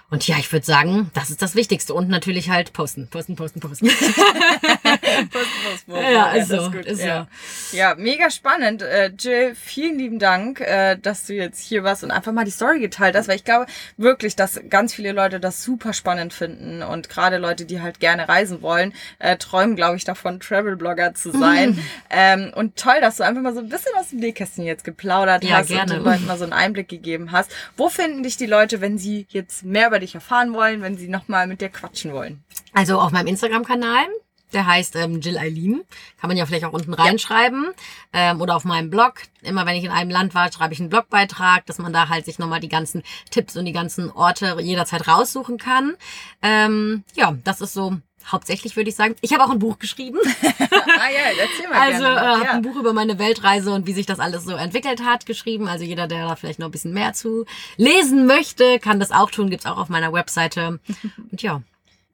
Und 0.09 0.27
ja, 0.27 0.37
ich 0.37 0.51
würde 0.51 0.65
sagen, 0.65 1.09
das 1.15 1.31
ist 1.31 1.41
das 1.41 1.55
Wichtigste. 1.55 1.93
Und 1.93 2.07
natürlich 2.07 2.51
halt 2.51 2.71
posten, 2.71 3.07
posten, 3.07 3.35
posten, 3.35 3.59
posten. 3.59 3.89
posten, 5.31 5.91
posten. 5.91 6.13
Ja, 6.13 6.31
ist. 6.31 6.51
Ist 6.51 7.03
ja. 7.03 7.27
Ja, 7.71 7.95
mega 7.95 8.29
spannend. 8.29 8.81
Äh, 8.81 9.11
Jill, 9.17 9.55
vielen 9.55 9.97
lieben 9.97 10.19
Dank, 10.19 10.61
äh, 10.61 10.97
dass 10.97 11.25
du 11.25 11.33
jetzt 11.33 11.59
hier 11.61 11.83
warst 11.83 12.03
und 12.03 12.11
einfach 12.11 12.31
mal 12.31 12.45
die 12.45 12.51
Story 12.51 12.79
geteilt 12.79 13.15
hast, 13.15 13.27
weil 13.27 13.35
ich 13.35 13.43
glaube 13.43 13.65
wirklich, 13.97 14.35
dass 14.35 14.59
ganz 14.69 14.93
viele 14.93 15.11
Leute 15.11 15.39
das 15.39 15.63
super 15.63 15.93
spannend 15.93 16.33
finden 16.33 16.83
und 16.83 17.09
gerade 17.09 17.37
Leute, 17.37 17.65
die 17.65 17.81
halt 17.81 17.99
gerne 17.99 18.27
reisen 18.27 18.61
wollen, 18.61 18.93
äh, 19.19 19.37
träumen, 19.37 19.75
glaube 19.75 19.97
ich, 19.97 20.03
davon, 20.03 20.39
Travel-Blogger 20.39 21.13
zu 21.13 21.31
sein. 21.37 21.71
Mhm. 21.71 21.83
Ähm, 22.09 22.51
und 22.55 22.75
toll, 22.75 22.99
dass 23.01 23.17
du 23.17 23.23
einfach 23.23 23.41
mal 23.41 23.53
so 23.53 23.59
ein 23.59 23.69
bisschen 23.69 23.91
aus 23.97 24.09
dem 24.09 24.19
Nähkästchen 24.19 24.65
jetzt 24.65 24.83
geplaudert 24.83 25.43
ja, 25.43 25.57
hast 25.57 25.67
gerne. 25.67 25.83
und 25.83 25.89
den 25.99 26.03
Leuten 26.03 26.25
mal 26.25 26.37
so 26.37 26.43
einen 26.43 26.53
Einblick 26.53 26.87
gegeben 26.87 27.31
hast. 27.31 27.51
Wo 27.77 27.89
finden 27.89 28.23
dich 28.23 28.37
die 28.37 28.45
Leute, 28.45 28.81
wenn 28.81 28.97
sie 28.97 29.25
jetzt 29.29 29.63
mehr 29.63 29.87
über 29.87 29.99
dich 29.99 30.15
erfahren 30.15 30.53
wollen, 30.53 30.81
wenn 30.81 30.97
sie 30.97 31.07
nochmal 31.07 31.47
mit 31.47 31.61
dir 31.61 31.69
quatschen 31.69 32.13
wollen? 32.13 32.43
Also 32.73 32.99
auf 32.99 33.11
meinem 33.11 33.27
Instagram-Kanal. 33.27 34.05
Der 34.53 34.65
heißt 34.65 34.95
ähm, 34.95 35.21
Jill 35.21 35.37
Eileen. 35.37 35.81
Kann 36.19 36.27
man 36.27 36.37
ja 36.37 36.45
vielleicht 36.45 36.65
auch 36.65 36.73
unten 36.73 36.93
reinschreiben. 36.93 37.65
Ja. 38.13 38.31
Ähm, 38.31 38.41
oder 38.41 38.55
auf 38.55 38.65
meinem 38.65 38.89
Blog. 38.89 39.15
Immer 39.41 39.65
wenn 39.65 39.75
ich 39.75 39.83
in 39.83 39.91
einem 39.91 40.09
Land 40.09 40.35
war, 40.35 40.51
schreibe 40.51 40.73
ich 40.73 40.79
einen 40.79 40.89
Blogbeitrag, 40.89 41.65
dass 41.65 41.79
man 41.79 41.93
da 41.93 42.09
halt 42.09 42.25
sich 42.25 42.39
nochmal 42.39 42.59
die 42.59 42.69
ganzen 42.69 43.03
Tipps 43.29 43.57
und 43.57 43.65
die 43.65 43.73
ganzen 43.73 44.11
Orte 44.11 44.57
jederzeit 44.61 45.07
raussuchen 45.07 45.57
kann. 45.57 45.95
Ähm, 46.41 47.03
ja, 47.15 47.35
das 47.43 47.61
ist 47.61 47.73
so 47.73 47.97
hauptsächlich 48.31 48.75
würde 48.75 48.89
ich 48.89 48.95
sagen. 48.95 49.15
Ich 49.21 49.33
habe 49.33 49.43
auch 49.43 49.49
ein 49.49 49.59
Buch 49.59 49.79
geschrieben. 49.79 50.17
ah 50.41 51.09
ja, 51.09 51.31
erzähl 51.39 51.69
mal 51.69 51.79
Also 51.79 52.03
äh, 52.03 52.07
habe 52.07 52.45
ja. 52.45 52.51
ein 52.51 52.61
Buch 52.61 52.75
über 52.75 52.93
meine 52.93 53.19
Weltreise 53.19 53.71
und 53.73 53.87
wie 53.87 53.93
sich 53.93 54.05
das 54.05 54.19
alles 54.19 54.45
so 54.45 54.53
entwickelt 54.53 55.03
hat 55.03 55.25
geschrieben. 55.25 55.67
Also 55.67 55.83
jeder, 55.83 56.07
der 56.07 56.27
da 56.27 56.35
vielleicht 56.35 56.59
noch 56.59 56.67
ein 56.67 56.71
bisschen 56.71 56.93
mehr 56.93 57.13
zu 57.13 57.45
lesen 57.77 58.25
möchte, 58.25 58.79
kann 58.79 58.99
das 58.99 59.11
auch 59.11 59.31
tun. 59.31 59.49
Gibt's 59.49 59.65
auch 59.65 59.77
auf 59.77 59.89
meiner 59.89 60.13
Webseite. 60.13 60.79
Und 61.31 61.41
ja. 61.41 61.61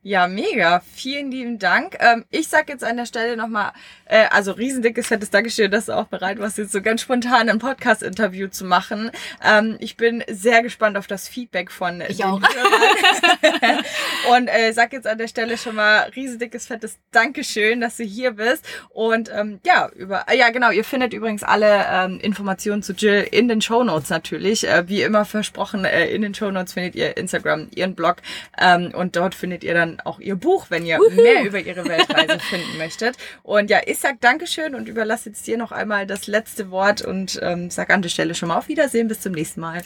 Ja, 0.01 0.27
mega. 0.29 0.81
Vielen 0.93 1.29
lieben 1.29 1.59
Dank. 1.59 1.97
Ähm, 1.99 2.23
ich 2.29 2.47
sag 2.47 2.69
jetzt 2.69 2.85
an 2.85 2.95
der 2.95 3.05
Stelle 3.05 3.35
nochmal, 3.35 3.73
äh, 4.05 4.27
also 4.31 4.53
riesendickes, 4.53 5.07
fettes 5.07 5.29
Dankeschön, 5.29 5.69
dass 5.69 5.87
du 5.87 5.91
auch 5.91 6.05
bereit 6.05 6.39
warst, 6.39 6.57
jetzt 6.57 6.71
so 6.71 6.81
ganz 6.81 7.01
spontan 7.01 7.49
ein 7.49 7.59
Podcast-Interview 7.59 8.47
zu 8.47 8.63
machen. 8.63 9.11
Ähm, 9.43 9.75
ich 9.81 9.97
bin 9.97 10.23
sehr 10.29 10.63
gespannt 10.63 10.95
auf 10.95 11.07
das 11.07 11.27
Feedback 11.27 11.69
von 11.69 12.01
ich 12.07 12.23
auch. 12.23 12.39
Und 14.33 14.47
äh, 14.47 14.71
sag 14.71 14.93
jetzt 14.93 15.05
an 15.05 15.17
der 15.17 15.27
Stelle 15.27 15.57
schon 15.57 15.75
mal 15.75 16.09
riesendickes, 16.15 16.67
fettes 16.67 16.97
Dankeschön, 17.11 17.81
dass 17.81 17.97
du 17.97 18.05
hier 18.05 18.31
bist. 18.31 18.65
Und 18.91 19.29
ähm, 19.33 19.59
ja, 19.65 19.89
über, 19.89 20.29
äh, 20.29 20.37
ja 20.37 20.49
genau, 20.49 20.71
ihr 20.71 20.85
findet 20.85 21.11
übrigens 21.11 21.43
alle 21.43 21.85
ähm, 21.91 22.21
Informationen 22.21 22.83
zu 22.83 22.93
Jill 22.93 23.27
in 23.31 23.49
den 23.49 23.61
Show 23.61 23.83
Notes 23.83 24.09
natürlich. 24.09 24.65
Äh, 24.65 24.87
wie 24.87 25.01
immer 25.01 25.25
versprochen, 25.25 25.83
äh, 25.83 26.07
in 26.07 26.21
den 26.21 26.33
Show 26.33 26.51
Notes 26.51 26.71
findet 26.71 26.95
ihr 26.95 27.17
Instagram, 27.17 27.67
ihren 27.75 27.95
Blog 27.95 28.17
ähm, 28.57 28.93
und 28.95 29.17
dort 29.17 29.35
findet 29.35 29.65
ihr 29.65 29.73
dann 29.73 29.88
dann 29.89 30.05
auch 30.05 30.19
ihr 30.19 30.35
Buch, 30.35 30.67
wenn 30.69 30.85
ihr 30.85 30.99
Uhu. 30.99 31.21
mehr 31.21 31.43
über 31.43 31.59
ihre 31.59 31.85
Weltreise 31.85 32.39
finden 32.49 32.77
möchtet. 32.77 33.17
Und 33.43 33.69
ja, 33.69 33.79
ich 33.85 33.99
sag 33.99 34.21
Dankeschön 34.21 34.75
und 34.75 34.87
überlasse 34.87 35.29
jetzt 35.29 35.45
dir 35.47 35.57
noch 35.57 35.71
einmal 35.71 36.05
das 36.05 36.27
letzte 36.27 36.71
Wort 36.71 37.01
und 37.01 37.39
ähm, 37.41 37.69
sag 37.69 37.89
an 37.89 38.01
der 38.01 38.09
Stelle 38.09 38.35
schon 38.35 38.49
mal 38.49 38.57
auf 38.57 38.67
Wiedersehen, 38.67 39.07
bis 39.07 39.21
zum 39.21 39.33
nächsten 39.33 39.61
Mal. 39.61 39.81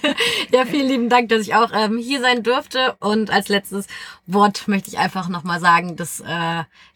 ja, 0.52 0.64
vielen 0.64 0.88
lieben 0.88 1.08
Dank, 1.08 1.28
dass 1.28 1.42
ich 1.42 1.54
auch 1.54 1.70
ähm, 1.74 1.98
hier 1.98 2.20
sein 2.20 2.42
durfte. 2.42 2.96
Und 3.00 3.30
als 3.30 3.48
letztes 3.48 3.86
Wort 4.26 4.68
möchte 4.68 4.88
ich 4.88 4.98
einfach 4.98 5.28
nochmal 5.28 5.60
sagen, 5.60 5.96
dass 5.96 6.20
äh, 6.20 6.24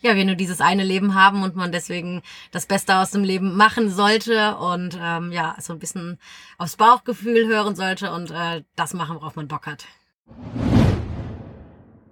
ja, 0.00 0.14
wir 0.14 0.24
nur 0.24 0.36
dieses 0.36 0.60
eine 0.60 0.84
Leben 0.84 1.14
haben 1.14 1.42
und 1.42 1.56
man 1.56 1.72
deswegen 1.72 2.22
das 2.50 2.66
Beste 2.66 2.96
aus 2.96 3.10
dem 3.10 3.24
Leben 3.24 3.56
machen 3.56 3.90
sollte 3.90 4.56
und 4.56 4.98
ähm, 5.00 5.32
ja, 5.32 5.56
so 5.60 5.72
ein 5.72 5.78
bisschen 5.78 6.18
aufs 6.56 6.76
Bauchgefühl 6.76 7.46
hören 7.46 7.76
sollte 7.76 8.12
und 8.12 8.30
äh, 8.30 8.62
das 8.76 8.94
machen, 8.94 9.16
worauf 9.16 9.36
man 9.36 9.48
Bock 9.48 9.66
hat. 9.66 9.84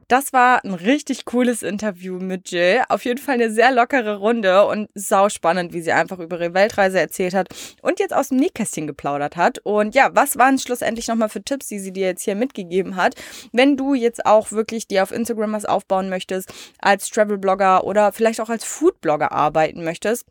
Das 0.09 0.33
war 0.33 0.65
ein 0.65 0.75
richtig 0.75 1.25
cooles 1.25 1.65
Interview 1.65 2.21
mit 2.21 2.53
Jill. 2.53 2.83
Auf 2.89 3.05
jeden 3.05 3.19
Fall 3.19 3.35
eine 3.35 3.51
sehr 3.51 3.73
lockere 3.73 4.19
Runde 4.19 4.65
und 4.67 4.89
sau 4.95 5.29
spannend, 5.29 5.73
wie 5.73 5.81
sie 5.81 5.91
einfach 5.91 6.21
über 6.21 6.41
ihre 6.41 6.55
Weltreise 6.55 7.01
erzählt 7.01 7.35
hat 7.35 7.49
und 7.83 7.99
jetzt 7.99 8.15
aus 8.15 8.29
dem 8.29 8.39
Nähkästchen 8.39 8.87
geplaudert 8.87 9.37
hat. 9.37 9.59
Und 9.65 9.97
ja, 9.97 10.11
was 10.13 10.39
waren 10.39 10.61
schlussendlich 10.61 11.09
nochmal 11.09 11.29
für 11.29 11.43
Tipps, 11.43 11.67
die 11.67 11.81
sie 11.81 11.93
dir 11.93 12.07
jetzt 12.07 12.23
hier 12.23 12.37
mitgegeben 12.37 12.95
hat? 12.95 13.17
Wenn 13.53 13.77
du 13.77 13.95
jetzt 13.95 14.25
auch 14.27 14.53
wirklich 14.53 14.87
dir 14.87 15.03
auf 15.03 15.11
Instagram 15.11 15.55
was 15.55 15.65
aufbauen 15.65 16.09
möchtest, 16.09 16.53
als 16.79 17.11
Travel-Blogger 17.11 17.83
oder 17.83 18.13
vielleicht 18.13 18.41
auch 18.41 18.49
als 18.49 18.65
Food-Blogger 18.65 19.33
arbeiten 19.33 19.83
möchtest, 19.83 20.25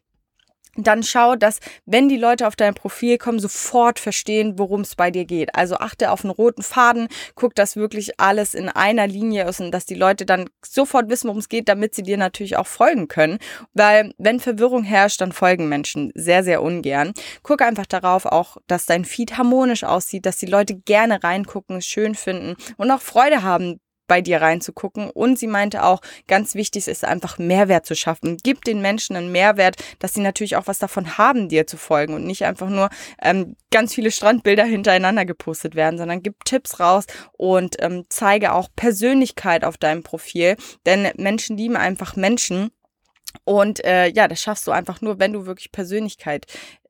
dann 0.77 1.03
schau, 1.03 1.35
dass, 1.35 1.59
wenn 1.85 2.09
die 2.09 2.17
Leute 2.17 2.47
auf 2.47 2.55
dein 2.55 2.73
Profil 2.73 3.17
kommen, 3.17 3.39
sofort 3.39 3.99
verstehen, 3.99 4.57
worum 4.57 4.81
es 4.81 4.95
bei 4.95 5.11
dir 5.11 5.25
geht. 5.25 5.55
Also 5.55 5.75
achte 5.77 6.11
auf 6.11 6.23
einen 6.23 6.31
roten 6.31 6.63
Faden, 6.63 7.07
guck, 7.35 7.55
dass 7.55 7.75
wirklich 7.75 8.19
alles 8.19 8.53
in 8.53 8.69
einer 8.69 9.07
Linie 9.07 9.47
ist 9.47 9.61
und 9.61 9.71
dass 9.71 9.85
die 9.85 9.95
Leute 9.95 10.25
dann 10.25 10.49
sofort 10.65 11.09
wissen, 11.09 11.27
worum 11.27 11.39
es 11.39 11.49
geht, 11.49 11.69
damit 11.69 11.95
sie 11.95 12.03
dir 12.03 12.17
natürlich 12.17 12.57
auch 12.57 12.67
folgen 12.67 13.07
können. 13.07 13.37
Weil 13.73 14.13
wenn 14.17 14.39
Verwirrung 14.39 14.83
herrscht, 14.83 15.21
dann 15.21 15.31
folgen 15.31 15.69
Menschen 15.69 16.11
sehr, 16.15 16.43
sehr 16.43 16.61
ungern. 16.61 17.13
Guck 17.43 17.61
einfach 17.61 17.85
darauf 17.85 18.25
auch, 18.25 18.57
dass 18.67 18.85
dein 18.85 19.05
Feed 19.05 19.37
harmonisch 19.37 19.83
aussieht, 19.83 20.25
dass 20.25 20.37
die 20.37 20.45
Leute 20.45 20.75
gerne 20.75 21.23
reingucken, 21.23 21.81
schön 21.81 22.15
finden 22.15 22.55
und 22.77 22.91
auch 22.91 23.01
Freude 23.01 23.43
haben, 23.43 23.79
bei 24.07 24.21
dir 24.21 24.41
reinzugucken. 24.41 25.09
Und 25.09 25.39
sie 25.39 25.47
meinte 25.47 25.83
auch, 25.83 26.01
ganz 26.27 26.55
wichtig 26.55 26.87
ist 26.87 27.03
einfach 27.03 27.37
Mehrwert 27.37 27.85
zu 27.85 27.95
schaffen. 27.95 28.37
Gib 28.43 28.63
den 28.63 28.81
Menschen 28.81 29.15
einen 29.15 29.31
Mehrwert, 29.31 29.75
dass 29.99 30.13
sie 30.13 30.21
natürlich 30.21 30.55
auch 30.55 30.67
was 30.67 30.79
davon 30.79 31.17
haben, 31.17 31.49
dir 31.49 31.67
zu 31.67 31.77
folgen 31.77 32.13
und 32.13 32.25
nicht 32.25 32.45
einfach 32.45 32.69
nur 32.69 32.89
ähm, 33.21 33.55
ganz 33.71 33.93
viele 33.93 34.11
Strandbilder 34.11 34.63
hintereinander 34.65 35.25
gepostet 35.25 35.75
werden, 35.75 35.97
sondern 35.97 36.21
gib 36.21 36.45
Tipps 36.45 36.79
raus 36.79 37.05
und 37.33 37.75
ähm, 37.79 38.05
zeige 38.09 38.53
auch 38.53 38.69
Persönlichkeit 38.75 39.63
auf 39.63 39.77
deinem 39.77 40.03
Profil. 40.03 40.55
Denn 40.85 41.09
Menschen 41.17 41.57
lieben 41.57 41.75
einfach 41.75 42.15
Menschen. 42.15 42.71
Und 43.43 43.83
äh, 43.83 44.07
ja, 44.07 44.27
das 44.27 44.41
schaffst 44.41 44.65
du 44.65 44.71
einfach 44.71 45.01
nur, 45.01 45.19
wenn 45.19 45.33
du 45.33 45.45
wirklich 45.45 45.71
Persönlichkeit 45.71 46.45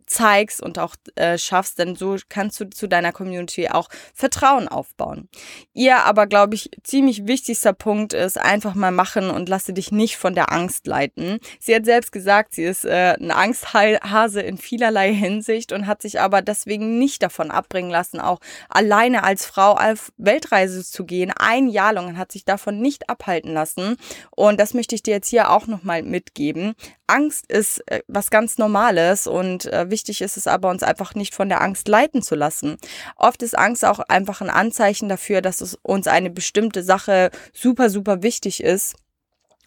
zeigst 0.06 0.62
und 0.62 0.80
auch 0.80 0.96
äh, 1.16 1.38
schaffst, 1.38 1.80
denn 1.80 1.96
so 1.96 2.16
kannst 2.30 2.60
du 2.60 2.70
zu 2.70 2.88
deiner 2.88 3.12
Community 3.12 3.70
auch 3.70 3.90
Vertrauen 4.14 4.68
aufbauen. 4.68 5.30
Ihr 5.74 5.98
aber, 6.04 6.28
glaube 6.28 6.56
ich, 6.56 6.70
ziemlich 6.84 7.28
wichtigster 7.28 7.74
Punkt 7.74 8.14
ist, 8.14 8.38
einfach 8.38 8.76
mal 8.76 8.92
machen 8.92 9.30
und 9.30 9.50
lasse 9.50 9.74
dich 9.74 9.92
nicht 9.92 10.18
von 10.18 10.36
der 10.36 10.52
Angst 10.52 10.88
leiten. 10.88 11.40
Sie 11.60 11.76
hat 11.76 11.86
selbst 11.86 12.12
gesagt, 12.12 12.54
sie 12.54 12.64
ist 12.64 12.86
äh, 12.86 13.16
ein 13.20 13.32
Angsthase 13.32 14.42
in 14.42 14.58
vielerlei 14.58 15.14
Hinsicht 15.14 15.72
und 15.72 15.88
hat 15.88 16.02
sich 16.02 16.20
aber 16.20 16.42
deswegen 16.42 17.00
nicht 17.00 17.24
davon 17.24 17.52
abbringen 17.52 17.92
lassen, 17.92 18.20
auch 18.20 18.40
alleine 18.70 19.24
als 19.24 19.46
Frau 19.46 19.74
auf 19.74 20.12
Weltreise 20.18 20.84
zu 20.84 21.06
gehen. 21.06 21.32
Ein 21.38 21.68
Jahr 21.68 21.94
lang 21.94 22.18
hat 22.18 22.32
sich 22.32 22.46
davon 22.46 22.80
nicht 22.82 23.10
abhalten 23.10 23.54
lassen. 23.54 23.98
Und 24.32 24.60
das 24.60 24.74
möchte 24.74 24.96
ich 24.96 25.04
dir 25.04 25.16
jetzt 25.16 25.30
hier 25.30 25.52
auch 25.52 25.68
nochmal 25.68 26.04
mitgeben. 26.04 26.76
Angst 27.08 27.46
ist 27.52 27.80
äh, 27.90 28.02
was 28.08 28.30
ganz 28.30 28.58
Normales 28.58 29.28
und 29.28 29.66
äh, 29.66 29.90
wichtig 29.90 30.22
ist 30.22 30.38
es 30.38 30.48
aber, 30.48 30.70
uns 30.70 30.84
einfach 30.84 31.16
nicht 31.16 31.36
von 31.36 31.50
der 31.50 31.62
Angst 31.62 31.88
leiten 31.88 32.22
zu 32.22 32.36
lassen. 32.36 32.78
Oft 33.16 33.44
ist 33.44 33.58
Angst 33.58 33.86
auch 33.86 34.00
einfach 34.00 34.42
ein 34.42 34.50
Anzeichen 34.50 35.10
dafür, 35.10 35.42
dass 35.42 35.62
es 35.62 35.76
uns 35.82 36.08
eine 36.08 36.30
bestimmte 36.30 36.84
Sache 36.84 37.32
super, 37.54 37.90
super 37.90 38.24
wichtig 38.24 38.64
ist. 38.64 38.96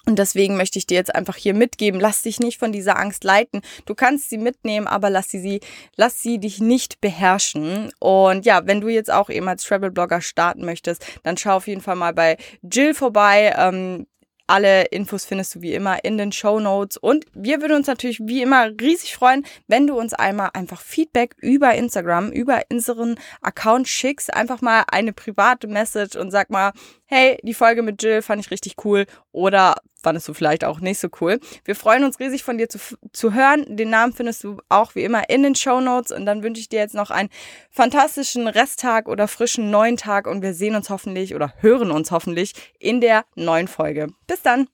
Und 0.08 0.18
deswegen 0.18 0.56
möchte 0.56 0.78
ich 0.78 0.86
dir 0.86 0.94
jetzt 0.94 1.14
einfach 1.14 1.36
hier 1.36 1.52
mitgeben, 1.52 2.00
lass 2.00 2.22
dich 2.22 2.40
nicht 2.40 2.58
von 2.58 2.72
dieser 2.72 2.98
Angst 2.98 3.24
leiten. 3.24 3.60
Du 3.84 3.94
kannst 3.94 4.30
sie 4.30 4.38
mitnehmen, 4.38 4.86
aber 4.86 5.10
lass 5.10 5.28
sie, 5.28 5.60
lass 5.96 6.20
sie 6.20 6.38
dich 6.38 6.60
nicht 6.60 7.02
beherrschen. 7.02 7.92
Und 8.00 8.46
ja, 8.46 8.66
wenn 8.66 8.80
du 8.80 8.88
jetzt 8.88 9.12
auch 9.12 9.28
eben 9.28 9.46
als 9.48 9.64
Travel-Blogger 9.64 10.22
starten 10.22 10.64
möchtest, 10.64 11.04
dann 11.24 11.36
schau 11.36 11.56
auf 11.56 11.66
jeden 11.66 11.82
Fall 11.82 11.96
mal 11.96 12.14
bei 12.14 12.38
Jill 12.62 12.94
vorbei. 12.94 13.54
Ähm, 13.58 14.06
alle 14.48 14.86
Infos 14.86 15.24
findest 15.24 15.54
du 15.54 15.62
wie 15.62 15.74
immer 15.74 16.04
in 16.04 16.18
den 16.18 16.32
Show 16.32 16.58
Notes. 16.58 16.96
Und 16.96 17.26
wir 17.34 17.60
würden 17.60 17.76
uns 17.76 17.86
natürlich 17.86 18.20
wie 18.20 18.42
immer 18.42 18.70
riesig 18.80 19.14
freuen, 19.14 19.44
wenn 19.66 19.86
du 19.86 19.98
uns 19.98 20.14
einmal 20.14 20.50
einfach 20.54 20.80
Feedback 20.80 21.36
über 21.38 21.74
Instagram, 21.74 22.32
über 22.32 22.62
unseren 22.70 23.18
Account 23.42 23.88
schickst. 23.88 24.32
Einfach 24.32 24.60
mal 24.60 24.84
eine 24.90 25.12
private 25.12 25.68
Message 25.68 26.16
und 26.16 26.30
sag 26.30 26.50
mal, 26.50 26.72
hey, 27.08 27.38
die 27.42 27.54
Folge 27.54 27.82
mit 27.82 28.02
Jill 28.02 28.22
fand 28.22 28.44
ich 28.44 28.50
richtig 28.50 28.76
cool 28.84 29.06
oder 29.32 29.76
fandest 30.00 30.28
du 30.28 30.34
vielleicht 30.34 30.64
auch 30.64 30.80
nicht 30.80 31.00
so 31.00 31.08
cool. 31.20 31.40
Wir 31.64 31.74
freuen 31.74 32.04
uns 32.04 32.20
riesig 32.20 32.44
von 32.44 32.58
dir 32.58 32.68
zu, 32.68 32.78
zu 33.12 33.34
hören. 33.34 33.64
Den 33.76 33.90
Namen 33.90 34.12
findest 34.12 34.44
du 34.44 34.58
auch 34.68 34.94
wie 34.94 35.02
immer 35.02 35.28
in 35.28 35.42
den 35.42 35.54
Show 35.54 35.80
Notes 35.80 36.12
und 36.12 36.24
dann 36.26 36.42
wünsche 36.42 36.60
ich 36.60 36.68
dir 36.68 36.78
jetzt 36.78 36.94
noch 36.94 37.10
einen 37.10 37.30
fantastischen 37.70 38.46
Resttag 38.46 39.08
oder 39.08 39.26
frischen 39.26 39.70
neuen 39.70 39.96
Tag 39.96 40.26
und 40.26 40.42
wir 40.42 40.54
sehen 40.54 40.76
uns 40.76 40.90
hoffentlich 40.90 41.34
oder 41.34 41.52
hören 41.58 41.90
uns 41.90 42.10
hoffentlich 42.10 42.52
in 42.78 43.00
der 43.00 43.24
neuen 43.34 43.68
Folge. 43.68 44.08
Bis 44.26 44.42
dann! 44.42 44.68